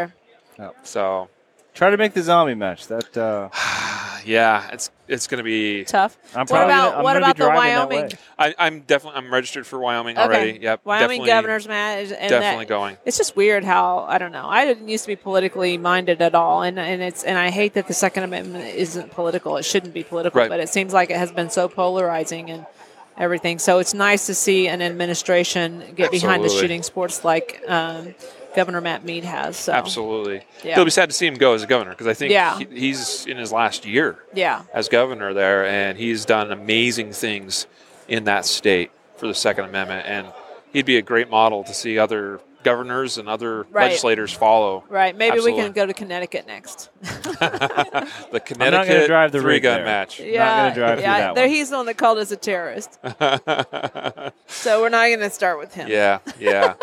there. 0.59 0.73
So 0.85 1.29
Try 1.75 1.89
to 1.89 1.97
make 1.97 2.13
the 2.13 2.23
zombie 2.23 2.55
match. 2.55 2.87
That 2.89 3.17
uh, 3.17 3.49
yeah, 4.27 4.69
it's 4.73 4.91
it's 5.09 5.27
going 5.27 5.39
to 5.39 5.43
be. 5.43 5.85
Tough. 5.85 6.19
I'm 6.35 6.41
What 6.41 6.51
about 6.65 6.69
gonna, 6.69 6.97
I'm 6.99 7.03
what 7.03 7.17
about 7.17 7.37
the 7.39 7.49
Wyoming? 7.49 8.11
I, 8.39 8.55
I'm 8.59 8.81
definitely 8.81 9.17
I'm 9.19 9.33
registered 9.33 9.67
for 9.67 9.79
Wyoming 9.79 10.19
Okay. 10.19 10.23
already. 10.27 10.59
Yep, 10.61 10.83
Wyoming 10.85 11.09
definitely, 11.09 11.29
governor's 11.31 11.67
match, 11.69 12.13
and 12.13 12.29
definitely 12.29 12.67
that, 12.67 12.69
going. 12.69 12.99
it's 13.07 13.17
just 13.17 13.37
weird 13.37 13.65
how 13.65 14.01
I 14.01 14.19
don't 14.19 14.33
know. 14.33 14.47
I 14.47 14.67
didn't 14.67 14.87
used 14.91 15.05
to 15.05 15.09
be 15.09 15.17
politically 15.17 15.79
minded 15.79 16.21
at 16.21 16.35
all, 16.35 16.61
and 16.63 16.79
and 16.79 17.01
it's 17.01 17.25
and 17.25 17.39
I 17.39 17.49
hate 17.51 17.73
that 17.73 17.87
the 17.89 17.95
Second 17.95 18.25
Amendment 18.25 18.67
isn't 18.75 19.11
political. 19.13 19.57
It 19.57 19.65
shouldn't 19.65 19.95
be 19.95 20.05
political, 20.05 20.41
Right. 20.43 20.51
but 20.51 20.61
it 20.61 20.69
seems 20.69 20.93
like 20.93 21.09
it 21.09 21.17
has 21.17 21.33
been 21.33 21.49
so 21.49 21.71
polarizing 21.71 22.51
and 22.51 22.67
everything. 23.17 23.59
So 23.59 23.79
it's 23.79 23.95
nice 23.95 24.27
to 24.27 24.35
see 24.35 24.69
an 24.69 24.83
administration 24.83 25.83
get 25.95 26.11
behind 26.11 26.45
the 26.45 26.49
shooting 26.49 26.83
sports 26.83 27.25
like 27.25 27.63
um, 27.69 28.15
Governor 28.57 28.81
Matt 28.81 29.05
Mead 29.05 29.25
has. 29.25 29.57
So 29.57 29.73
Absolutely. 29.73 30.43
Yeah. 30.65 30.73
It'll 30.73 30.85
be 30.85 30.91
sad 30.91 31.09
to 31.11 31.15
see 31.15 31.27
him 31.27 31.35
go 31.35 31.55
as 31.55 31.63
a 31.63 31.67
governor 31.67 31.91
because 31.91 32.07
I 32.07 32.15
think 32.15 32.33
Yeah. 32.33 32.59
he, 32.59 32.67
he's 32.67 33.27
in 33.27 33.37
his 33.37 33.53
last 33.53 33.85
year 33.85 34.19
yeah, 34.35 34.63
as 34.75 34.89
governor 34.89 35.33
there, 35.35 35.65
and 35.67 35.99
he's 35.99 36.25
done 36.25 36.53
amazing 36.53 37.13
things 37.13 37.67
in 38.09 38.25
that 38.25 38.45
state 38.45 38.91
for 39.17 39.27
the 39.27 39.35
Second 39.35 39.67
Amendment, 39.67 40.07
and 40.07 40.27
he'd 40.73 40.87
be 40.87 40.97
a 40.97 41.03
great 41.03 41.31
model 41.31 41.63
to 41.65 41.73
see 41.73 41.99
other 41.99 42.41
governors 42.63 43.19
and 43.19 43.29
other 43.29 43.63
Right. 43.71 43.85
legislators 43.89 44.33
follow. 44.33 44.85
right. 44.89 45.17
Maybe 45.17 45.41
we 45.41 45.53
can 45.53 45.73
go 45.73 45.87
to 45.87 45.93
Connecticut 45.95 46.47
next. 46.47 46.91
The 47.03 48.41
Connecticut 48.45 49.07
drive 49.07 49.33
the 49.33 49.41
three 49.41 49.61
gun 49.61 49.79
there. 49.79 49.85
match. 49.85 50.21
Yeah, 50.21 50.63
gonna 50.71 50.75
drive 50.75 51.01
yeah. 51.01 51.19
that 51.19 51.35
there, 51.35 51.45
one. 51.47 51.55
he's 51.55 51.71
the 51.71 51.77
one 51.77 51.87
that 51.87 51.97
called 51.97 52.19
us 52.19 52.31
a 52.31 52.37
terrorist. 52.37 52.99
so 54.47 54.81
we're 54.81 54.89
not 54.89 55.07
going 55.09 55.21
to 55.21 55.31
start 55.31 55.59
with 55.59 55.75
him. 55.75 55.89
yeah, 55.89 56.19
yeah. 56.39 56.75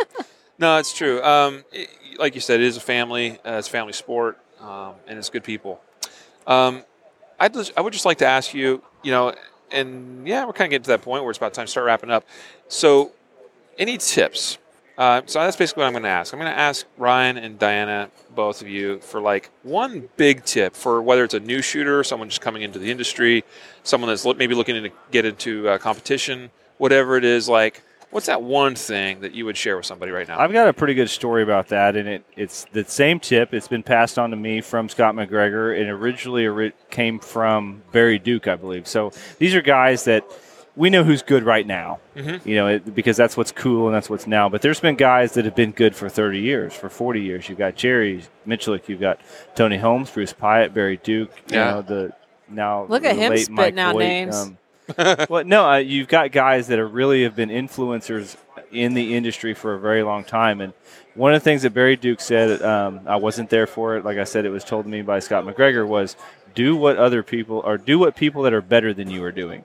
no, 0.58 0.78
it's 0.78 0.94
true. 0.94 1.22
Um, 1.24 1.64
it- 1.72 1.90
like 2.20 2.36
you 2.36 2.42
said, 2.42 2.60
it 2.60 2.66
is 2.66 2.76
a 2.76 2.82
family. 2.82 3.38
Uh, 3.46 3.54
it's 3.60 3.70
a 3.70 3.72
family 3.72 3.94
sport, 3.94 4.38
um, 4.60 4.94
and 5.08 5.18
it's 5.18 5.30
good 5.30 5.44
people. 5.44 5.80
Um, 6.46 6.84
I'd 7.40 7.54
just, 7.54 7.72
I 7.78 7.82
would 7.82 7.94
just 7.94 8.04
like 8.06 8.18
to 8.18 8.26
ask 8.26 8.54
you, 8.54 8.84
you 9.04 9.12
know, 9.12 9.34
and 9.72 10.28
yeah, 10.28 10.46
we're 10.46 10.52
kind 10.52 10.66
of 10.68 10.72
getting 10.72 10.84
to 10.84 10.90
that 10.90 11.02
point 11.02 11.24
where 11.24 11.30
it's 11.32 11.38
about 11.38 11.54
time 11.54 11.66
to 11.68 11.72
start 11.72 11.86
wrapping 11.86 12.10
up. 12.12 12.26
So, 12.68 13.14
any 13.78 13.98
tips? 13.98 14.58
Uh, 15.00 15.22
so 15.28 15.40
that's 15.40 15.56
basically 15.56 15.80
what 15.80 15.88
I'm 15.88 15.94
going 15.94 16.04
to 16.04 16.10
ask. 16.10 16.34
I'm 16.34 16.40
going 16.40 16.52
to 16.52 16.60
ask 16.60 16.86
Ryan 16.98 17.38
and 17.38 17.58
Dianna, 17.58 18.10
both 18.36 18.62
of 18.62 18.68
you, 18.68 19.00
for 19.00 19.22
like 19.22 19.50
one 19.64 20.10
big 20.18 20.44
tip 20.44 20.76
for 20.76 21.02
whether 21.02 21.24
it's 21.24 21.34
a 21.34 21.40
new 21.40 21.62
shooter, 21.62 22.04
someone 22.04 22.28
just 22.28 22.42
coming 22.42 22.64
into 22.64 22.80
the 22.80 22.92
industry, 22.92 23.46
someone 23.84 24.10
that's 24.10 24.26
maybe 24.26 24.56
looking 24.56 24.84
to 24.84 24.90
get 25.12 25.24
into 25.24 25.70
uh, 25.70 25.78
competition, 25.78 26.52
whatever 26.80 27.16
it 27.16 27.24
is. 27.24 27.48
Like, 27.48 27.82
what's 28.10 28.26
that 28.26 28.42
one 28.42 28.76
thing 28.76 29.22
that 29.22 29.34
you 29.34 29.46
would 29.46 29.56
share 29.56 29.78
with 29.78 29.86
somebody 29.86 30.12
right 30.12 30.28
now? 30.28 30.38
I've 30.38 30.52
got 30.52 30.68
a 30.68 30.74
pretty 30.74 30.96
good 30.96 31.10
story 31.10 31.44
about 31.44 31.70
that, 31.70 31.96
and 31.96 32.06
it, 32.10 32.26
it's 32.36 32.66
the 32.74 32.84
same 32.84 33.22
tip. 33.22 33.54
It's 33.54 33.70
been 33.70 33.84
passed 33.84 34.20
on 34.20 34.32
to 34.32 34.36
me 34.36 34.60
from 34.60 34.90
Scott 34.90 35.16
McGregor, 35.16 35.80
and 35.80 35.90
originally 35.90 36.46
ori- 36.46 36.74
came 36.90 37.20
from 37.20 37.84
Barry 37.94 38.20
Duke, 38.20 38.50
I 38.50 38.58
believe. 38.58 38.86
So 38.86 39.14
these 39.38 39.56
are 39.56 39.62
guys 39.62 40.04
that 40.04 40.30
we 40.76 40.90
know 40.90 41.04
who's 41.04 41.22
good 41.22 41.44
right 41.44 41.66
now, 41.68 42.00
you 42.16 42.56
know, 42.56 42.68
it, 42.68 42.96
because 42.96 43.18
that's 43.18 43.36
what's 43.36 43.52
cool 43.52 43.88
and 43.88 43.96
that's 43.96 44.10
what's 44.10 44.28
now. 44.28 44.48
But 44.50 44.62
there's 44.62 44.80
been 44.80 44.96
guys 44.96 45.34
that 45.34 45.46
have 45.46 45.56
been 45.56 45.72
good 45.72 45.96
for 45.96 46.08
30 46.10 46.40
years, 46.40 46.74
for 46.74 46.90
40 46.90 47.22
years. 47.22 47.50
You've 47.50 47.58
got 47.58 47.76
Jerry 47.76 48.24
Miculek, 48.48 48.88
you've 48.88 49.00
got 49.02 49.20
Tony 49.56 49.78
Holmes, 49.78 50.10
Bruce 50.12 50.34
Piatt, 50.34 50.74
Barry 50.74 50.98
Duke. 50.98 51.32
You 51.50 51.56
Yeah. 51.58 51.72
know 51.72 51.82
the 51.82 52.14
now 52.50 52.86
Look 52.86 53.04
at 53.04 53.16
the 53.16 53.22
him 53.22 53.30
late 53.32 53.40
spitting 53.46 53.56
Mike 53.56 53.78
out 53.78 53.92
Voigt, 53.94 54.04
names. 54.04 54.36
um, 54.36 54.58
well, 55.30 55.44
no, 55.44 55.70
uh, 55.70 55.78
you've 55.78 56.08
got 56.08 56.32
guys 56.32 56.68
that 56.68 56.80
are 56.80 56.88
really 56.88 57.22
have 57.24 57.36
been 57.36 57.50
influencers 57.50 58.38
in 58.72 58.94
the 58.96 59.16
industry 59.16 59.54
for 59.54 59.76
a 59.76 59.80
very 59.80 60.02
long 60.02 60.24
time. 60.24 60.62
And 60.62 60.74
one 61.14 61.34
of 61.34 61.42
the 61.42 61.44
things 61.44 61.62
that 61.62 61.76
Barry 61.76 61.96
Duke 61.96 62.20
said, 62.22 62.62
um, 62.64 63.02
I 63.06 63.18
wasn't 63.18 63.50
there 63.52 63.68
for 63.68 63.98
it. 63.98 64.06
Like 64.06 64.18
I 64.18 64.24
said, 64.24 64.46
it 64.46 64.50
was 64.50 64.64
told 64.64 64.86
to 64.86 64.90
me 64.90 65.02
by 65.04 65.20
Scott 65.20 65.46
McGregor 65.46 65.86
was 65.88 66.16
do 66.56 66.76
what 66.76 66.98
other 66.98 67.22
people 67.22 67.62
or 67.64 67.78
do 67.78 68.00
what 68.00 68.16
people 68.16 68.42
that 68.44 68.54
are 68.54 68.62
better 68.64 68.92
than 68.94 69.12
you 69.12 69.24
are 69.24 69.32
doing. 69.32 69.64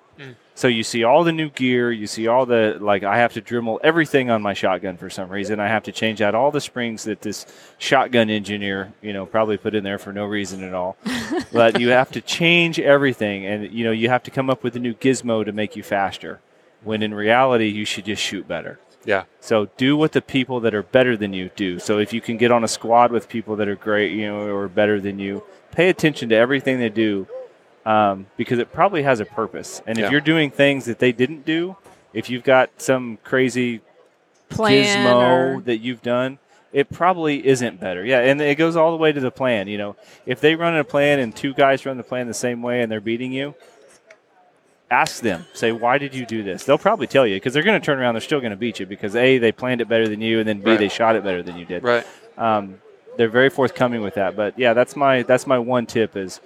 So 0.56 0.68
you 0.68 0.84
see 0.84 1.02
all 1.02 1.24
the 1.24 1.32
new 1.32 1.50
gear, 1.50 1.90
you 1.90 2.06
see 2.06 2.28
all 2.28 2.46
the 2.46 2.78
like. 2.80 3.02
I 3.02 3.18
have 3.18 3.32
to 3.32 3.42
Dremel 3.42 3.80
everything 3.82 4.30
on 4.30 4.40
my 4.40 4.54
shotgun 4.54 4.96
for 4.96 5.10
some 5.10 5.28
reason. 5.28 5.58
I 5.58 5.66
have 5.66 5.82
to 5.84 5.92
change 5.92 6.22
out 6.22 6.36
all 6.36 6.52
the 6.52 6.60
springs 6.60 7.04
that 7.04 7.22
this 7.22 7.44
shotgun 7.78 8.30
engineer, 8.30 8.92
you 9.02 9.12
know, 9.12 9.26
probably 9.26 9.56
put 9.56 9.74
in 9.74 9.82
there 9.82 9.98
for 9.98 10.12
no 10.12 10.26
reason 10.26 10.62
at 10.62 10.72
all. 10.72 10.96
but 11.52 11.80
you 11.80 11.88
have 11.88 12.12
to 12.12 12.20
change 12.20 12.78
everything, 12.78 13.44
and 13.44 13.72
you 13.72 13.84
know 13.84 13.90
you 13.90 14.08
have 14.08 14.22
to 14.24 14.30
come 14.30 14.48
up 14.48 14.62
with 14.62 14.76
a 14.76 14.78
new 14.78 14.94
gizmo 14.94 15.44
to 15.44 15.52
make 15.52 15.74
you 15.74 15.82
faster. 15.82 16.40
When 16.84 17.02
in 17.02 17.14
reality, 17.14 17.68
you 17.68 17.84
should 17.84 18.04
just 18.04 18.22
shoot 18.22 18.46
better. 18.46 18.78
yeah, 19.06 19.24
So 19.40 19.68
do 19.76 19.96
what 19.96 20.12
the 20.12 20.20
people 20.22 20.60
that 20.60 20.74
are 20.74 20.82
better 20.82 21.16
than 21.16 21.32
you 21.32 21.50
do. 21.56 21.78
So 21.78 21.98
if 21.98 22.12
you 22.12 22.20
can 22.20 22.36
get 22.36 22.52
on 22.52 22.62
a 22.62 22.68
squad 22.68 23.10
with 23.10 23.28
people 23.28 23.56
that 23.56 23.68
are 23.68 23.74
great, 23.74 24.12
you 24.12 24.26
know, 24.26 24.54
or 24.54 24.68
better 24.68 25.00
than 25.00 25.18
you, 25.18 25.42
pay 25.72 25.88
attention 25.88 26.28
to 26.28 26.36
everything 26.36 26.78
they 26.78 26.90
do 26.90 27.26
um, 27.86 28.26
because 28.36 28.58
it 28.58 28.72
probably 28.72 29.02
has 29.02 29.20
a 29.20 29.24
purpose. 29.24 29.82
And 29.86 29.98
if 29.98 30.04
Yeah. 30.04 30.10
you're 30.10 30.20
doing 30.20 30.50
things 30.50 30.84
that 30.86 30.98
they 30.98 31.12
didn't 31.12 31.44
do, 31.44 31.76
if 32.12 32.30
you've 32.30 32.44
got 32.44 32.70
some 32.80 33.18
crazy 33.24 33.80
Plan 34.48 34.84
gizmo 34.84 35.56
or- 35.56 35.60
that 35.62 35.78
you've 35.78 36.02
done, 36.02 36.38
it 36.72 36.90
probably 36.90 37.46
isn't 37.46 37.78
better. 37.80 38.04
Yeah, 38.04 38.20
and 38.20 38.40
it 38.40 38.56
goes 38.58 38.74
all 38.76 38.90
the 38.90 38.96
way 38.96 39.12
to 39.12 39.20
the 39.20 39.30
plan. 39.30 39.68
You 39.68 39.78
know, 39.78 39.96
if 40.26 40.40
they 40.40 40.54
run 40.56 40.76
a 40.76 40.82
plan 40.84 41.18
and 41.20 41.34
two 41.34 41.54
guys 41.54 41.86
run 41.86 41.96
the 41.96 42.02
plan 42.02 42.26
the 42.26 42.34
same 42.34 42.62
way 42.62 42.80
and 42.82 42.90
they're 42.90 43.00
beating 43.00 43.32
you, 43.32 43.54
ask 44.90 45.22
them. 45.22 45.44
Say, 45.54 45.72
why 45.72 45.98
did 45.98 46.14
you 46.14 46.26
do 46.26 46.42
this? 46.42 46.64
They'll 46.64 46.78
probably 46.78 47.06
tell 47.06 47.26
you 47.26 47.36
because 47.36 47.54
they're 47.54 47.62
going 47.62 47.80
to 47.80 47.84
turn 47.84 47.98
around. 47.98 48.14
They're 48.14 48.20
still 48.20 48.40
going 48.40 48.50
to 48.50 48.56
beat 48.56 48.80
you 48.80 48.86
because 48.86 49.14
a 49.16 49.38
they 49.38 49.52
planned 49.52 49.80
it 49.80 49.88
better 49.88 50.08
than 50.08 50.20
you, 50.20 50.38
and 50.40 50.48
then 50.48 50.60
b 50.60 50.70
Right. 50.70 50.78
they 50.78 50.88
shot 50.88 51.16
it 51.16 51.24
better 51.24 51.42
than 51.42 51.56
you 51.56 51.64
did. 51.64 51.82
Right. 51.82 52.04
Um, 52.36 52.80
they're 53.16 53.28
very 53.28 53.50
forthcoming 53.50 54.02
with 54.02 54.14
that. 54.14 54.34
But 54.36 54.58
yeah, 54.58 54.72
that's 54.74 54.96
my 54.96 55.22
that's 55.22 55.46
my 55.46 55.58
one 55.58 55.86
tip 55.86 56.16
is 56.16 56.40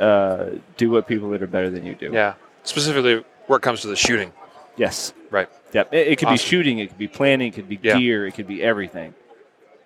uh, 0.00 0.50
do 0.76 0.90
what 0.90 1.06
people 1.06 1.30
that 1.30 1.42
are 1.42 1.46
better 1.46 1.70
than 1.70 1.84
you 1.84 1.94
do. 1.94 2.10
Yeah. 2.12 2.34
Specifically, 2.64 3.24
where 3.46 3.56
it 3.58 3.62
comes 3.62 3.82
to 3.82 3.88
the 3.88 3.96
shooting. 3.96 4.32
Yes. 4.76 5.12
Right. 5.30 5.48
Yep. 5.72 5.92
It, 5.92 6.08
it 6.08 6.18
could 6.18 6.28
be 6.28 6.36
shooting. 6.38 6.78
It 6.78 6.88
could 6.88 6.98
be 6.98 7.08
planning. 7.08 7.48
It 7.48 7.54
could 7.54 7.68
be 7.68 7.78
Yeah. 7.82 7.98
gear. 7.98 8.26
It 8.26 8.34
could 8.34 8.46
be 8.46 8.62
everything. 8.62 9.14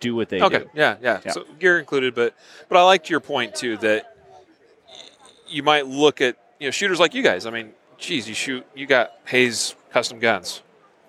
Do 0.01 0.15
what 0.15 0.29
they 0.29 0.41
Okay. 0.41 0.59
do. 0.59 0.71
Yeah, 0.75 0.97
yeah. 1.03 1.21
Yeah. 1.25 1.33
So 1.33 1.45
gear 1.59 1.79
included, 1.79 2.15
but 2.15 2.35
but 2.69 2.79
I 2.79 2.83
liked 2.83 3.09
your 3.11 3.21
point 3.21 3.55
too 3.55 3.77
that 3.79 4.15
you 5.49 5.63
might 5.63 5.87
look 5.87 6.21
at 6.21 6.37
you 6.61 6.67
know 6.67 6.71
shooters 6.71 7.01
like 7.01 7.15
you 7.15 7.23
guys. 7.23 7.47
I 7.47 7.51
mean, 7.51 7.73
geez, 7.99 8.29
you 8.29 8.35
shoot. 8.35 8.67
You 8.75 8.87
got 8.87 9.13
Hayes 9.27 9.75
custom 9.93 10.19
guns. 10.19 10.63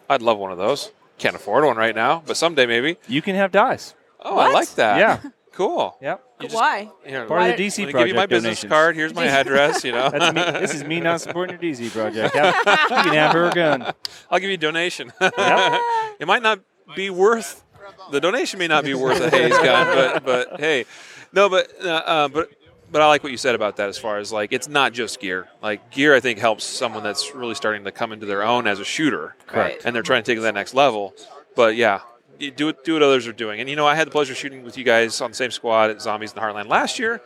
I'd 0.09 0.21
love 0.21 0.37
one 0.37 0.51
of 0.51 0.57
those. 0.57 0.91
Can't 1.17 1.35
afford 1.35 1.63
one 1.65 1.77
right 1.77 1.95
now, 1.95 2.23
but 2.25 2.37
someday 2.37 2.65
maybe. 2.65 2.97
You 3.07 3.21
can 3.21 3.35
have 3.35 3.51
dice. 3.51 3.93
Oh, 4.19 4.37
I 4.37 4.51
like 4.51 4.73
that. 4.75 4.97
Yeah. 4.97 5.29
Cool. 5.55 5.97
Yep. 6.01 6.23
You 6.41 6.43
just- 6.47 6.55
Why? 6.55 6.91
Here, 7.05 7.25
Part 7.25 7.49
of 7.51 7.57
the 7.57 7.63
DC 7.63 7.79
let 7.79 7.87
me 7.87 7.91
project 7.93 7.97
give 7.99 8.07
you 8.09 8.13
my 8.15 8.25
business 8.25 8.61
donations. 8.61 8.69
card. 8.69 8.95
Here's 8.95 9.13
my 9.15 9.25
address. 9.25 9.83
You 9.83 9.93
know, 9.93 10.09
That's 10.09 10.35
me. 10.35 10.59
This 10.59 10.73
is 10.75 10.83
me 10.83 10.99
not 10.99 11.21
supporting 11.21 11.59
your 11.59 11.73
DC 11.73 11.89
project. 11.91 12.35
Have- 12.35 12.55
you 12.65 12.95
can 13.03 13.13
have 13.13 13.31
her 13.31 13.51
gun. 13.51 13.81
I'll 14.29 14.39
give 14.39 14.49
you 14.49 14.55
a 14.55 14.57
donation. 14.57 15.11
it 15.21 16.27
might 16.27 16.43
not 16.43 16.59
be 16.95 17.09
worth 17.09 17.63
the 18.11 18.19
donation 18.19 18.59
may 18.59 18.67
not 18.67 18.83
be 18.83 18.93
worth 18.93 19.21
a 19.21 19.29
Hayes 19.29 19.57
gun, 19.57 19.95
but 19.95 20.25
but 20.25 20.59
hey, 20.59 20.85
no, 21.33 21.49
but 21.49 21.71
uh, 21.83 21.87
uh, 21.89 22.27
but 22.27 22.49
but 22.91 23.01
I 23.01 23.07
like 23.07 23.23
what 23.23 23.31
you 23.31 23.37
said 23.37 23.55
about 23.55 23.77
that 23.77 23.89
as 23.89 23.97
far 23.97 24.17
as 24.17 24.31
like 24.31 24.51
it's 24.53 24.67
not 24.67 24.93
just 24.93 25.19
gear. 25.19 25.47
Like 25.61 25.89
gear, 25.91 26.13
I 26.15 26.19
think 26.19 26.39
helps 26.39 26.63
someone 26.63 27.03
that's 27.03 27.33
really 27.33 27.55
starting 27.55 27.83
to 27.85 27.91
come 27.91 28.11
into 28.11 28.25
their 28.25 28.43
own 28.43 28.67
as 28.67 28.79
a 28.79 28.85
shooter, 28.85 29.35
Correct. 29.47 29.83
and 29.85 29.95
they're 29.95 30.03
trying 30.03 30.23
to 30.23 30.25
take 30.25 30.33
it 30.37 30.39
to 30.39 30.43
that 30.43 30.53
next 30.53 30.73
level. 30.73 31.13
But 31.55 31.75
yeah. 31.75 32.01
Do 32.39 32.73
do 32.73 32.93
what 32.93 33.03
others 33.03 33.27
are 33.27 33.33
doing, 33.33 33.59
and 33.59 33.69
you 33.69 33.75
know 33.75 33.87
I 33.87 33.95
had 33.95 34.07
the 34.07 34.11
pleasure 34.11 34.33
of 34.33 34.37
shooting 34.37 34.63
with 34.63 34.77
you 34.77 34.83
guys 34.83 35.21
on 35.21 35.31
the 35.31 35.35
same 35.35 35.51
squad 35.51 35.89
at 35.89 36.01
Zombies 36.01 36.31
in 36.31 36.35
the 36.35 36.41
Heartland 36.41 36.67
last 36.67 36.99
year, 36.99 37.21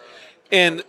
and 0.51 0.83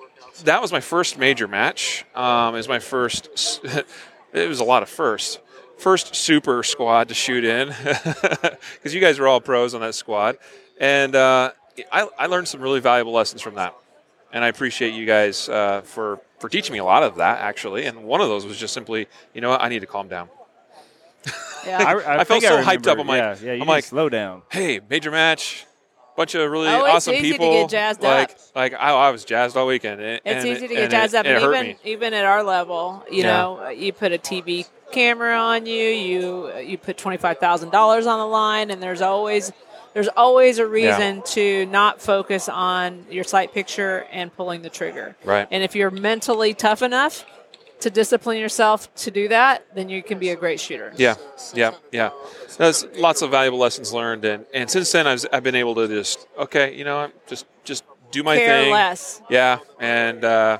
that 0.44 0.60
was 0.60 0.72
my 0.72 0.80
first 0.80 1.18
major 1.18 1.48
match. 1.48 2.04
Um, 2.14 2.54
it 2.54 2.58
was 2.58 2.68
my 2.68 2.78
first. 2.78 3.60
It 4.32 4.48
was 4.48 4.60
a 4.60 4.64
lot 4.64 4.84
of 4.84 4.88
firsts. 4.88 5.40
First 5.78 6.14
super 6.14 6.62
squad 6.62 7.08
to 7.08 7.14
shoot 7.14 7.44
in 7.44 7.68
because 7.74 8.94
you 8.94 9.00
guys 9.00 9.18
were 9.18 9.26
all 9.26 9.40
pros 9.40 9.74
on 9.74 9.80
that 9.80 9.96
squad, 9.96 10.38
and 10.78 11.16
uh, 11.16 11.50
I, 11.90 12.08
I 12.16 12.26
learned 12.26 12.46
some 12.46 12.60
really 12.60 12.78
valuable 12.78 13.12
lessons 13.12 13.42
from 13.42 13.56
that, 13.56 13.74
and 14.32 14.44
I 14.44 14.46
appreciate 14.46 14.94
you 14.94 15.04
guys 15.04 15.48
uh, 15.48 15.80
for 15.80 16.20
for 16.38 16.48
teaching 16.48 16.72
me 16.72 16.78
a 16.78 16.84
lot 16.84 17.02
of 17.02 17.16
that 17.16 17.40
actually. 17.40 17.86
And 17.86 18.04
one 18.04 18.20
of 18.20 18.28
those 18.28 18.46
was 18.46 18.56
just 18.56 18.74
simply, 18.74 19.08
you 19.34 19.40
know 19.40 19.50
what, 19.50 19.62
I 19.62 19.68
need 19.68 19.80
to 19.80 19.86
calm 19.86 20.08
down. 20.08 20.28
Yeah. 21.66 21.78
I 21.78 22.24
felt 22.24 22.28
think 22.28 22.44
so 22.44 22.56
hyped 22.62 22.86
remember. 22.86 22.90
up. 22.90 22.98
I'm 23.00 23.06
like- 23.06 23.18
yeah, 23.18 23.36
yeah. 23.48 23.52
You 23.54 23.60
I'm 23.62 23.68
like, 23.68 23.84
slow 23.84 24.08
down. 24.08 24.42
Hey, 24.50 24.80
major 24.88 25.10
match. 25.10 25.66
Bunch 26.16 26.34
of 26.34 26.50
really 26.50 26.68
Oh, 26.68 26.84
awesome 26.86 27.14
easy 27.14 27.28
to 27.32 27.38
people. 27.38 27.52
get 27.52 27.70
jazzed 27.70 28.02
like, 28.02 28.30
up. 28.30 28.36
like 28.54 28.72
I, 28.74 28.90
I 28.92 29.10
was 29.10 29.24
jazzed 29.24 29.56
all 29.56 29.66
weekend. 29.66 30.00
and- 30.00 30.20
It's 30.24 30.44
and 30.44 30.48
easy 30.48 30.68
to 30.68 30.74
get 30.74 30.82
and 30.84 30.90
jazzed 30.90 31.14
it, 31.14 31.18
up, 31.18 31.26
and 31.26 31.36
and 31.36 31.44
it 31.44 31.46
hurt 31.46 31.54
even 31.54 31.66
me. 31.68 31.76
even 31.84 32.14
at 32.14 32.24
our 32.24 32.42
level, 32.42 33.04
you 33.10 33.22
Yeah. 33.22 33.32
know, 33.32 33.68
you 33.68 33.92
put 33.92 34.12
a 34.12 34.18
TV 34.18 34.66
camera 34.90 35.36
on 35.36 35.66
you, 35.66 35.84
you 35.88 36.58
you 36.58 36.76
put 36.78 36.98
twenty 36.98 37.16
five 37.16 37.38
thousand 37.38 37.70
dollars 37.70 38.06
on 38.06 38.18
the 38.18 38.26
line, 38.26 38.70
and 38.70 38.82
there's 38.82 39.00
always 39.02 39.52
there's 39.94 40.08
always 40.08 40.58
a 40.58 40.66
reason 40.66 41.22
to 41.26 41.66
not 41.66 42.00
focus 42.02 42.48
on 42.48 43.06
your 43.10 43.24
sight 43.24 43.52
picture 43.54 44.06
and 44.12 44.34
pulling 44.34 44.62
the 44.62 44.70
trigger. 44.70 45.16
Right. 45.24 45.46
And 45.50 45.62
if 45.62 45.74
you're 45.74 45.90
mentally 45.90 46.54
tough 46.54 46.82
enough 46.82 47.24
to 47.80 47.90
discipline 47.90 48.38
yourself 48.38 48.92
to 48.96 49.10
do 49.10 49.28
that, 49.28 49.66
then 49.74 49.88
you 49.88 50.02
can 50.02 50.18
be 50.18 50.30
a 50.30 50.36
great 50.36 50.60
shooter. 50.60 50.92
Yeah, 50.96 51.14
yeah, 51.54 51.72
yeah. 51.92 52.10
There's 52.58 52.84
lots 52.96 53.22
of 53.22 53.30
valuable 53.30 53.58
lessons 53.58 53.92
learned, 53.92 54.24
and, 54.24 54.44
and 54.52 54.70
since 54.70 54.90
then 54.92 55.06
I've, 55.06 55.24
I've 55.32 55.42
been 55.42 55.54
able 55.54 55.74
to 55.76 55.88
just 55.88 56.26
okay, 56.38 56.74
you 56.76 56.84
know, 56.84 57.02
what, 57.02 57.26
just 57.26 57.46
just 57.64 57.84
do 58.10 58.22
my 58.22 58.36
Care 58.36 58.62
thing. 58.64 58.72
less. 58.72 59.22
Yeah, 59.30 59.58
and 59.78 60.24
uh, 60.24 60.58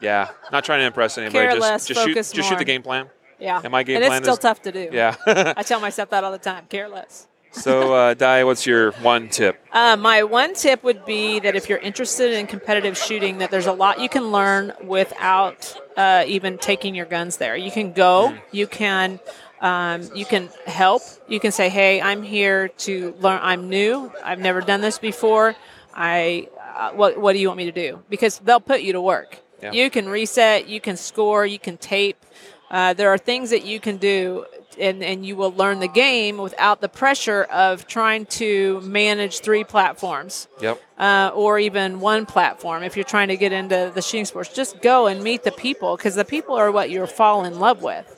yeah, 0.00 0.30
not 0.52 0.64
trying 0.64 0.80
to 0.80 0.86
impress 0.86 1.18
anybody. 1.18 1.38
Care 1.38 1.50
just 1.50 1.60
less, 1.60 1.86
just 1.86 2.04
shoot, 2.04 2.14
just 2.14 2.34
shoot 2.34 2.58
the 2.58 2.64
game 2.64 2.82
plan. 2.82 3.08
Yeah. 3.38 3.60
And 3.62 3.70
my 3.70 3.82
game 3.82 3.96
and 3.96 4.04
it's 4.04 4.08
plan 4.10 4.22
still 4.22 4.34
is- 4.34 4.40
tough 4.40 4.62
to 4.62 4.72
do. 4.72 4.90
Yeah. 4.92 5.14
I 5.56 5.62
tell 5.62 5.80
myself 5.80 6.10
that 6.10 6.24
all 6.24 6.32
the 6.32 6.38
time. 6.38 6.66
Care 6.68 6.88
less. 6.88 7.28
So, 7.58 7.94
uh, 7.94 8.14
Di, 8.14 8.44
what's 8.44 8.66
your 8.66 8.92
one 8.92 9.28
tip? 9.28 9.58
Uh, 9.72 9.96
my 9.96 10.22
one 10.22 10.54
tip 10.54 10.82
would 10.84 11.04
be 11.04 11.40
that 11.40 11.56
if 11.56 11.68
you're 11.68 11.78
interested 11.78 12.32
in 12.32 12.46
competitive 12.46 12.96
shooting, 12.96 13.38
that 13.38 13.50
there's 13.50 13.66
a 13.66 13.72
lot 13.72 14.00
you 14.00 14.08
can 14.08 14.32
learn 14.32 14.72
without 14.82 15.74
uh, 15.96 16.24
even 16.26 16.58
taking 16.58 16.94
your 16.94 17.06
guns 17.06 17.36
there. 17.36 17.56
You 17.56 17.70
can 17.70 17.92
go, 17.92 18.34
you 18.52 18.66
can. 18.66 19.20
Um, 19.60 20.08
you 20.14 20.24
can 20.24 20.50
help. 20.66 21.02
You 21.26 21.40
can 21.40 21.50
say, 21.50 21.68
"Hey, 21.68 22.00
I'm 22.00 22.22
here 22.22 22.68
to 22.86 23.12
learn. 23.18 23.40
I'm 23.42 23.68
new. 23.68 24.12
I've 24.22 24.38
never 24.38 24.60
done 24.60 24.80
this 24.80 25.00
before. 25.00 25.56
I, 25.92 26.48
uh, 26.76 26.92
what, 26.92 27.18
what 27.18 27.32
do 27.32 27.40
you 27.40 27.48
want 27.48 27.58
me 27.58 27.64
to 27.64 27.72
do?" 27.72 28.00
Because 28.08 28.38
they'll 28.38 28.60
put 28.60 28.82
you 28.82 28.92
to 28.92 29.00
work. 29.00 29.40
Yeah. 29.60 29.72
You 29.72 29.90
can 29.90 30.08
reset. 30.08 30.68
You 30.68 30.80
can 30.80 30.96
score. 30.96 31.44
You 31.44 31.58
can 31.58 31.76
tape. 31.76 32.24
Uh, 32.70 32.92
there 32.92 33.08
are 33.08 33.18
things 33.18 33.50
that 33.50 33.64
you 33.64 33.80
can 33.80 33.96
do, 33.96 34.44
and, 34.80 35.02
and 35.02 35.24
you 35.26 35.36
will 35.36 35.52
learn 35.52 35.80
the 35.80 35.88
game 35.88 36.38
without 36.38 36.80
the 36.80 36.88
pressure 36.88 37.44
of 37.44 37.86
trying 37.86 38.26
to 38.26 38.80
manage 38.82 39.40
three 39.40 39.64
platforms 39.64 40.48
Yep. 40.60 40.80
uh, 40.98 41.30
or 41.34 41.58
even 41.58 42.00
one 42.00 42.26
platform. 42.26 42.82
If 42.82 42.96
you're 42.96 43.04
trying 43.04 43.28
to 43.28 43.36
get 43.36 43.52
into 43.52 43.90
the 43.94 44.02
shooting 44.02 44.24
sports, 44.24 44.52
just 44.54 44.80
go 44.82 45.06
and 45.06 45.22
meet 45.22 45.42
the 45.44 45.52
people 45.52 45.96
because 45.96 46.14
the 46.14 46.24
people 46.24 46.54
are 46.54 46.70
what 46.70 46.90
you'll 46.90 47.06
fall 47.06 47.44
in 47.44 47.58
love 47.58 47.82
with. 47.82 48.14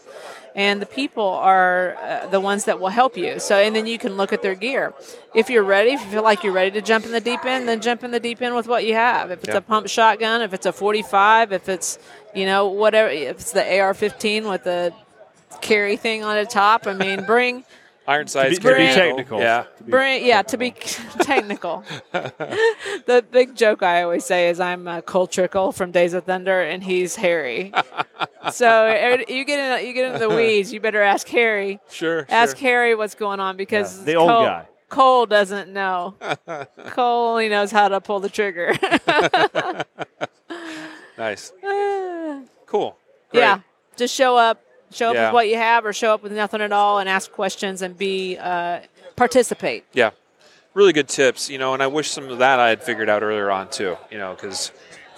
And 0.56 0.82
the 0.82 0.86
people 0.86 1.28
are 1.28 1.96
uh, 2.02 2.26
the 2.26 2.40
ones 2.40 2.64
that 2.64 2.80
will 2.80 2.88
help 2.88 3.16
you. 3.16 3.38
So, 3.38 3.54
and 3.56 3.74
then 3.74 3.86
you 3.86 3.98
can 3.98 4.16
look 4.16 4.32
at 4.32 4.42
their 4.42 4.56
gear. 4.56 4.92
If 5.32 5.48
you're 5.48 5.62
ready, 5.62 5.92
if 5.92 6.00
you 6.04 6.10
feel 6.10 6.24
like 6.24 6.42
you're 6.42 6.52
ready 6.52 6.72
to 6.72 6.82
jump 6.82 7.04
in 7.06 7.12
the 7.12 7.20
deep 7.20 7.44
end, 7.44 7.68
then 7.68 7.80
jump 7.80 8.02
in 8.02 8.10
the 8.10 8.18
deep 8.18 8.42
end 8.42 8.56
with 8.56 8.66
what 8.66 8.84
you 8.84 8.94
have. 8.94 9.30
If 9.30 9.44
it's 9.44 9.50
Yeah. 9.50 9.58
a 9.58 9.60
pump 9.60 9.86
shotgun, 9.88 10.42
if 10.42 10.52
it's 10.52 10.66
a 10.66 10.72
45, 10.72 11.52
if 11.52 11.68
it's, 11.68 12.00
you 12.34 12.46
know, 12.46 12.66
whatever, 12.66 13.08
if 13.08 13.38
it's 13.38 13.52
the 13.52 13.78
AR 13.78 13.94
15 13.94 14.48
with 14.48 14.64
the 14.64 14.92
carry 15.60 15.96
thing 15.96 16.24
on 16.24 16.36
the 16.36 16.46
top, 16.46 16.86
I 16.86 16.94
mean, 16.94 17.24
bring. 17.24 17.64
Iron 18.08 18.26
sights. 18.26 18.58
To 18.58 18.62
be, 18.62 18.68
to 18.70 18.74
be 18.76 18.86
technical. 18.86 19.38
Yeah. 19.38 19.66
To 19.76 19.84
be- 19.84 19.90
Bring, 19.90 20.26
yeah, 20.26 20.42
to 20.42 20.56
be 20.56 20.72
technical. 21.20 21.84
the 22.12 23.24
big 23.30 23.54
joke 23.54 23.82
I 23.84 24.02
always 24.02 24.24
say 24.24 24.48
is 24.48 24.58
I'm 24.58 24.88
uh, 24.88 25.00
Cole 25.02 25.28
Trickle 25.28 25.70
from 25.70 25.92
Days 25.92 26.12
of 26.14 26.24
Thunder, 26.24 26.60
and 26.60 26.82
he's 26.82 27.14
Harry. 27.16 27.72
so 28.52 28.86
er, 28.86 29.22
you 29.28 29.44
get 29.44 29.80
in, 29.80 29.86
you 29.86 29.92
get 29.92 30.06
into 30.06 30.18
the 30.18 30.34
weeds. 30.34 30.72
You 30.72 30.80
better 30.80 31.02
ask 31.02 31.28
Harry. 31.28 31.78
Sure. 31.88 32.26
Ask 32.28 32.56
sure. 32.56 32.68
Harry 32.68 32.94
what's 32.96 33.14
going 33.14 33.38
on 33.38 33.56
because 33.56 33.98
Yeah, 34.00 34.04
the 34.04 34.14
old 34.14 34.30
Cole, 34.30 34.44
guy. 34.44 34.66
Cole 34.88 35.26
doesn't 35.26 35.72
know. 35.72 36.16
Cole 36.88 37.28
only 37.30 37.48
knows 37.48 37.70
how 37.70 37.86
to 37.88 38.00
pull 38.00 38.18
the 38.18 38.30
trigger. 38.30 38.74
Nice. 41.20 41.52
Cool. 42.66 42.96
Great. 43.30 43.40
yeah, 43.40 43.60
just 43.96 44.14
show 44.14 44.38
up. 44.38 44.62
Show 44.92 45.10
up 45.10 45.14
Yeah. 45.14 45.26
with 45.28 45.34
what 45.34 45.48
you 45.48 45.56
have, 45.56 45.86
or 45.86 45.92
show 45.92 46.12
up 46.14 46.22
with 46.22 46.32
nothing 46.32 46.60
at 46.60 46.72
all, 46.72 46.98
and 46.98 47.08
ask 47.08 47.30
questions 47.30 47.82
and 47.82 47.96
be 47.96 48.36
uh, 48.38 48.80
participate. 49.16 49.84
Yeah, 49.92 50.10
really 50.74 50.92
good 50.92 51.08
tips. 51.08 51.48
You 51.50 51.58
know, 51.58 51.74
and 51.74 51.82
I 51.82 51.86
wish 51.86 52.10
some 52.10 52.28
of 52.28 52.38
that 52.38 52.58
I 52.58 52.68
had 52.70 52.82
figured 52.82 53.08
out 53.08 53.22
earlier 53.22 53.50
on 53.50 53.68
too. 53.70 53.96
You 54.10 54.18
know, 54.18 54.34
because 54.34 54.72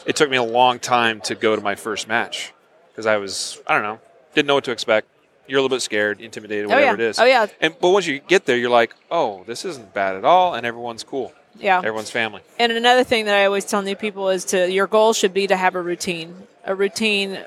it 0.06 0.16
took 0.16 0.28
me 0.30 0.36
a 0.36 0.42
long 0.42 0.78
time 0.78 1.20
to 1.22 1.34
go 1.34 1.54
to 1.56 1.62
my 1.62 1.74
first 1.74 2.08
match 2.08 2.52
because 2.90 3.06
I 3.06 3.16
was 3.16 3.60
I 3.66 3.74
don't 3.74 3.82
know 3.82 4.00
didn't 4.34 4.46
know 4.48 4.54
what 4.54 4.64
to 4.64 4.72
expect. 4.72 5.08
You're 5.46 5.58
a 5.58 5.62
little 5.62 5.76
bit 5.76 5.82
scared, 5.82 6.20
intimidated, 6.20 6.66
Oh, 6.66 6.68
whatever 6.70 6.86
yeah. 6.86 6.92
it 7.06 7.10
is. 7.10 7.18
Oh, 7.18 7.24
yeah. 7.24 7.46
And 7.60 7.74
but 7.80 7.90
once 7.90 8.06
you 8.06 8.20
get 8.20 8.46
there, 8.46 8.56
you're 8.56 8.70
like, 8.70 8.94
oh, 9.10 9.42
this 9.46 9.64
isn't 9.64 9.92
bad 9.92 10.16
at 10.16 10.24
all, 10.24 10.54
and 10.54 10.64
everyone's 10.64 11.02
cool. 11.02 11.32
Yeah. 11.58 11.78
Everyone's 11.78 12.10
family. 12.10 12.40
And 12.58 12.72
another 12.72 13.04
thing 13.04 13.24
that 13.26 13.34
I 13.34 13.44
always 13.44 13.64
tell 13.66 13.82
new 13.82 13.96
people 13.96 14.30
is 14.30 14.44
to 14.46 14.70
your 14.70 14.86
goal 14.86 15.12
should 15.12 15.34
be 15.34 15.46
to 15.48 15.56
have 15.56 15.74
a 15.74 15.82
routine. 15.82 16.34
A 16.64 16.74
routine 16.74 17.34
uh, 17.34 17.42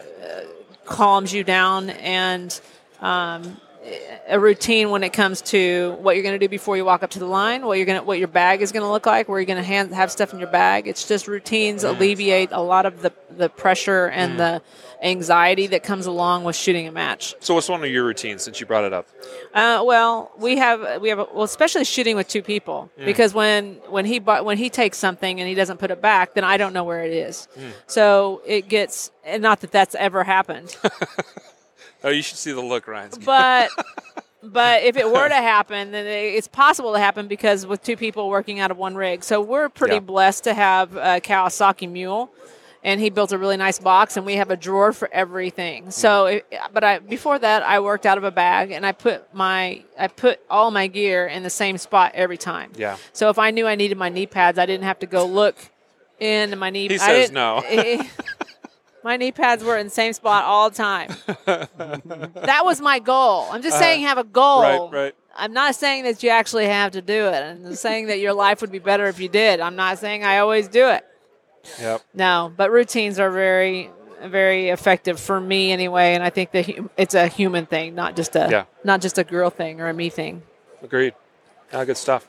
calms 0.86 1.34
you 1.34 1.44
down, 1.44 1.90
and 1.90 2.60
um, 3.02 3.58
a 4.28 4.40
routine 4.40 4.90
when 4.90 5.04
it 5.04 5.14
comes 5.14 5.42
to 5.42 5.96
what 6.00 6.16
you're 6.16 6.24
going 6.24 6.34
to 6.34 6.44
do 6.44 6.50
before 6.50 6.76
you 6.78 6.86
walk 6.86 7.04
up 7.04 7.12
to 7.12 7.20
the 7.20 7.26
line, 7.28 7.66
what 7.66 7.78
you're 7.78 7.86
going 7.86 8.00
to, 8.00 8.06
what 8.06 8.18
your 8.18 8.28
bag 8.28 8.62
is 8.62 8.72
going 8.72 8.84
to 8.84 8.92
look 8.92 9.06
like, 9.06 9.30
where 9.30 9.40
you're 9.40 9.46
going 9.46 9.58
to 9.58 9.64
hand, 9.64 9.94
have 9.94 10.12
stuff 10.12 10.34
in 10.34 10.40
your 10.40 10.50
bag. 10.50 10.88
It's 10.88 11.08
just 11.08 11.28
routines 11.28 11.84
alleviate 11.84 12.50
a 12.52 12.62
lot 12.62 12.86
of 12.86 13.02
the 13.02 13.14
the 13.38 13.50
pressure 13.50 14.08
and 14.08 14.34
mm. 14.34 14.38
the 14.38 14.62
anxiety 15.06 15.68
that 15.68 15.84
comes 15.84 16.06
along 16.06 16.44
with 16.44 16.56
shooting 16.56 16.88
a 16.88 16.92
match. 16.92 17.36
So 17.40 17.54
what's 17.54 17.70
one 17.70 17.84
of 17.84 17.90
your 17.90 18.06
routines 18.06 18.44
since 18.44 18.60
you 18.60 18.66
brought 18.66 18.86
it 18.86 18.94
up? 18.94 19.08
Uh, 19.54 19.84
well, 19.86 20.32
we 20.38 20.58
have 20.58 21.02
we 21.02 21.10
have 21.10 21.18
well, 21.18 21.44
especially 21.44 21.84
shooting 21.84 22.16
with 22.16 22.28
two 22.28 22.42
people 22.42 22.90
mm. 23.00 23.06
because 23.06 23.34
when 23.34 23.76
when 23.90 24.06
he 24.06 24.20
bu- 24.20 24.44
when 24.44 24.58
he 24.58 24.70
takes 24.70 24.98
something 24.98 25.40
and 25.40 25.48
he 25.48 25.56
doesn't 25.56 25.78
put 25.78 25.92
it 25.92 26.02
back, 26.02 26.34
then 26.34 26.44
I 26.44 26.58
don't 26.58 26.74
know 26.74 26.84
where 26.84 27.04
it 27.04 27.14
is. 27.14 27.48
Mm. 27.58 27.72
So 27.88 28.42
it 28.46 28.68
gets 28.68 29.12
and 29.24 29.42
not 29.42 29.62
that 29.62 29.72
that's 29.72 29.96
ever 29.96 30.24
happened, 30.24 30.76
Oh, 32.06 32.10
you 32.12 32.22
should 32.22 32.38
see 32.38 32.52
the 32.54 32.62
look, 32.62 32.88
Ryan's. 32.88 33.18
but 33.18 33.70
but 34.44 34.84
if 34.84 34.96
it 34.96 35.10
were 35.10 35.28
to 35.28 35.34
happen, 35.36 35.92
then 35.92 36.06
it's 36.06 36.48
possible 36.48 36.94
to 36.94 37.00
happen 37.00 37.28
because 37.28 37.66
with 37.66 37.84
two 37.84 37.98
people 37.98 38.30
working 38.30 38.60
out 38.60 38.70
of 38.72 38.78
one 38.78 38.96
rig. 38.96 39.24
So 39.24 39.42
we're 39.42 39.70
pretty 39.70 39.96
Yeah. 39.96 40.00
blessed 40.02 40.44
to 40.46 40.54
have 40.54 40.96
a 40.96 41.20
Kawasaki 41.20 41.90
Mule, 41.92 42.32
and 42.84 43.02
he 43.02 43.10
built 43.10 43.32
a 43.32 43.40
really 43.40 43.58
nice 43.58 43.80
box, 43.80 44.18
and 44.18 44.26
we 44.26 44.36
have 44.36 44.52
a 44.52 44.56
drawer 44.58 44.94
for 44.94 45.10
everything. 45.12 45.86
Hmm. 45.86 45.90
So, 45.90 46.26
it, 46.28 46.46
but 46.72 46.84
I 46.84 47.00
before 47.00 47.40
that, 47.40 47.64
I 47.64 47.80
worked 47.80 48.06
out 48.06 48.20
of 48.20 48.24
a 48.24 48.30
bag, 48.32 48.70
and 48.72 48.86
I 48.86 48.92
put 48.92 49.34
my 49.34 49.84
I 49.98 50.08
put 50.08 50.40
all 50.48 50.70
my 50.70 50.86
gear 50.86 51.26
in 51.26 51.42
the 51.42 51.50
same 51.50 51.80
spot 51.80 52.12
every 52.14 52.38
time. 52.38 52.72
Yeah. 52.78 52.98
So 53.14 53.30
if 53.30 53.40
I 53.40 53.50
knew 53.50 53.66
I 53.66 53.74
needed 53.74 53.98
my 53.98 54.10
knee 54.10 54.28
pads, 54.28 54.60
I 54.60 54.68
didn't 54.68 54.84
have 54.86 55.00
to 55.00 55.08
go 55.08 55.26
look 55.26 55.56
in 56.20 56.58
my 56.60 56.70
knee. 56.70 56.88
He 56.88 56.96
I 56.96 56.98
says 56.98 57.32
no. 57.32 57.64
my 59.06 59.18
knee 59.18 59.32
pads 59.32 59.64
were 59.64 59.78
in 59.78 59.86
the 59.86 59.92
same 59.92 60.14
spot 60.14 60.44
all 60.46 60.72
the 60.72 60.76
time. 60.76 61.10
that 61.46 62.62
was 62.64 62.82
my 62.82 62.98
goal. 62.98 63.48
I'm 63.52 63.62
just 63.62 63.78
saying, 63.78 64.02
have 64.02 64.18
a 64.18 64.24
goal. 64.24 64.62
Uh, 64.62 64.80
Right, 64.90 64.92
right. 64.92 65.16
I'm 65.38 65.54
not 65.54 65.76
saying 65.76 66.06
that 66.06 66.24
you 66.24 66.30
actually 66.30 66.66
have 66.66 66.94
to 66.94 67.02
do 67.02 67.28
it. 67.28 67.36
I'm 67.36 67.76
saying 67.76 68.08
that 68.08 68.20
your 68.20 68.34
life 68.34 68.62
would 68.62 68.72
be 68.72 68.80
better 68.80 69.06
if 69.06 69.20
you 69.20 69.30
did. 69.30 69.60
I'm 69.60 69.76
not 69.76 70.00
saying 70.00 70.24
I 70.24 70.40
always 70.40 70.68
do 70.68 70.88
it. 70.90 71.06
Yep. 71.80 72.02
No, 72.16 72.52
but 72.58 72.72
routines 72.72 73.20
are 73.20 73.30
very, 73.30 73.92
very 74.24 74.70
effective 74.70 75.20
for 75.20 75.40
me 75.40 75.72
anyway. 75.72 76.16
And 76.16 76.24
I 76.24 76.30
think 76.32 76.52
that 76.52 76.68
it's 76.98 77.14
a 77.14 77.28
human 77.28 77.66
thing, 77.68 77.94
not 77.94 78.16
just 78.16 78.36
a 78.36 78.48
Yeah. 78.50 78.64
not 78.84 79.02
just 79.02 79.18
a 79.20 79.24
girl 79.24 79.50
thing 79.52 79.82
or 79.82 79.88
a 79.90 79.94
me 79.94 80.10
thing. 80.10 80.42
Agreed. 80.82 81.14
Ah, 81.74 81.84
good 81.84 81.98
stuff. 81.98 82.28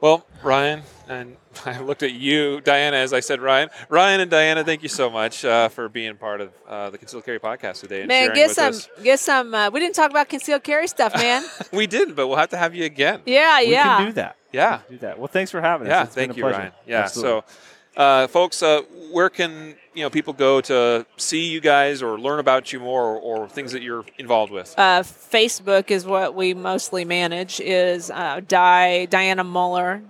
Well, 0.00 0.24
Ryan, 0.44 0.82
and 1.08 1.36
I 1.66 1.80
looked 1.80 2.04
at 2.04 2.12
you, 2.12 2.60
Dianna, 2.62 2.92
as 2.92 3.12
I 3.12 3.20
said 3.20 3.40
Ryan. 3.40 3.68
Ryan 3.88 4.20
and 4.20 4.30
Dianna, 4.30 4.64
thank 4.64 4.82
you 4.84 4.88
so 4.88 5.10
much 5.10 5.44
uh, 5.44 5.68
for 5.68 5.88
being 5.88 6.16
part 6.16 6.40
of 6.40 6.52
uh, 6.68 6.90
the 6.90 6.98
Concealed 6.98 7.24
Carry 7.24 7.40
podcast 7.40 7.80
today. 7.80 8.00
And 8.00 8.08
Man, 8.08 8.24
sharing 8.26 8.36
get 8.36 8.48
with 8.48 8.54
some, 8.56 8.68
us. 8.68 8.88
get 9.02 9.18
some. 9.18 9.54
Uh, 9.54 9.70
we 9.70 9.80
didn't 9.80 9.96
talk 9.96 10.10
about 10.10 10.28
concealed 10.28 10.62
carry 10.62 10.86
stuff, 10.86 11.14
man. 11.16 11.42
We 11.72 11.86
didn't, 11.88 12.14
but 12.14 12.28
we'll 12.28 12.36
have 12.36 12.50
to 12.50 12.56
have 12.56 12.74
you 12.74 12.84
again. 12.84 13.22
yeah, 13.26 13.58
yeah. 13.60 13.66
We 13.66 13.72
yeah. 13.72 13.96
can 13.96 14.06
do 14.06 14.12
that. 14.12 14.36
Yeah. 14.52 14.80
Do 14.88 14.98
that. 14.98 15.18
Well, 15.18 15.26
thanks 15.28 15.50
for 15.50 15.60
having 15.60 15.88
us. 15.88 15.90
Yeah, 15.90 16.02
It's 16.04 16.14
been 16.14 16.28
thank 16.28 16.32
a 16.32 16.36
you, 16.36 16.42
pleasure. 16.44 16.58
Ryan. 16.58 16.72
Yeah, 16.86 17.00
Absolutely. 17.02 17.40
so, 17.40 17.54
uh, 17.98 18.26
folks, 18.28 18.62
uh, 18.62 18.80
where 19.12 19.28
can 19.28 19.74
you 19.94 20.02
know 20.04 20.10
people 20.10 20.32
go 20.32 20.60
to 20.62 21.04
see 21.16 21.50
you 21.50 21.60
guys 21.60 22.02
or 22.02 22.18
learn 22.18 22.38
about 22.38 22.72
you 22.72 22.80
more, 22.80 23.02
or, 23.04 23.18
or 23.18 23.48
things 23.48 23.72
that 23.72 23.82
you're 23.82 24.04
involved 24.18 24.52
with? 24.52 24.74
uh, 24.78 25.02
Facebook 25.02 25.90
is 25.90 26.06
what 26.06 26.34
we 26.34 26.54
mostly 26.54 27.04
manage. 27.04 27.60
Is 27.60 28.10
uh, 28.10 28.40
Di 28.46 29.06
Dianna 29.10 29.44
Muller, 29.44 30.02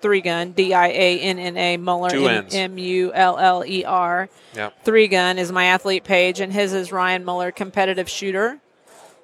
three 0.00 0.20
gun 0.22 0.52
D 0.52 0.72
I 0.74 0.88
A 0.88 1.20
N 1.20 1.38
N 1.38 1.56
A 1.56 1.76
Muller 1.76 2.10
Two 2.10 2.26
M- 2.28 2.46
Ns. 2.46 2.54
M 2.54 2.78
U 2.78 3.12
L 3.12 3.38
L 3.38 3.64
E 3.66 3.84
R. 3.84 4.28
yeah, 4.54 4.70
Three 4.84 5.08
gun 5.08 5.38
is 5.38 5.52
my 5.52 5.66
athlete 5.66 6.04
page, 6.04 6.40
and 6.40 6.52
his 6.52 6.72
is 6.72 6.90
Ryan 6.92 7.24
Muller, 7.24 7.52
competitive 7.52 8.08
shooter. 8.08 8.58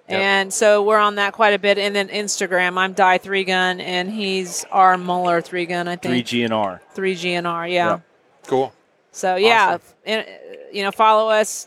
Yep. 0.09 0.19
And 0.21 0.53
so 0.53 0.83
we're 0.83 0.99
on 0.99 1.15
that 1.15 1.35
quite 1.35 1.55
a 1.55 1.59
bit. 1.61 1.79
And 1.79 1.95
then 1.95 2.09
Instagram, 2.09 2.77
I'm 2.77 2.95
Die 2.95 3.19
Three 3.19 3.45
Gun, 3.45 3.81
and 3.81 4.11
he's 4.11 4.65
R 4.73 4.99
Muller 4.99 5.41
Three 5.41 5.67
Gun. 5.67 5.87
I 5.87 5.95
Three 5.95 6.15
think 6.15 6.27
G 6.27 6.43
and 6.43 6.53
R. 6.53 6.83
three 6.95 7.15
GNR. 7.15 7.71
Yeah. 7.73 7.91
Yep. 7.91 8.03
Cool. 8.47 8.73
So 9.13 9.37
yeah, 9.37 9.75
Awesome. 9.75 9.83
and, 10.07 10.27
you 10.73 10.83
know, 10.83 10.93
follow 10.93 11.29
us. 11.31 11.67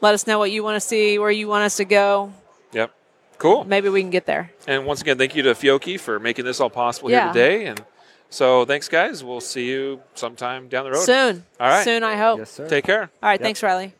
Let 0.00 0.14
us 0.14 0.26
know 0.26 0.38
what 0.38 0.50
you 0.50 0.62
want 0.62 0.76
to 0.76 0.80
see, 0.80 1.18
where 1.18 1.30
you 1.30 1.48
want 1.48 1.64
us 1.64 1.76
to 1.78 1.84
go. 1.84 2.32
Yep, 2.72 2.92
cool. 3.38 3.64
Maybe 3.64 3.88
we 3.88 4.00
can 4.02 4.10
get 4.10 4.26
there. 4.26 4.50
And 4.66 4.84
once 4.86 5.00
again, 5.00 5.16
thank 5.18 5.34
you 5.34 5.42
to 5.44 5.54
Fiocchi 5.54 5.98
for 5.98 6.18
making 6.18 6.44
this 6.44 6.60
all 6.60 6.70
possible 6.70 7.10
Yeah. 7.10 7.32
here 7.32 7.32
today. 7.32 7.66
And 7.66 7.84
so, 8.28 8.64
thanks, 8.64 8.88
guys. 8.88 9.22
We'll 9.24 9.40
see 9.40 9.68
you 9.70 10.00
sometime 10.14 10.68
down 10.68 10.84
the 10.84 10.90
road. 10.92 11.04
Soon. 11.04 11.44
All 11.60 11.68
right. 11.68 11.84
Soon, 11.84 12.02
I 12.02 12.16
hope. 12.16 12.38
Yes, 12.40 12.50
sir. 12.50 12.68
Take 12.68 12.84
care. 12.84 13.02
All 13.22 13.28
right. 13.28 13.40
Yep. 13.40 13.40
Thanks, 13.42 13.62
Riley. 13.62 13.94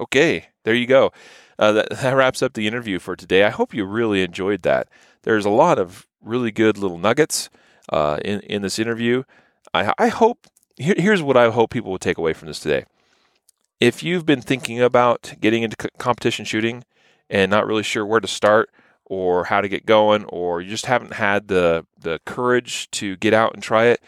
Okay, 0.00 0.46
there 0.64 0.74
you 0.74 0.86
go. 0.86 1.12
Uh, 1.58 1.72
that, 1.72 1.90
that 2.02 2.12
wraps 2.16 2.42
up 2.42 2.54
the 2.54 2.66
interview 2.66 2.98
for 2.98 3.16
today. 3.16 3.44
I 3.44 3.50
hope 3.50 3.74
you 3.74 3.84
really 3.84 4.22
enjoyed 4.22 4.62
that. 4.62 4.88
There's 5.22 5.44
a 5.44 5.50
lot 5.50 5.78
of 5.78 6.06
really 6.22 6.50
good 6.50 6.78
little 6.78 6.98
nuggets 6.98 7.50
uh, 7.88 8.18
in 8.24 8.40
in 8.40 8.62
this 8.62 8.78
interview. 8.78 9.22
I, 9.74 9.92
I 9.98 10.08
hope 10.08 10.46
here, 10.76 10.94
here's 10.96 11.22
what 11.22 11.36
I 11.36 11.50
hope 11.50 11.70
people 11.70 11.90
will 11.90 11.98
take 11.98 12.18
away 12.18 12.32
from 12.32 12.48
this 12.48 12.60
today. 12.60 12.84
If 13.80 14.02
you've 14.02 14.26
been 14.26 14.42
thinking 14.42 14.80
about 14.80 15.34
getting 15.40 15.62
into 15.62 15.76
co- 15.76 15.88
competition 15.98 16.44
shooting 16.44 16.84
and 17.28 17.50
not 17.50 17.66
really 17.66 17.82
sure 17.82 18.06
where 18.06 18.20
to 18.20 18.28
start 18.28 18.70
or 19.04 19.44
how 19.44 19.60
to 19.60 19.68
get 19.68 19.84
going, 19.84 20.24
or 20.26 20.60
you 20.60 20.70
just 20.70 20.86
haven't 20.86 21.14
had 21.14 21.48
the 21.48 21.86
the 21.98 22.20
courage 22.24 22.90
to 22.92 23.16
get 23.16 23.34
out 23.34 23.52
and 23.54 23.62
try 23.62 23.86
it, 23.86 24.00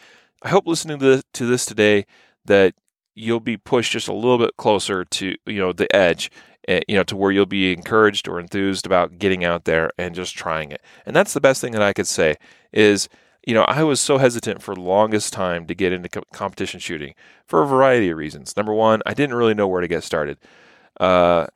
I 0.42 0.48
hope 0.50 0.66
listening 0.66 0.98
to 0.98 1.04
this, 1.04 1.24
to 1.34 1.46
this 1.46 1.66
today 1.66 2.06
that 2.44 2.74
you'll 3.14 3.40
be 3.40 3.56
pushed 3.56 3.92
just 3.92 4.08
a 4.08 4.14
little 4.14 4.38
bit 4.38 4.56
closer 4.56 5.04
to 5.04 5.36
you 5.46 5.58
know 5.58 5.72
the 5.72 5.94
edge 5.94 6.30
eh, 6.68 6.80
you 6.88 6.96
know 6.96 7.02
to 7.04 7.16
where 7.16 7.30
you'll 7.30 7.46
be 7.46 7.72
encouraged 7.72 8.28
or 8.28 8.38
enthused 8.38 8.86
about 8.86 9.18
getting 9.18 9.44
out 9.44 9.64
there 9.64 9.90
and 9.98 10.14
just 10.14 10.36
trying 10.36 10.72
it 10.72 10.82
and 11.06 11.14
that's 11.14 11.32
the 11.32 11.40
best 11.40 11.60
thing 11.60 11.72
that 11.72 11.82
i 11.82 11.92
could 11.92 12.06
say 12.06 12.34
is 12.72 13.08
you 13.46 13.54
know 13.54 13.62
i 13.64 13.82
was 13.82 14.00
so 14.00 14.18
hesitant 14.18 14.62
for 14.62 14.74
longest 14.74 15.32
time 15.32 15.66
to 15.66 15.74
get 15.74 15.92
into 15.92 16.08
co- 16.08 16.22
competition 16.32 16.80
shooting 16.80 17.14
for 17.46 17.62
a 17.62 17.66
variety 17.66 18.10
of 18.10 18.18
reasons 18.18 18.56
number 18.56 18.72
one 18.72 19.02
i 19.06 19.14
didn't 19.14 19.34
really 19.36 19.54
know 19.54 19.68
where 19.68 19.80
to 19.80 19.88
get 19.88 20.02
started 20.02 20.38
uh, 21.00 21.46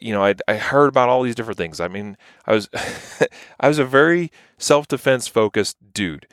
you 0.00 0.12
know, 0.12 0.24
I, 0.24 0.34
I 0.48 0.56
heard 0.56 0.88
about 0.88 1.08
all 1.08 1.22
these 1.22 1.34
different 1.34 1.58
things. 1.58 1.80
I 1.80 1.88
mean, 1.88 2.16
I 2.46 2.52
was, 2.52 2.68
I 3.60 3.68
was 3.68 3.78
a 3.78 3.84
very 3.84 4.32
self-defense 4.58 5.28
focused 5.28 5.76
dude. 5.92 6.26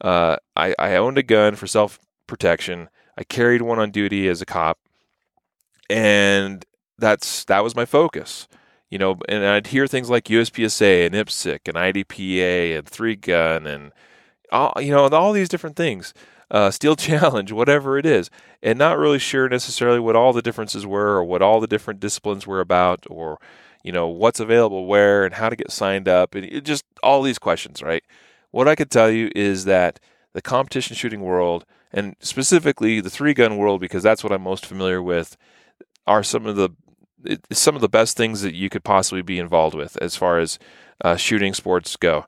Uh, 0.00 0.36
I, 0.54 0.74
I 0.78 0.96
owned 0.96 1.18
a 1.18 1.22
gun 1.22 1.56
for 1.56 1.66
self 1.66 1.98
protection. 2.26 2.88
I 3.18 3.24
carried 3.24 3.62
one 3.62 3.78
on 3.78 3.90
duty 3.90 4.28
as 4.28 4.42
a 4.42 4.46
cop, 4.46 4.78
and 5.88 6.64
that's 6.98 7.44
that 7.44 7.64
was 7.64 7.74
my 7.74 7.86
focus. 7.86 8.46
You 8.90 8.98
know, 8.98 9.16
and 9.28 9.44
I'd 9.44 9.68
hear 9.68 9.86
things 9.86 10.08
like 10.08 10.26
USPSA 10.26 11.06
and 11.06 11.14
IPSC 11.14 11.60
and 11.66 11.76
IDPA 11.76 12.78
and 12.78 12.86
three 12.86 13.16
gun 13.16 13.66
and 13.66 13.90
all 14.56 14.82
you 14.82 14.90
know 14.90 15.06
all 15.08 15.32
these 15.32 15.48
different 15.48 15.76
things, 15.76 16.14
uh, 16.50 16.70
Steel 16.70 16.96
Challenge, 17.08 17.52
whatever 17.52 17.98
it 17.98 18.06
is, 18.06 18.30
and 18.62 18.78
not 18.78 18.98
really 18.98 19.18
sure 19.18 19.48
necessarily 19.48 20.00
what 20.00 20.16
all 20.16 20.32
the 20.32 20.42
differences 20.42 20.86
were 20.86 21.16
or 21.16 21.24
what 21.24 21.42
all 21.42 21.60
the 21.60 21.66
different 21.66 22.00
disciplines 22.00 22.46
were 22.46 22.60
about 22.60 23.04
or 23.08 23.38
you 23.84 23.92
know 23.92 24.08
what's 24.08 24.40
available 24.40 24.86
where 24.86 25.24
and 25.24 25.34
how 25.34 25.48
to 25.48 25.56
get 25.56 25.70
signed 25.70 26.08
up 26.08 26.34
and 26.34 26.44
it 26.44 26.64
just 26.64 26.84
all 27.02 27.22
these 27.22 27.38
questions, 27.38 27.82
right? 27.82 28.02
What 28.50 28.68
I 28.68 28.74
could 28.74 28.90
tell 28.90 29.10
you 29.10 29.30
is 29.34 29.64
that 29.66 30.00
the 30.32 30.42
competition 30.42 30.96
shooting 30.96 31.20
world 31.20 31.64
and 31.92 32.16
specifically 32.20 33.00
the 33.00 33.10
three 33.10 33.34
gun 33.34 33.56
world 33.56 33.80
because 33.80 34.02
that's 34.02 34.22
what 34.24 34.32
I'm 34.32 34.42
most 34.42 34.66
familiar 34.66 35.02
with 35.02 35.36
are 36.06 36.22
some 36.22 36.46
of 36.46 36.56
the 36.56 36.70
some 37.50 37.74
of 37.74 37.80
the 37.80 37.88
best 37.88 38.16
things 38.16 38.42
that 38.42 38.54
you 38.54 38.68
could 38.68 38.84
possibly 38.84 39.22
be 39.22 39.38
involved 39.38 39.74
with 39.74 39.96
as 40.00 40.16
far 40.16 40.38
as 40.38 40.58
uh, 41.02 41.16
shooting 41.16 41.54
sports 41.54 41.96
go. 41.96 42.26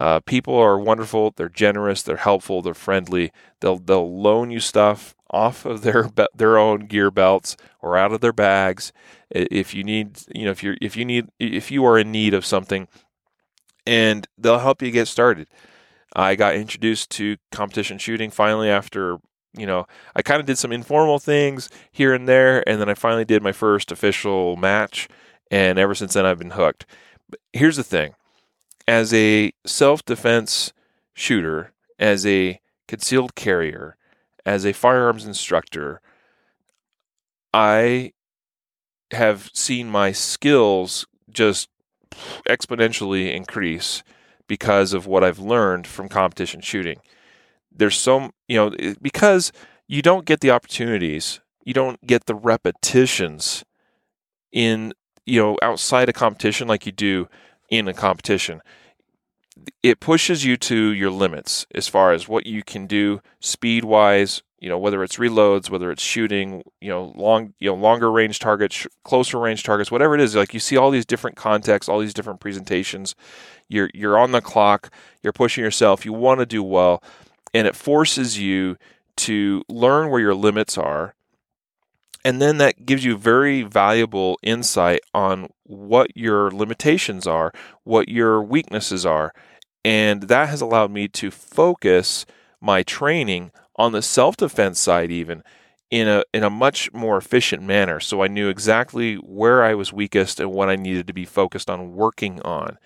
Uh, 0.00 0.20
people 0.20 0.54
are 0.54 0.78
wonderful. 0.78 1.32
They're 1.36 1.48
generous. 1.48 2.02
They're 2.02 2.16
helpful. 2.16 2.62
They're 2.62 2.74
friendly. 2.74 3.32
They'll 3.60 3.78
they'll 3.78 4.20
loan 4.20 4.50
you 4.50 4.60
stuff 4.60 5.14
off 5.30 5.64
of 5.64 5.82
their 5.82 6.08
be- 6.08 6.26
their 6.34 6.58
own 6.58 6.86
gear 6.86 7.10
belts 7.10 7.56
or 7.80 7.96
out 7.96 8.12
of 8.12 8.20
their 8.20 8.32
bags 8.32 8.92
if 9.30 9.74
you 9.74 9.82
need 9.82 10.18
you 10.34 10.44
know 10.44 10.50
if 10.50 10.62
you're 10.62 10.76
if 10.80 10.96
you 10.96 11.04
need 11.04 11.26
if 11.38 11.70
you 11.70 11.84
are 11.84 11.98
in 11.98 12.12
need 12.12 12.34
of 12.34 12.44
something, 12.44 12.88
and 13.86 14.26
they'll 14.38 14.58
help 14.58 14.82
you 14.82 14.90
get 14.90 15.08
started. 15.08 15.48
I 16.14 16.34
got 16.34 16.54
introduced 16.54 17.10
to 17.12 17.36
competition 17.52 17.98
shooting 17.98 18.30
finally 18.30 18.70
after 18.70 19.18
you 19.56 19.66
know 19.66 19.86
I 20.14 20.22
kind 20.22 20.40
of 20.40 20.46
did 20.46 20.58
some 20.58 20.72
informal 20.72 21.18
things 21.18 21.70
here 21.90 22.14
and 22.14 22.28
there, 22.28 22.66
and 22.68 22.80
then 22.80 22.88
I 22.88 22.94
finally 22.94 23.24
did 23.24 23.42
my 23.42 23.52
first 23.52 23.90
official 23.90 24.56
match, 24.56 25.08
and 25.50 25.78
ever 25.78 25.94
since 25.94 26.14
then 26.14 26.26
I've 26.26 26.38
been 26.38 26.50
hooked. 26.50 26.86
But 27.28 27.40
here's 27.52 27.76
the 27.76 27.84
thing: 27.84 28.14
as 28.88 29.12
a 29.12 29.52
self-defense 29.64 30.72
shooter, 31.14 31.72
as 31.98 32.26
a 32.26 32.60
concealed 32.86 33.34
carrier, 33.34 33.96
as 34.44 34.64
a 34.64 34.72
firearms 34.72 35.24
instructor, 35.24 36.00
I 37.52 38.12
have 39.12 39.50
seen 39.54 39.88
my 39.90 40.12
skills 40.12 41.06
just 41.30 41.68
exponentially 42.48 43.34
increase 43.34 44.02
because 44.46 44.92
of 44.92 45.06
what 45.06 45.24
I've 45.24 45.38
learned 45.38 45.86
from 45.86 46.08
competition 46.08 46.60
shooting. 46.60 47.00
There's 47.72 47.98
so, 47.98 48.30
you 48.48 48.56
know, 48.56 48.94
because 49.02 49.52
you 49.88 50.02
don't 50.02 50.24
get 50.24 50.40
the 50.40 50.50
opportunities, 50.50 51.40
you 51.64 51.74
don't 51.74 52.04
get 52.06 52.26
the 52.26 52.34
repetitions 52.34 53.64
in, 54.52 54.92
you 55.24 55.40
know, 55.40 55.56
outside 55.62 56.08
a 56.08 56.12
competition 56.12 56.68
like 56.68 56.86
you 56.86 56.92
do 56.92 57.28
in 57.68 57.88
a 57.88 57.94
competition. 57.94 58.60
It 59.82 60.00
pushes 60.00 60.44
you 60.44 60.56
to 60.58 60.92
your 60.92 61.10
limits 61.10 61.66
as 61.74 61.88
far 61.88 62.12
as 62.12 62.28
what 62.28 62.46
you 62.46 62.62
can 62.62 62.86
do 62.86 63.20
speed 63.40 63.84
wise, 63.84 64.42
you 64.58 64.68
know, 64.68 64.78
whether 64.78 65.02
it's 65.02 65.16
reloads, 65.16 65.70
whether 65.70 65.90
it's 65.90 66.02
shooting, 66.02 66.62
you 66.80 66.88
know, 66.88 67.12
long, 67.14 67.54
you 67.58 67.70
know, 67.70 67.74
longer 67.74 68.10
range 68.10 68.38
targets, 68.38 68.74
sh- 68.74 68.86
closer 69.04 69.38
range 69.38 69.62
targets, 69.62 69.90
whatever 69.90 70.14
it 70.14 70.20
is. 70.20 70.34
Like 70.34 70.54
you 70.54 70.60
see 70.60 70.76
all 70.76 70.90
these 70.90 71.06
different 71.06 71.36
contexts, 71.36 71.88
all 71.88 72.00
these 72.00 72.14
different 72.14 72.40
presentations. 72.40 73.14
You're 73.68 73.90
you're 73.94 74.18
on 74.18 74.32
the 74.32 74.40
clock. 74.40 74.90
You're 75.22 75.32
pushing 75.32 75.64
yourself. 75.64 76.04
You 76.04 76.12
want 76.12 76.40
to 76.40 76.46
do 76.46 76.62
well, 76.62 77.02
and 77.52 77.66
it 77.66 77.74
forces 77.74 78.38
you 78.38 78.76
to 79.16 79.62
learn 79.68 80.10
where 80.10 80.20
your 80.20 80.34
limits 80.34 80.76
are, 80.78 81.14
And 82.26 82.42
then 82.42 82.58
that 82.58 82.84
gives 82.84 83.04
you 83.04 83.16
very 83.16 83.62
valuable 83.62 84.36
insight 84.42 84.98
on 85.14 85.48
what 85.62 86.16
your 86.16 86.50
limitations 86.50 87.24
are, 87.24 87.52
what 87.84 88.08
your 88.08 88.42
weaknesses 88.42 89.06
are. 89.06 89.32
And 89.84 90.24
that 90.24 90.48
has 90.48 90.60
allowed 90.60 90.90
me 90.90 91.06
to 91.06 91.30
focus 91.30 92.26
my 92.60 92.82
training 92.82 93.52
on 93.76 93.92
the 93.92 94.02
self 94.02 94.36
defense 94.36 94.80
side, 94.80 95.12
even 95.12 95.44
in 95.92 96.08
a 96.08 96.24
in 96.34 96.42
a 96.42 96.50
much 96.50 96.92
more 96.92 97.16
efficient 97.16 97.62
manner. 97.62 98.00
So 98.00 98.24
I 98.24 98.26
knew 98.26 98.48
exactly 98.48 99.14
where 99.14 99.62
I 99.62 99.74
was 99.74 99.92
weakest 99.92 100.40
and 100.40 100.50
what 100.50 100.68
I 100.68 100.74
needed 100.74 101.06
to 101.06 101.12
be 101.12 101.26
focused 101.26 101.70
on 101.70 101.92
working 101.92 102.42
on. 102.42 102.76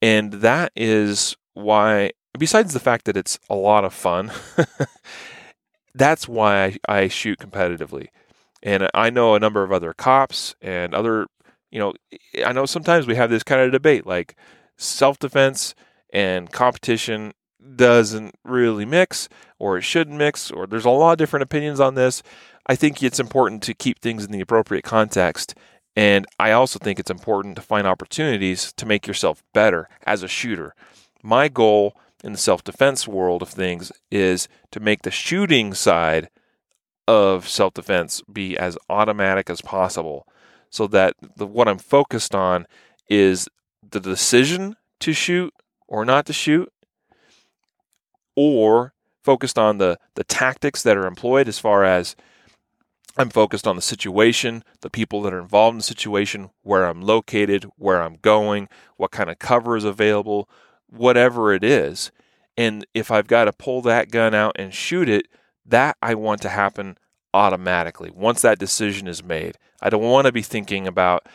And 0.00 0.34
that 0.34 0.70
is 0.76 1.36
why 1.54 2.12
besides 2.38 2.74
the 2.74 2.78
fact 2.78 3.06
that 3.06 3.16
it's 3.16 3.40
a 3.50 3.56
lot 3.56 3.84
of 3.84 3.92
fun, 3.92 4.30
that's 5.96 6.28
why 6.28 6.78
I, 6.88 7.00
I 7.00 7.08
shoot 7.08 7.40
competitively. 7.40 8.06
And 8.62 8.88
I 8.94 9.10
know 9.10 9.34
a 9.34 9.40
number 9.40 9.62
of 9.62 9.72
other 9.72 9.92
cops 9.92 10.54
and 10.60 10.94
other, 10.94 11.26
you 11.70 11.78
know, 11.78 11.94
I 12.44 12.52
know 12.52 12.66
sometimes 12.66 13.06
we 13.06 13.16
have 13.16 13.30
this 13.30 13.42
kind 13.42 13.60
of 13.60 13.72
debate 13.72 14.06
like 14.06 14.36
self 14.76 15.18
defense 15.18 15.74
and 16.12 16.50
competition 16.50 17.32
doesn't 17.76 18.34
really 18.44 18.84
mix 18.84 19.28
or 19.58 19.78
it 19.78 19.82
shouldn't 19.82 20.16
mix 20.16 20.50
or 20.50 20.66
there's 20.66 20.84
a 20.84 20.90
lot 20.90 21.12
of 21.12 21.18
different 21.18 21.42
opinions 21.42 21.80
on 21.80 21.94
this. 21.94 22.22
I 22.66 22.76
think 22.76 23.02
it's 23.02 23.20
important 23.20 23.62
to 23.64 23.74
keep 23.74 24.00
things 24.00 24.24
in 24.24 24.32
the 24.32 24.40
appropriate 24.40 24.84
context. 24.84 25.54
And 25.96 26.26
I 26.38 26.52
also 26.52 26.78
think 26.78 26.98
it's 26.98 27.10
important 27.10 27.56
to 27.56 27.62
find 27.62 27.86
opportunities 27.86 28.72
to 28.76 28.86
make 28.86 29.06
yourself 29.06 29.42
better 29.52 29.88
as 30.06 30.22
a 30.22 30.28
shooter. 30.28 30.74
My 31.22 31.48
goal 31.48 31.94
in 32.24 32.32
the 32.32 32.38
self 32.38 32.64
defense 32.64 33.06
world 33.06 33.42
of 33.42 33.48
things 33.48 33.92
is 34.10 34.48
to 34.70 34.80
make 34.80 35.02
the 35.02 35.10
shooting 35.10 35.74
side 35.74 36.28
of 37.08 37.48
self 37.48 37.74
defense 37.74 38.22
be 38.32 38.56
as 38.56 38.78
automatic 38.88 39.50
as 39.50 39.60
possible 39.60 40.26
so 40.70 40.86
that 40.86 41.14
the, 41.36 41.46
what 41.46 41.68
I'm 41.68 41.78
focused 41.78 42.34
on 42.34 42.66
is 43.08 43.48
the 43.88 44.00
decision 44.00 44.76
to 45.00 45.12
shoot 45.12 45.52
or 45.88 46.04
not 46.04 46.26
to 46.26 46.32
shoot 46.32 46.72
or 48.36 48.94
focused 49.22 49.58
on 49.58 49.78
the 49.78 49.98
the 50.14 50.24
tactics 50.24 50.82
that 50.82 50.96
are 50.96 51.06
employed 51.06 51.48
as 51.48 51.58
far 51.58 51.84
as 51.84 52.16
I'm 53.16 53.28
focused 53.28 53.66
on 53.66 53.76
the 53.76 53.82
situation, 53.82 54.64
the 54.80 54.88
people 54.88 55.20
that 55.22 55.34
are 55.34 55.40
involved 55.40 55.74
in 55.74 55.78
the 55.78 55.84
situation, 55.84 56.48
where 56.62 56.86
I'm 56.86 57.02
located, 57.02 57.64
where 57.76 58.00
I'm 58.00 58.16
going, 58.22 58.68
what 58.96 59.10
kind 59.10 59.28
of 59.28 59.38
cover 59.38 59.76
is 59.76 59.84
available, 59.84 60.48
whatever 60.88 61.52
it 61.52 61.62
is. 61.62 62.10
And 62.56 62.86
if 62.94 63.10
I've 63.10 63.26
got 63.26 63.44
to 63.44 63.52
pull 63.52 63.82
that 63.82 64.10
gun 64.10 64.34
out 64.34 64.56
and 64.58 64.72
shoot 64.72 65.10
it, 65.10 65.26
that 65.66 65.96
I 66.02 66.14
want 66.14 66.42
to 66.42 66.48
happen 66.48 66.98
automatically 67.34 68.10
once 68.10 68.42
that 68.42 68.58
decision 68.58 69.08
is 69.08 69.22
made. 69.22 69.56
I 69.80 69.90
don't 69.90 70.02
want 70.02 70.26
to 70.26 70.32
be 70.32 70.42
thinking 70.42 70.86
about 70.86 71.26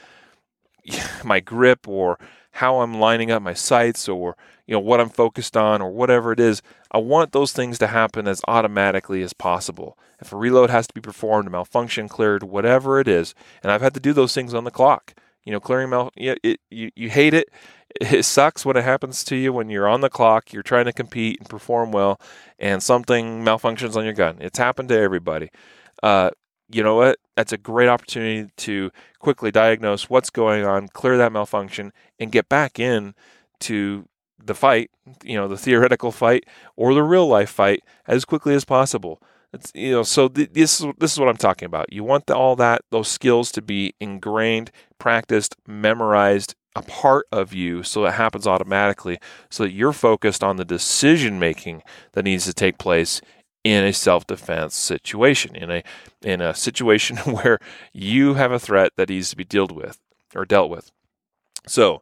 my 1.24 1.40
grip 1.40 1.88
or 1.88 2.20
how 2.52 2.82
I'm 2.82 3.00
lining 3.00 3.32
up 3.32 3.42
my 3.42 3.54
sights 3.54 4.08
or 4.08 4.36
you 4.66 4.74
know 4.74 4.80
what 4.80 5.00
I'm 5.00 5.10
focused 5.10 5.56
on 5.56 5.82
or 5.82 5.92
whatever 5.92 6.32
it 6.32 6.40
is. 6.40 6.62
I 6.92 6.98
want 6.98 7.32
those 7.32 7.54
things 7.54 7.78
to 7.80 7.88
happen 7.88 8.28
as 8.28 8.42
automatically 8.48 9.22
as 9.22 9.34
possible. 9.34 9.98
If 10.20 10.34
a 10.34 10.36
reload 10.36 10.70
has 10.70 10.88
to 10.88 10.94
be 10.94 11.02
performed, 11.02 11.48
a 11.48 11.52
malfunction 11.52 12.10
cleared, 12.10 12.44
whatever 12.44 13.00
it 13.00 13.08
is, 13.08 13.34
and 13.64 13.72
I've 13.72 13.82
had 13.82 13.94
to 13.94 14.00
do 14.00 14.14
those 14.14 14.34
things 14.34 14.54
on 14.54 14.64
the 14.64 14.72
clock. 14.72 15.14
You 15.48 15.54
know, 15.54 15.62
clearing 15.62 15.92
mal, 15.92 16.12
yeah, 16.18 16.36
it, 16.44 16.60
you 16.70 16.92
you 16.98 17.10
hate 17.10 17.34
it. 17.34 17.48
It 18.02 18.24
sucks 18.24 18.66
when 18.66 18.76
it 18.76 18.84
happens 18.84 19.24
to 19.24 19.36
you 19.38 19.54
when 19.54 19.70
you're 19.70 19.88
on 19.88 20.02
the 20.02 20.10
clock, 20.10 20.52
you're 20.52 20.62
trying 20.62 20.84
to 20.84 20.92
compete 20.92 21.40
and 21.40 21.48
perform 21.48 21.94
well, 21.94 22.20
and 22.60 22.84
something 22.84 23.46
malfunctions 23.46 23.96
on 23.96 24.04
your 24.04 24.14
gun. 24.14 24.40
It's 24.42 24.60
happened 24.60 24.90
to 24.90 25.00
everybody. 25.00 25.50
Uh, 26.04 26.32
you 26.70 26.84
know 26.84 26.96
what? 26.96 27.20
That's 27.38 27.54
a 27.54 27.58
great 27.58 27.88
opportunity 27.88 28.52
to 28.58 28.92
quickly 29.20 29.50
diagnose 29.50 30.10
what's 30.10 30.30
going 30.30 30.66
on, 30.66 30.90
clear 30.90 31.18
that 31.18 31.32
malfunction, 31.32 31.94
and 32.20 32.30
get 32.30 32.50
back 32.50 32.78
in 32.78 33.16
to 33.62 34.06
the 34.44 34.54
fight, 34.54 34.92
you 35.24 35.38
know, 35.38 35.48
the 35.48 35.58
theoretical 35.58 36.12
fight 36.12 36.44
or 36.76 36.94
the 36.94 37.04
real 37.04 37.26
life 37.26 37.50
fight 37.50 37.84
as 38.06 38.26
quickly 38.26 38.54
as 38.54 38.66
possible. 38.66 39.22
It's, 39.54 39.72
you 39.74 39.92
know, 39.92 40.04
so 40.04 40.28
th- 40.28 40.52
this 40.54 40.82
is 40.82 40.88
this 40.98 41.14
is 41.14 41.20
what 41.20 41.30
I'm 41.30 41.38
talking 41.38 41.66
about. 41.66 41.92
You 41.92 42.04
want 42.04 42.26
the, 42.26 42.36
all 42.36 42.56
that 42.58 42.82
those 42.92 43.08
skills 43.08 43.52
to 43.54 43.62
be 43.62 43.94
ingrained, 44.00 44.72
practiced, 45.00 45.56
memorized, 45.66 46.56
a 46.76 46.82
part 46.82 47.26
of 47.32 47.54
you, 47.54 47.82
so 47.84 48.06
it 48.06 48.14
happens 48.14 48.46
automatically, 48.46 49.18
so 49.50 49.64
that 49.64 49.72
you're 49.72 49.94
focused 49.94 50.44
on 50.44 50.58
the 50.58 50.66
decision 50.66 51.40
making 51.40 51.82
that 52.14 52.24
needs 52.24 52.46
to 52.46 52.54
take 52.54 52.78
place 52.78 53.22
in 53.64 53.84
a 53.84 53.92
self-defense 53.92 54.76
situation, 54.76 55.56
in 55.56 55.72
a 55.72 55.84
in 56.24 56.42
a 56.42 56.54
situation 56.54 57.18
where 57.26 57.60
you 57.94 58.36
have 58.36 58.52
a 58.52 58.60
threat 58.60 58.92
that 58.98 59.10
needs 59.10 59.30
to 59.30 59.38
be 59.38 59.44
dealt 59.44 59.72
with 59.72 60.00
or 60.36 60.46
dealt 60.46 60.70
with. 60.70 60.92
So 61.68 62.02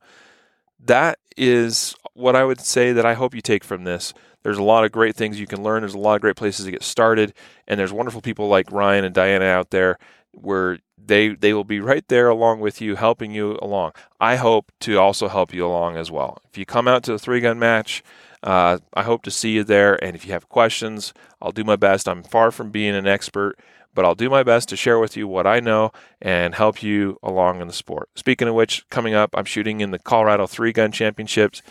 that 0.79 1.19
is 1.37 1.95
what 2.13 2.35
I 2.35 2.43
would 2.43 2.59
say 2.59 2.91
that 2.91 3.05
I 3.05 3.13
hope 3.13 3.33
you 3.35 3.41
take 3.41 3.63
from 3.63 3.83
this. 3.83 4.13
There's 4.45 4.59
a 4.59 4.63
lot 4.63 4.85
of 4.85 4.91
great 4.91 5.15
things 5.15 5.39
you 5.39 5.47
can 5.47 5.63
learn. 5.63 5.81
There's 5.81 5.95
a 5.95 5.97
lot 5.97 6.13
of 6.13 6.21
great 6.21 6.35
places 6.35 6.65
to 6.65 6.71
get 6.71 6.83
started, 6.83 7.33
and 7.67 7.79
there's 7.79 7.91
wonderful 7.91 8.21
people 8.21 8.47
like 8.47 8.71
Ryan 8.71 9.03
and 9.03 9.15
Dianna 9.15 9.49
out 9.49 9.71
there 9.71 9.97
where 10.33 10.77
they 11.03 11.29
they 11.29 11.51
will 11.51 11.63
be 11.63 11.79
right 11.79 12.07
there 12.09 12.29
along 12.29 12.59
with 12.59 12.79
you, 12.79 12.95
helping 12.95 13.31
you 13.31 13.57
along. 13.59 13.93
I 14.19 14.35
hope 14.35 14.71
to 14.81 14.97
also 14.99 15.29
help 15.29 15.51
you 15.51 15.65
along 15.65 15.97
as 15.97 16.11
well. 16.11 16.37
If 16.47 16.59
you 16.59 16.65
come 16.67 16.87
out 16.87 17.01
to 17.05 17.13
a 17.13 17.17
three 17.17 17.39
gun 17.39 17.57
match, 17.57 18.03
uh, 18.43 18.77
I 18.93 19.01
hope 19.01 19.23
to 19.23 19.31
see 19.31 19.49
you 19.49 19.63
there. 19.63 20.01
And 20.03 20.15
if 20.15 20.27
you 20.27 20.33
have 20.33 20.47
questions, 20.47 21.11
I'll 21.41 21.51
do 21.51 21.63
my 21.63 21.75
best. 21.75 22.07
I'm 22.07 22.21
far 22.21 22.51
from 22.51 22.69
being 22.69 22.93
an 22.93 23.07
expert, 23.07 23.57
but 23.95 24.05
I'll 24.05 24.13
do 24.13 24.29
my 24.29 24.43
best 24.43 24.69
to 24.69 24.75
share 24.75 24.99
with 24.99 25.17
you 25.17 25.27
what 25.27 25.47
I 25.47 25.59
know 25.59 25.91
and 26.21 26.53
help 26.53 26.83
you 26.83 27.17
along 27.23 27.61
in 27.61 27.67
the 27.67 27.73
sport. 27.73 28.09
Speaking 28.13 28.47
of 28.47 28.53
which, 28.53 28.87
coming 28.89 29.15
up, 29.15 29.31
I'm 29.33 29.45
shooting 29.45 29.81
in 29.81 29.89
the 29.89 29.97
Colorado 29.97 30.45
Three 30.45 30.71
Gun 30.71 30.91
Championships, 30.91 31.63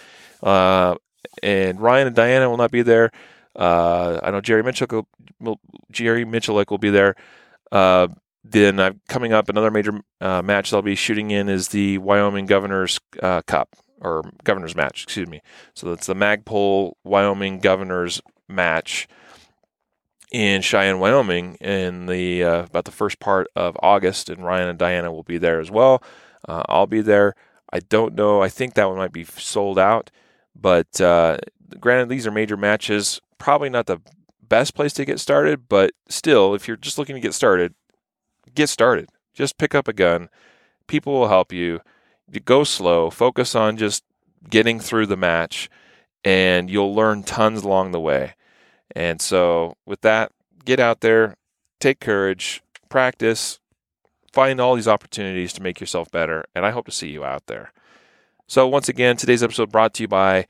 uh, 0.42 0.96
and 1.42 1.80
Ryan 1.80 2.08
and 2.08 2.16
Dianna 2.16 2.48
will 2.48 2.56
not 2.56 2.70
be 2.70 2.82
there. 2.82 3.10
Uh, 3.56 4.18
I 4.22 4.30
know 4.30 4.40
Jerry 4.40 4.62
Mitchell, 4.62 5.08
Jerry 5.90 6.24
Miculek 6.24 6.70
will 6.70 6.78
be 6.78 6.90
there. 6.90 7.14
Uh, 7.70 8.08
then 8.44 8.78
uh, 8.78 8.92
coming 9.08 9.32
up, 9.32 9.48
another 9.48 9.70
major 9.70 10.00
uh, 10.20 10.42
match 10.42 10.72
I'll 10.72 10.82
be 10.82 10.94
shooting 10.94 11.30
in 11.30 11.48
is 11.48 11.68
the 11.68 11.98
Wyoming 11.98 12.46
Governor's 12.46 13.00
uh, 13.22 13.42
Cup 13.42 13.74
or 14.00 14.22
governor's 14.44 14.76
match, 14.76 15.04
excuse 15.04 15.28
me. 15.28 15.40
So 15.74 15.88
that's 15.88 16.06
the 16.06 16.14
Magpul 16.14 16.92
Wyoming 17.04 17.60
governor's 17.60 18.20
match 18.48 19.08
in 20.30 20.62
Cheyenne, 20.62 20.98
Wyoming, 20.98 21.54
in 21.56 22.06
the 22.06 22.42
uh, 22.42 22.64
about 22.64 22.84
the 22.84 22.90
first 22.90 23.20
part 23.20 23.46
of 23.56 23.76
August, 23.82 24.28
and 24.28 24.44
Ryan 24.44 24.68
and 24.68 24.78
Dianna 24.78 25.10
will 25.12 25.22
be 25.22 25.38
there 25.38 25.60
as 25.60 25.70
well. 25.70 26.02
Uh, 26.46 26.62
I'll 26.68 26.86
be 26.86 27.00
there. 27.00 27.34
I 27.72 27.80
don't 27.80 28.14
know. 28.14 28.42
I 28.42 28.48
think 28.48 28.74
that 28.74 28.88
one 28.88 28.98
might 28.98 29.12
be 29.12 29.24
sold 29.24 29.78
out, 29.78 30.10
but 30.54 31.00
uh, 31.00 31.38
granted, 31.80 32.08
these 32.08 32.26
are 32.26 32.30
major 32.30 32.56
matches. 32.56 33.20
Probably 33.38 33.70
not 33.70 33.86
the 33.86 34.00
best 34.48 34.74
place 34.74 34.92
to 34.94 35.04
get 35.04 35.20
started, 35.20 35.68
but 35.68 35.92
still, 36.08 36.54
if 36.54 36.68
you're 36.68 36.76
just 36.76 36.98
looking 36.98 37.16
to 37.16 37.20
get 37.20 37.34
started, 37.34 37.74
get 38.54 38.68
started. 38.68 39.08
Just 39.34 39.58
pick 39.58 39.74
up 39.74 39.88
a 39.88 39.92
gun. 39.92 40.28
People 40.86 41.14
will 41.14 41.28
help 41.28 41.52
you 41.52 41.80
go 42.44 42.64
slow, 42.64 43.10
focus 43.10 43.54
on 43.54 43.76
just 43.76 44.04
getting 44.48 44.80
through 44.80 45.06
the 45.06 45.16
match, 45.16 45.68
and 46.24 46.70
you'll 46.70 46.94
learn 46.94 47.22
tons 47.22 47.62
along 47.62 47.92
the 47.92 48.00
way. 48.00 48.34
And 48.94 49.20
so, 49.20 49.76
with 49.86 50.02
that, 50.02 50.32
get 50.64 50.80
out 50.80 51.00
there, 51.00 51.36
take 51.80 52.00
courage, 52.00 52.62
practice, 52.88 53.58
find 54.32 54.60
all 54.60 54.74
these 54.74 54.88
opportunities 54.88 55.52
to 55.54 55.62
make 55.62 55.80
yourself 55.80 56.10
better. 56.10 56.44
And 56.54 56.64
I 56.64 56.70
hope 56.70 56.86
to 56.86 56.92
see 56.92 57.08
you 57.08 57.24
out 57.24 57.46
there. 57.46 57.72
So, 58.46 58.68
once 58.68 58.88
again, 58.88 59.16
today's 59.16 59.42
episode 59.42 59.72
brought 59.72 59.94
to 59.94 60.04
you 60.04 60.08
by 60.08 60.46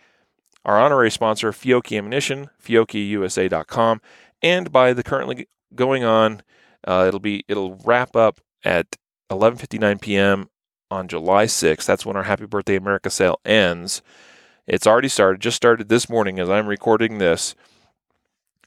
our 0.64 0.80
honorary 0.80 1.10
sponsor, 1.10 1.52
Fiocchi 1.52 1.98
Ammunition, 1.98 2.50
FiocchiUSA.com, 2.62 4.00
and 4.42 4.72
by 4.72 4.92
the 4.92 5.02
currently 5.02 5.48
going 5.74 6.04
on. 6.04 6.42
Uh, 6.86 7.04
it'll 7.08 7.20
be 7.20 7.44
it'll 7.48 7.76
wrap 7.84 8.14
up 8.14 8.40
at 8.64 8.96
11:59 9.30 10.00
p.m 10.00 10.48
on 10.94 11.08
July 11.08 11.46
6th. 11.46 11.84
That's 11.84 12.06
when 12.06 12.16
our 12.16 12.22
Happy 12.22 12.46
Birthday 12.46 12.76
America 12.76 13.10
sale 13.10 13.40
ends. 13.44 14.00
It's 14.66 14.86
already 14.86 15.08
started, 15.08 15.42
just 15.42 15.56
started 15.56 15.90
this 15.90 16.08
morning 16.08 16.38
as 16.38 16.48
I'm 16.48 16.66
recording 16.66 17.18
this, 17.18 17.54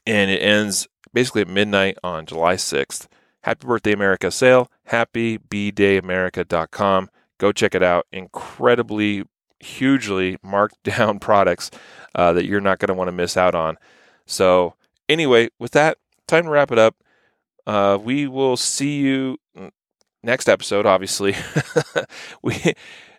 and 0.06 0.30
it 0.30 0.38
ends 0.38 0.86
basically 1.12 1.42
at 1.42 1.48
midnight 1.48 1.98
on 2.04 2.24
July 2.26 2.54
6th. 2.54 3.08
Happy 3.42 3.66
Birthday 3.66 3.90
America 3.92 4.30
sale, 4.30 4.70
happybdayamerica.com. 4.90 7.10
Go 7.38 7.52
check 7.52 7.74
it 7.74 7.82
out. 7.82 8.06
Incredibly, 8.12 9.24
hugely 9.60 10.36
marked 10.42 10.82
down 10.82 11.18
products 11.18 11.70
uh, 12.14 12.32
that 12.32 12.44
you're 12.44 12.60
not 12.60 12.78
going 12.78 12.88
to 12.88 12.94
want 12.94 13.08
to 13.08 13.12
miss 13.12 13.36
out 13.36 13.54
on. 13.54 13.76
So, 14.26 14.74
anyway, 15.08 15.48
with 15.58 15.72
that, 15.72 15.98
time 16.26 16.44
to 16.44 16.50
wrap 16.50 16.70
it 16.70 16.78
up. 16.78 16.96
Uh, 17.66 17.98
we 18.00 18.26
will 18.26 18.56
see 18.56 18.98
you 19.00 19.38
next 20.22 20.48
episode, 20.48 20.86
obviously, 20.86 21.34
we 22.42 22.74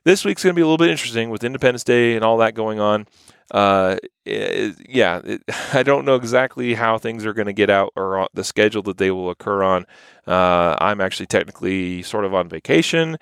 this 0.05 0.23
week's 0.23 0.43
going 0.43 0.53
to 0.53 0.55
be 0.55 0.61
a 0.61 0.65
little 0.65 0.77
bit 0.77 0.89
interesting 0.89 1.29
with 1.29 1.43
Independence 1.43 1.83
Day 1.83 2.15
and 2.15 2.23
all 2.23 2.37
that 2.37 2.55
going 2.55 2.79
on. 2.79 3.07
Uh, 3.51 3.97
it, 4.25 4.75
yeah, 4.87 5.21
it, 5.23 5.43
I 5.73 5.83
don't 5.83 6.05
know 6.05 6.15
exactly 6.15 6.73
how 6.75 6.97
things 6.97 7.25
are 7.25 7.33
going 7.33 7.47
to 7.47 7.53
get 7.53 7.69
out 7.69 7.91
or 7.95 8.27
the 8.33 8.43
schedule 8.43 8.81
that 8.83 8.97
they 8.97 9.11
will 9.11 9.29
occur 9.29 9.63
on. 9.63 9.85
Uh, 10.25 10.75
I'm 10.79 11.01
actually 11.01 11.25
technically 11.25 12.01
sort 12.03 12.25
of 12.25 12.33
on 12.33 12.47
vacation, 12.47 13.17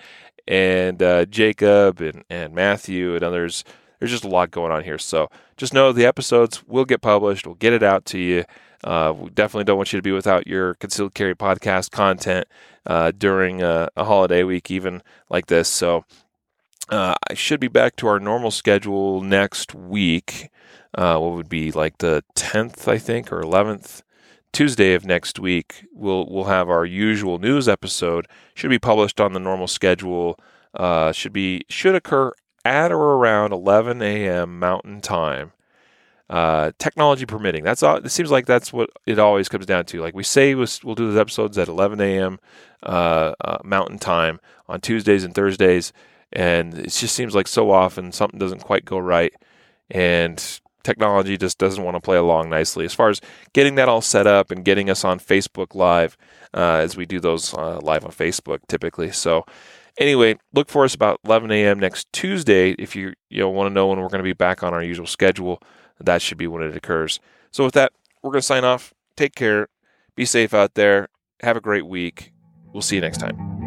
and 0.48 1.02
uh, 1.02 1.26
Jacob 1.26 2.02
and, 2.02 2.24
and 2.30 2.54
Matthew 2.54 3.16
and 3.16 3.24
others. 3.24 3.64
There's 4.00 4.12
just 4.12 4.24
a 4.24 4.30
lot 4.30 4.52
going 4.52 4.72
on 4.72 4.84
here. 4.84 4.98
So 4.98 5.30
just 5.58 5.74
know 5.74 5.92
the 5.92 6.06
episodes 6.06 6.66
will 6.68 6.86
get 6.86 7.02
published. 7.02 7.46
We'll 7.46 7.56
get 7.56 7.74
it 7.74 7.84
out 7.84 8.06
to 8.06 8.20
you. 8.20 8.46
Uh, 8.84 9.14
we 9.18 9.30
definitely 9.32 9.64
don't 9.64 9.78
want 9.78 9.92
you 9.92 9.98
to 9.98 10.04
be 10.04 10.12
without 10.12 10.46
your 10.46 10.76
concealed 10.76 11.16
carry 11.16 11.36
podcast 11.36 11.90
content 11.90 12.48
uh, 12.86 13.12
during 13.18 13.62
a, 13.62 13.90
a, 13.98 14.06
holiday 14.06 14.44
week, 14.44 14.70
even 14.70 15.02
like 15.30 15.48
this. 15.48 15.68
So 15.68 16.06
uh, 16.90 17.16
I 17.28 17.34
should 17.34 17.60
be 17.60 17.68
back 17.68 17.96
to 17.98 18.08
our 18.08 18.20
normal 18.20 18.52
schedule 18.52 19.22
next 19.22 19.74
week. 19.74 20.50
Uh, 20.94 21.18
what 21.18 21.34
would 21.34 21.50
be 21.50 21.72
like 21.72 21.98
the 21.98 22.24
10th, 22.36 22.88
I 22.88 23.00
think, 23.00 23.32
or 23.32 23.42
11th 23.42 24.04
Tuesday 24.52 24.94
of 24.94 25.06
next 25.06 25.40
week. 25.40 25.86
We'll 25.94 26.28
we'll 26.30 26.46
have 26.46 26.70
our 26.70 26.86
usual 26.86 27.40
news 27.40 27.68
episode. 27.68 28.28
Should 28.54 28.70
be 28.70 28.80
published 28.80 29.20
on 29.22 29.34
the 29.34 29.40
normal 29.40 29.68
schedule. 29.68 30.40
Uh, 30.74 31.12
should 31.12 31.34
be 31.34 31.64
should 31.70 31.96
occur 31.96 32.32
at 32.66 32.92
or 32.92 33.16
around 33.16 33.54
11 33.54 34.02
a.m. 34.02 34.60
Mountain 34.60 35.02
Time. 35.02 35.54
Uh, 36.30 36.72
technology 36.78 37.26
permitting. 37.26 37.64
That's 37.64 37.82
all. 37.84 37.98
It 37.98 38.10
seems 38.10 38.32
like 38.32 38.46
that's 38.46 38.74
what 38.74 38.90
it 39.06 39.18
always 39.18 39.48
comes 39.48 39.66
down 39.66 39.86
to. 39.86 40.02
Like 40.02 40.14
we 40.14 40.24
say, 40.24 40.56
we'll, 40.56 40.68
we'll 40.84 40.96
do 40.96 41.08
those 41.08 41.20
episodes 41.20 41.58
at 41.58 41.70
11 41.70 42.02
a.m. 42.02 42.40
Uh, 42.84 43.34
uh, 43.40 43.58
Mountain 43.64 44.00
Time 44.00 44.42
on 44.68 44.82
Tuesdays 44.82 45.24
and 45.24 45.34
Thursdays 45.34 45.94
and 46.34 46.74
it 46.74 46.90
just 46.90 47.16
seems 47.16 47.34
like 47.34 47.48
so 47.48 47.72
often 47.72 48.12
something 48.12 48.40
doesn't 48.40 48.60
quite 48.60 48.86
go 48.86 48.98
right 48.98 49.34
and 49.90 50.60
technology 50.88 51.38
just 51.38 51.58
doesn't 51.58 51.84
want 51.84 51.96
to 51.96 52.02
play 52.02 52.16
along 52.16 52.50
nicely. 52.50 52.86
As 52.86 52.94
far 52.94 53.10
as 53.10 53.20
getting 53.54 53.76
that 53.76 53.90
all 53.90 54.00
set 54.02 54.26
up 54.26 54.52
and 54.52 54.64
getting 54.64 54.90
us 54.90 55.04
on 55.04 55.20
facebook 55.20 55.76
live 55.76 56.18
uh, 56.54 56.78
as 56.78 56.96
we 56.96 57.06
do 57.06 57.20
those 57.20 57.54
uh, 57.54 57.80
live 57.82 58.06
on 58.06 58.12
facebook 58.12 58.60
typically. 58.70 59.12
So 59.12 59.44
anyway 60.00 60.38
look 60.54 60.70
for 60.70 60.86
us 60.86 60.96
about 60.96 61.20
11 61.26 61.52
a.m 61.52 61.78
next 61.78 62.12
tuesday. 62.14 62.72
If 62.72 62.96
you 62.96 63.14
you 63.30 63.40
know 63.42 63.50
want 63.50 63.70
to 63.70 63.74
know 63.74 63.88
when 63.88 64.00
we're 64.00 64.08
going 64.08 64.24
to 64.24 64.24
be 64.24 64.34
back 64.34 64.64
on 64.64 64.74
our 64.74 64.82
usual 64.82 65.08
schedule 65.08 65.62
that 66.00 66.22
should 66.22 66.38
be 66.38 66.48
when 66.48 66.64
it 66.64 66.76
occurs. 66.76 67.20
So 67.52 67.66
with 67.66 67.74
that 67.74 67.92
we're 68.24 68.32
going 68.32 68.42
to 68.42 68.48
sign 68.48 68.64
off. 68.64 68.94
Take 69.18 69.36
care. 69.36 69.68
Be 70.16 70.26
safe 70.26 70.54
out 70.54 70.76
there. 70.76 71.10
Have 71.42 71.58
a 71.58 71.62
great 71.62 71.86
week. 71.86 72.32
We'll 72.72 72.82
see 72.82 72.96
you 72.96 73.02
next 73.02 73.18
time 73.18 73.67